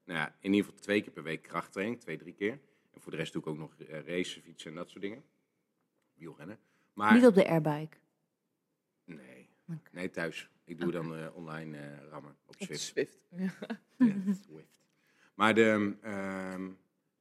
nou 0.05 0.19
ja, 0.19 0.36
in 0.39 0.53
ieder 0.53 0.65
geval 0.65 0.82
twee 0.82 1.01
keer 1.01 1.11
per 1.11 1.24
week 1.24 1.41
krachttraining. 1.41 1.99
Twee, 1.99 2.17
drie 2.17 2.34
keer. 2.34 2.59
En 2.91 3.01
voor 3.01 3.11
de 3.11 3.17
rest 3.17 3.34
doe 3.34 3.41
ik 3.41 3.47
ook 3.47 3.57
nog 3.57 3.76
racen, 4.05 4.41
fietsen 4.41 4.69
en 4.69 4.76
dat 4.76 4.89
soort 4.89 5.01
dingen. 5.01 5.24
Wielrennen. 6.13 6.59
Maar 6.93 7.13
Niet 7.13 7.26
op 7.26 7.36
de 7.36 7.47
airbike. 7.47 7.97
nee, 9.03 9.49
nee, 9.91 10.09
thuis. 10.09 10.49
Ik 10.72 10.80
doe 10.80 10.91
dan 10.91 11.15
eh, 11.15 11.36
online 11.36 11.78
eh, 11.78 11.84
rammen 12.09 12.36
op 12.45 12.55
Zwift. 12.57 12.82
Swift. 12.82 13.17
Ja. 13.30 13.51
Ja, 13.97 14.13
Zwift. 14.26 14.67
Maar, 15.36 15.53
de, 15.53 15.95
ehm, 16.01 16.69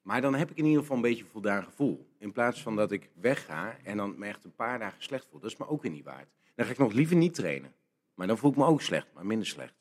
maar 0.03 0.21
dan 0.21 0.35
heb 0.35 0.51
ik 0.51 0.57
in 0.57 0.65
ieder 0.65 0.81
geval 0.81 0.97
een 0.97 1.03
beetje 1.03 1.25
een 1.25 1.31
voldaan 1.31 1.65
gevoel. 1.65 2.09
In 2.19 2.33
plaats 2.33 2.63
van 2.63 2.77
dat 2.77 2.93
ik 2.93 3.11
wegga 3.15 3.77
en 3.85 3.97
dan 3.97 4.19
me 4.19 4.27
echt 4.27 4.45
een 4.45 4.55
paar 4.55 4.79
dagen 4.79 5.03
slecht 5.03 5.27
voel. 5.31 5.41
Dat 5.41 5.51
is 5.51 5.57
me 5.57 5.67
ook 5.69 5.83
weer 5.83 5.91
niet 5.91 6.05
waard. 6.05 6.29
Dan 6.55 6.67
ga 6.67 6.73
ik 6.73 6.79
nog 6.79 6.93
liever 6.93 7.17
niet 7.17 7.35
trainen. 7.35 7.75
Maar 8.15 8.27
dan 8.27 8.39
voel 8.39 8.51
ik 8.51 8.57
me 8.57 8.65
ook 8.65 8.81
slecht, 8.83 9.07
maar 9.15 9.27
minder 9.27 9.47
slecht. 9.47 9.75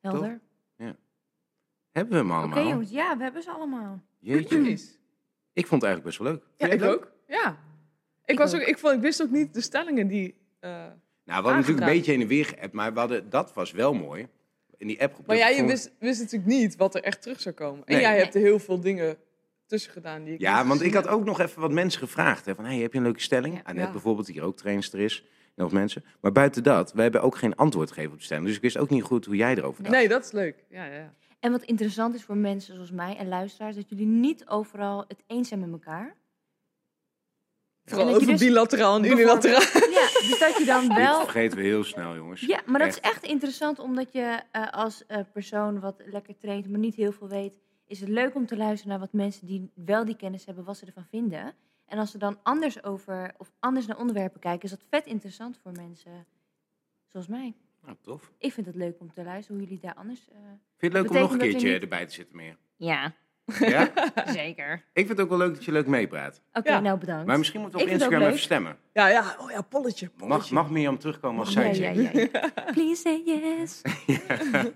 Helder. 0.00 0.40
Hebben 1.90 2.12
we 2.12 2.18
hem 2.18 2.30
Oké 2.30 2.38
allemaal? 2.40 2.68
jongens, 2.68 2.90
ja, 2.90 3.16
we 3.16 3.22
hebben 3.22 3.42
ze 3.42 3.50
allemaal. 3.50 4.02
Jeetje. 4.18 4.58
Ik 5.52 5.66
vond 5.66 5.82
het 5.82 5.90
eigenlijk 5.90 6.04
best 6.04 6.18
wel 6.18 6.32
leuk. 6.32 6.44
Ja, 6.56 6.66
ik 6.66 6.82
ook. 6.82 7.12
Ja. 7.26 7.50
Ik, 7.50 7.56
Ik 8.30 8.38
was 8.38 8.54
ook. 8.54 8.60
ook. 8.60 8.66
ik, 8.66 8.78
vond, 8.78 8.94
ik 8.94 9.00
wist 9.00 9.22
ook 9.22 9.30
niet 9.30 9.54
de 9.54 9.60
stellingen 9.60 10.06
die... 10.08 10.34
eh, 10.60 10.86
Nou, 11.32 11.44
we 11.44 11.50
hadden 11.50 11.66
natuurlijk 11.66 11.86
een 11.86 11.96
beetje 11.98 12.12
heen 12.12 12.20
en 12.20 12.26
weer 12.26 12.44
geappt, 12.44 12.72
maar 12.72 12.92
we 12.92 12.98
hadden, 12.98 13.30
dat 13.30 13.52
was 13.54 13.72
wel 13.72 13.94
mooi. 13.94 14.28
In 14.76 14.86
die 14.86 15.02
appgroep. 15.02 15.26
Maar 15.26 15.36
jij 15.36 15.56
vond- 15.56 15.68
wist, 15.70 15.92
wist 15.98 16.20
natuurlijk 16.20 16.50
niet 16.50 16.76
wat 16.76 16.94
er 16.94 17.02
echt 17.02 17.22
terug 17.22 17.40
zou 17.40 17.54
komen. 17.54 17.84
En 17.84 17.92
Nee. 17.94 18.02
jij 18.02 18.16
hebt 18.18 18.34
er 18.34 18.40
heel 18.40 18.58
veel 18.58 18.80
dingen 18.80 19.16
tussen 19.66 19.92
gedaan 19.92 20.24
die 20.24 20.34
ik 20.34 20.40
Ja, 20.40 20.66
want 20.66 20.82
ik 20.82 20.94
had 20.94 21.08
ook 21.08 21.24
nog 21.24 21.40
even 21.40 21.60
wat 21.60 21.70
mensen 21.72 22.00
gevraagd. 22.00 22.44
Hè, 22.44 22.54
van, 22.54 22.64
hey, 22.64 22.76
heb 22.78 22.92
je 22.92 22.98
een 22.98 23.04
leuke 23.04 23.20
stelling? 23.20 23.54
Ja. 23.54 23.60
Annette 23.64 23.86
Ja. 23.86 23.92
bijvoorbeeld, 23.92 24.26
die 24.26 24.34
hier 24.34 24.44
ook 24.44 24.56
trainster 24.56 24.98
is. 25.00 25.24
En 25.54 25.62
nog 25.62 25.72
mensen. 25.72 26.04
Maar 26.20 26.32
buiten 26.32 26.62
dat, 26.62 26.92
we 26.92 27.02
hebben 27.02 27.22
ook 27.22 27.36
geen 27.36 27.54
antwoord 27.56 27.88
gegeven 27.88 28.12
op 28.12 28.18
de 28.18 28.24
stelling. 28.24 28.46
Dus 28.46 28.56
ik 28.56 28.62
wist 28.62 28.78
ook 28.78 28.90
niet 28.90 29.02
goed 29.02 29.24
hoe 29.24 29.36
jij 29.36 29.54
erover 29.56 29.82
dacht. 29.82 29.94
Nee, 29.94 30.08
dat 30.08 30.24
is 30.24 30.32
leuk. 30.32 30.64
Ja, 30.70 30.84
ja, 30.84 30.94
ja. 30.94 31.14
En 31.40 31.50
wat 31.52 31.62
interessant 31.62 32.14
is 32.14 32.22
voor 32.22 32.36
mensen 32.36 32.74
zoals 32.74 32.90
mij 32.90 33.16
en 33.16 33.28
luisteraars, 33.28 33.76
dat 33.76 33.88
jullie 33.88 34.06
niet 34.06 34.46
overal 34.48 35.04
het 35.08 35.22
eens 35.26 35.48
zijn 35.48 35.60
met 35.60 35.70
elkaar. 35.72 36.16
Vooral 37.84 38.08
over 38.14 38.26
dus 38.26 38.40
bilateraal 38.40 38.96
en 38.96 39.04
unilateraal. 39.04 39.60
Ja, 39.90 40.08
dus 40.28 40.36
dat 40.38 40.56
je 40.58 40.64
dan 40.66 40.88
Dit 40.88 40.96
wel 40.96 41.20
vergeten 41.20 41.58
we 41.58 41.64
heel 41.64 41.84
snel, 41.84 42.14
jongens. 42.16 42.40
Ja, 42.40 42.60
maar 42.66 42.78
dat 42.78 42.88
is 42.88 43.00
echt 43.00 43.24
interessant, 43.24 43.78
omdat 43.78 44.12
je 44.12 44.40
eh, 44.50 44.70
als 44.70 45.06
eh, 45.06 45.18
persoon 45.32 45.80
wat 45.80 46.02
lekker 46.04 46.36
traint, 46.38 46.68
maar 46.68 46.78
niet 46.78 46.94
heel 46.94 47.12
veel 47.12 47.28
weet, 47.28 47.58
is 47.86 48.00
het 48.00 48.08
leuk 48.08 48.34
om 48.34 48.46
te 48.46 48.56
luisteren 48.56 48.88
naar 48.90 48.98
wat 49.00 49.12
mensen 49.12 49.46
die 49.46 49.70
wel 49.74 50.04
die 50.04 50.16
kennis 50.16 50.44
hebben, 50.44 50.64
wat 50.64 50.76
ze 50.76 50.86
ervan 50.86 51.06
vinden. 51.10 51.54
En 51.86 51.98
als 51.98 52.10
ze 52.10 52.18
dan 52.18 52.38
anders 52.42 52.82
over, 52.84 53.34
of 53.38 53.52
anders 53.58 53.86
naar 53.86 53.98
onderwerpen 53.98 54.40
kijken, 54.40 54.62
is 54.64 54.70
dat 54.70 54.84
vet 54.90 55.06
interessant 55.06 55.58
voor 55.62 55.72
mensen 55.72 56.26
zoals 57.08 57.26
mij. 57.26 57.54
Nou, 57.84 57.96
tof. 58.02 58.32
Ik 58.38 58.52
vind 58.52 58.66
het 58.66 58.74
leuk 58.74 59.00
om 59.00 59.12
te 59.12 59.22
luisteren 59.24 59.56
hoe 59.60 59.66
jullie 59.68 59.82
daar 59.82 59.94
anders... 59.94 60.28
eh, 60.28 60.34
Vind 60.36 60.52
je 60.78 60.86
het 60.86 60.92
leuk 60.92 61.10
om 61.10 61.16
nog 61.16 61.32
een 61.32 61.38
keertje 61.38 61.72
niet- 61.72 61.82
erbij 61.82 62.06
te 62.06 62.12
zitten 62.14 62.36
meer? 62.36 62.56
Ja, 62.76 63.14
Ja? 63.58 63.88
zeker. 64.32 64.72
ik 64.92 65.06
vind 65.06 65.08
het 65.08 65.20
ook 65.20 65.28
wel 65.28 65.38
leuk 65.38 65.54
dat 65.54 65.64
je 65.64 65.72
leuk 65.72 65.86
meepraat. 65.86 66.40
Oké, 66.52 66.70
Ja. 66.70 66.80
nou 66.80 66.98
bedankt. 66.98 67.26
Maar 67.26 67.38
misschien 67.38 67.60
moeten 67.60 67.78
we 67.78 67.84
op 67.84 67.90
Ik 67.90 67.98
vind 67.98 68.10
het 68.10 68.20
ook 68.20 68.20
Instagram 68.22 68.34
even 68.36 68.72
stemmen. 68.72 68.76
Ja, 68.92 69.08
ja. 69.08 69.36
Oh 69.38 69.50
ja, 69.50 69.62
polletje. 69.62 70.10
Mag, 70.18 70.28
polletje. 70.28 70.54
mag 70.54 70.70
Mirjam 70.70 70.98
terugkomen 70.98 71.40
als 71.40 71.52
ja, 71.54 71.72
sidechick? 71.74 72.12
ja, 72.12 72.20
ja, 72.20 72.28
ja. 72.54 72.72
Please 72.72 73.00
say 73.00 73.22
yes. 73.24 73.82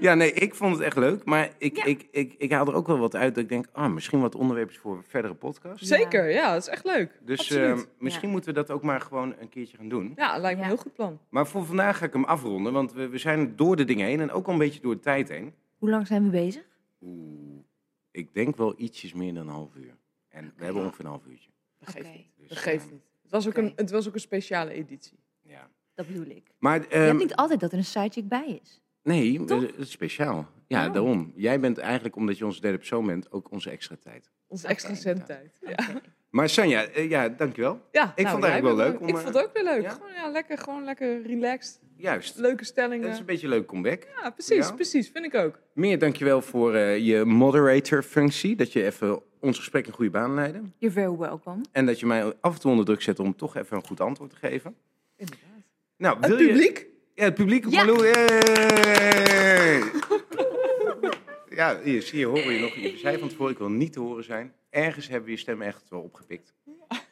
Ja, 0.00 0.14
nee, 0.14 0.32
ik 0.32 0.54
vond 0.54 0.74
het 0.76 0.84
echt 0.84 0.96
leuk. 0.96 1.24
Maar 1.24 1.50
ik, 1.58 1.76
Ja. 1.76 1.84
ik, 1.84 2.06
ik, 2.10 2.34
ik 2.38 2.52
haal 2.52 2.66
er 2.66 2.74
ook 2.74 2.86
wel 2.86 2.98
wat 2.98 3.14
uit 3.16 3.34
dat 3.34 3.42
ik 3.44 3.48
denk, 3.50 3.66
ah, 3.72 3.92
misschien 3.92 4.20
wat 4.20 4.34
onderwerpjes 4.34 4.78
voor 4.78 5.04
verdere 5.08 5.34
podcasts. 5.34 5.88
Zeker, 5.88 6.30
ja, 6.30 6.52
dat 6.52 6.62
is 6.62 6.68
echt 6.68 6.84
leuk. 6.84 7.18
Dus 7.24 7.38
Absoluut. 7.38 7.78
eh, 7.78 7.84
misschien 7.98 8.30
moeten 8.30 8.50
we 8.54 8.56
dat 8.60 8.70
ook 8.70 8.82
maar 8.82 9.00
gewoon 9.00 9.34
een 9.40 9.48
keertje 9.48 9.76
gaan 9.76 9.88
doen. 9.88 10.12
Ja, 10.16 10.38
lijkt 10.38 10.42
me 10.58 10.64
Ja. 10.64 10.70
een 10.70 10.74
heel 10.74 10.82
goed 10.84 10.94
plan. 10.94 11.18
Maar 11.30 11.46
voor 11.46 11.64
vandaag 11.66 11.98
ga 11.98 12.04
ik 12.04 12.12
hem 12.12 12.24
afronden, 12.24 12.72
want 12.72 12.92
we, 12.92 13.08
we 13.08 13.18
zijn 13.18 13.56
door 13.56 13.76
de 13.76 13.84
dingen 13.84 14.06
heen 14.06 14.20
en 14.20 14.30
ook 14.30 14.46
al 14.46 14.52
een 14.52 14.58
beetje 14.58 14.80
door 14.80 14.94
de 14.94 15.00
tijd 15.00 15.28
heen. 15.28 15.54
Hoe 15.78 15.90
lang 15.90 16.06
zijn 16.06 16.24
we 16.24 16.30
bezig? 16.30 16.62
Oeh, 17.02 17.45
ik 18.16 18.34
denk 18.34 18.56
wel 18.56 18.74
ietsjes 18.76 19.12
meer 19.12 19.34
dan 19.34 19.46
een 19.48 19.52
half 19.54 19.74
uur. 19.74 19.96
En 20.28 20.52
we 20.56 20.64
hebben 20.64 20.82
ongeveer 20.84 21.04
een 21.04 21.10
half 21.10 21.26
uurtje. 21.26 21.50
Dat 21.78 21.88
geeft 21.88 22.12
niet. 22.14 22.26
Dus, 22.36 22.48
Dat 22.48 22.58
geeft 22.58 22.84
eh, 22.86 22.92
niet. 22.92 23.02
Het 23.22 23.30
was, 23.30 23.46
ook 23.46 23.56
een, 23.56 23.72
het 23.76 23.90
was 23.90 24.08
ook 24.08 24.14
een 24.14 24.20
speciale 24.20 24.70
editie. 24.72 25.18
Ja. 25.42 25.70
Dat 25.94 26.06
bedoel 26.06 26.26
ik. 26.26 26.50
Maar 26.58 26.80
je 26.80 26.86
ehm, 26.88 27.02
hebt 27.02 27.18
niet 27.18 27.34
altijd 27.34 27.60
dat 27.60 27.72
er 27.72 27.78
een 27.78 27.84
sidechick 27.84 28.28
bij 28.28 28.60
is. 28.62 28.80
nee, 29.02 29.44
Toch? 29.44 29.60
het 29.60 29.76
is 29.76 29.90
speciaal. 29.90 30.48
Ja, 30.66 30.86
Oh. 30.86 30.92
daarom. 30.92 31.32
Jij 31.34 31.60
bent 31.60 31.78
eigenlijk, 31.78 32.16
omdat 32.16 32.38
je 32.38 32.44
onze 32.44 32.60
derde 32.60 32.78
persoon 32.78 33.06
bent, 33.06 33.32
ook 33.32 33.50
onze 33.50 33.70
extra 33.70 33.96
tijd. 33.96 34.30
Onze 34.46 34.66
extra 34.66 34.94
zendtijd. 34.94 35.58
Ja, 35.60 35.70
Oké. 35.70 36.00
Maar 36.30 36.48
Sanja, 36.48 36.84
eh, 36.84 37.10
ja, 37.10 37.28
dankjewel. 37.28 37.80
ja 37.92 38.06
vond 38.16 38.16
het 38.18 38.44
eigenlijk 38.44 38.62
wel 38.62 38.76
leuk 38.76 39.00
om, 39.00 39.08
Ik 39.08 39.14
eh, 39.14 39.20
vond 39.20 39.34
het 39.34 39.44
ook 39.44 39.52
weer 39.52 39.64
leuk. 39.64 39.82
ja? 39.82 39.90
Gewoon, 39.90 40.12
ja, 40.12 40.30
lekker, 40.30 40.58
gewoon 40.58 40.84
lekker 40.84 41.22
relaxed. 41.22 41.80
Juist. 41.96 42.36
Leuke 42.36 42.50
Dat 42.50 42.60
is 42.60 42.66
stellingen. 42.68 43.16
een 43.16 43.24
beetje 43.24 43.46
een 43.46 43.52
leuk 43.52 43.66
comeback. 43.66 44.02
Ja, 44.22 44.30
precies, 44.30 44.68
Ja? 44.68 44.72
precies. 44.74 45.08
Vind 45.10 45.24
ik 45.24 45.34
ook. 45.34 45.58
Meer 45.72 45.98
dankjewel 45.98 46.42
voor 46.42 46.74
eh, 46.74 46.98
je 46.98 47.24
moderator-functie. 47.24 48.56
Dat 48.56 48.72
je 48.72 48.84
even 48.84 49.22
ons 49.40 49.58
gesprek 49.58 49.86
in 49.86 49.92
goede 49.92 50.10
baan 50.10 50.34
leidde. 50.34 50.60
You're 50.78 50.94
very 51.00 51.16
welcome. 51.16 51.60
En 51.72 51.86
dat 51.86 52.00
je 52.00 52.06
mij 52.06 52.34
af 52.40 52.54
en 52.54 52.60
toe 52.60 52.70
onder 52.70 52.84
druk 52.86 53.02
zet 53.02 53.18
om 53.18 53.36
toch 53.36 53.56
even 53.56 53.76
een 53.76 53.84
goed 53.86 54.00
antwoord 54.00 54.30
te 54.30 54.36
geven. 54.36 54.76
Inderdaad. 55.16 55.44
Nou, 55.96 56.16
Het 56.20 56.38
je- 56.40 56.46
publiek? 56.46 56.86
Ja, 57.14 57.24
het 57.24 57.34
publiek 57.34 57.66
Ja. 57.68 57.84
Malou. 57.84 58.06
Yay! 58.06 59.82
Ja, 61.48 61.80
hier, 61.82 62.02
zie 62.02 62.18
je, 62.18 62.24
hoor 62.26 62.52
je 62.52 62.60
nog. 62.60 62.74
Je 62.74 62.96
zei 62.98 63.18
van 63.18 63.28
tevoren, 63.28 63.52
ik 63.52 63.58
wil 63.58 63.68
niet 63.70 63.92
te 63.92 64.00
horen 64.00 64.24
zijn. 64.24 64.52
Ergens 64.70 65.08
hebben 65.08 65.24
we 65.24 65.30
je 65.30 65.36
stem 65.36 65.62
echt 65.62 65.88
wel 65.88 66.00
opgepikt. 66.00 66.54
Ja. 66.64 67.02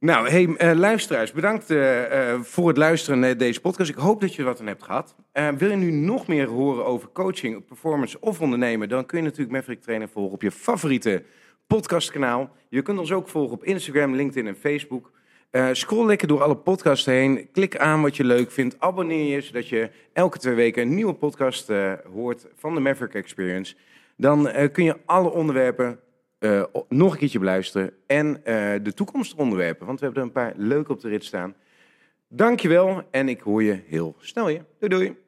Nou, 0.00 0.28
hey, 0.28 0.54
eh, 0.56 0.76
luisteraars, 0.76 1.32
bedankt 1.32 1.70
eh, 1.70 2.32
eh, 2.32 2.40
voor 2.40 2.68
het 2.68 2.76
luisteren 2.76 3.18
naar 3.18 3.36
deze 3.36 3.60
podcast. 3.60 3.90
Ik 3.90 3.96
hoop 3.96 4.20
dat 4.20 4.34
je 4.34 4.42
wat 4.42 4.60
aan 4.60 4.66
hebt 4.66 4.82
gehad. 4.82 5.14
Eh, 5.32 5.48
wil 5.48 5.70
je 5.70 5.76
nu 5.76 5.90
nog 5.90 6.26
meer 6.26 6.48
horen 6.48 6.84
over 6.84 7.08
coaching, 7.12 7.64
performance 7.64 8.20
of 8.20 8.40
ondernemen? 8.40 8.88
Dan 8.88 9.06
kun 9.06 9.18
je 9.18 9.24
natuurlijk 9.24 9.50
Maverick 9.50 9.82
Trainer 9.82 10.08
volgen 10.08 10.32
op 10.32 10.42
je 10.42 10.50
favoriete 10.50 11.22
podcastkanaal. 11.66 12.50
Je 12.68 12.82
kunt 12.82 12.98
ons 12.98 13.12
ook 13.12 13.28
volgen 13.28 13.54
op 13.54 13.64
Instagram, 13.64 14.14
LinkedIn 14.14 14.46
en 14.46 14.56
Facebook. 14.56 15.10
Scroll 15.72 16.06
lekker 16.06 16.28
door 16.28 16.42
alle 16.42 16.56
podcasts 16.56 17.06
heen. 17.06 17.48
Klik 17.52 17.76
aan 17.76 18.02
wat 18.02 18.16
je 18.16 18.24
leuk 18.24 18.50
vindt. 18.50 18.80
Abonneer 18.80 19.34
je, 19.34 19.40
zodat 19.40 19.68
je 19.68 19.90
elke 20.12 20.38
twee 20.38 20.54
weken 20.54 20.82
een 20.82 20.94
nieuwe 20.94 21.14
podcast 21.14 21.72
hoort 22.12 22.46
van 22.54 22.74
de 22.74 22.80
Maverick 22.80 23.14
Experience. 23.14 23.74
Dan 24.16 24.50
kun 24.72 24.84
je 24.84 24.96
alle 25.04 25.30
onderwerpen 25.30 26.00
eh, 26.38 26.64
nog 26.88 27.12
een 27.12 27.18
keertje 27.18 27.38
beluisteren. 27.38 27.92
En 28.06 28.44
eh, 28.44 28.74
de 28.82 28.94
toekomstonderwerpen, 28.94 29.86
want 29.86 29.98
we 29.98 30.04
hebben 30.04 30.22
er 30.22 30.28
een 30.28 30.34
paar 30.34 30.52
leuke 30.56 30.92
op 30.92 31.00
de 31.00 31.08
rit 31.08 31.24
staan. 31.24 31.54
Dankjewel 32.28 33.02
en 33.10 33.28
ik 33.28 33.40
hoor 33.40 33.62
je 33.62 33.80
heel 33.86 34.16
snel 34.20 34.46
weer. 34.46 34.64
Doei 34.78 34.92
doei. 34.92 35.27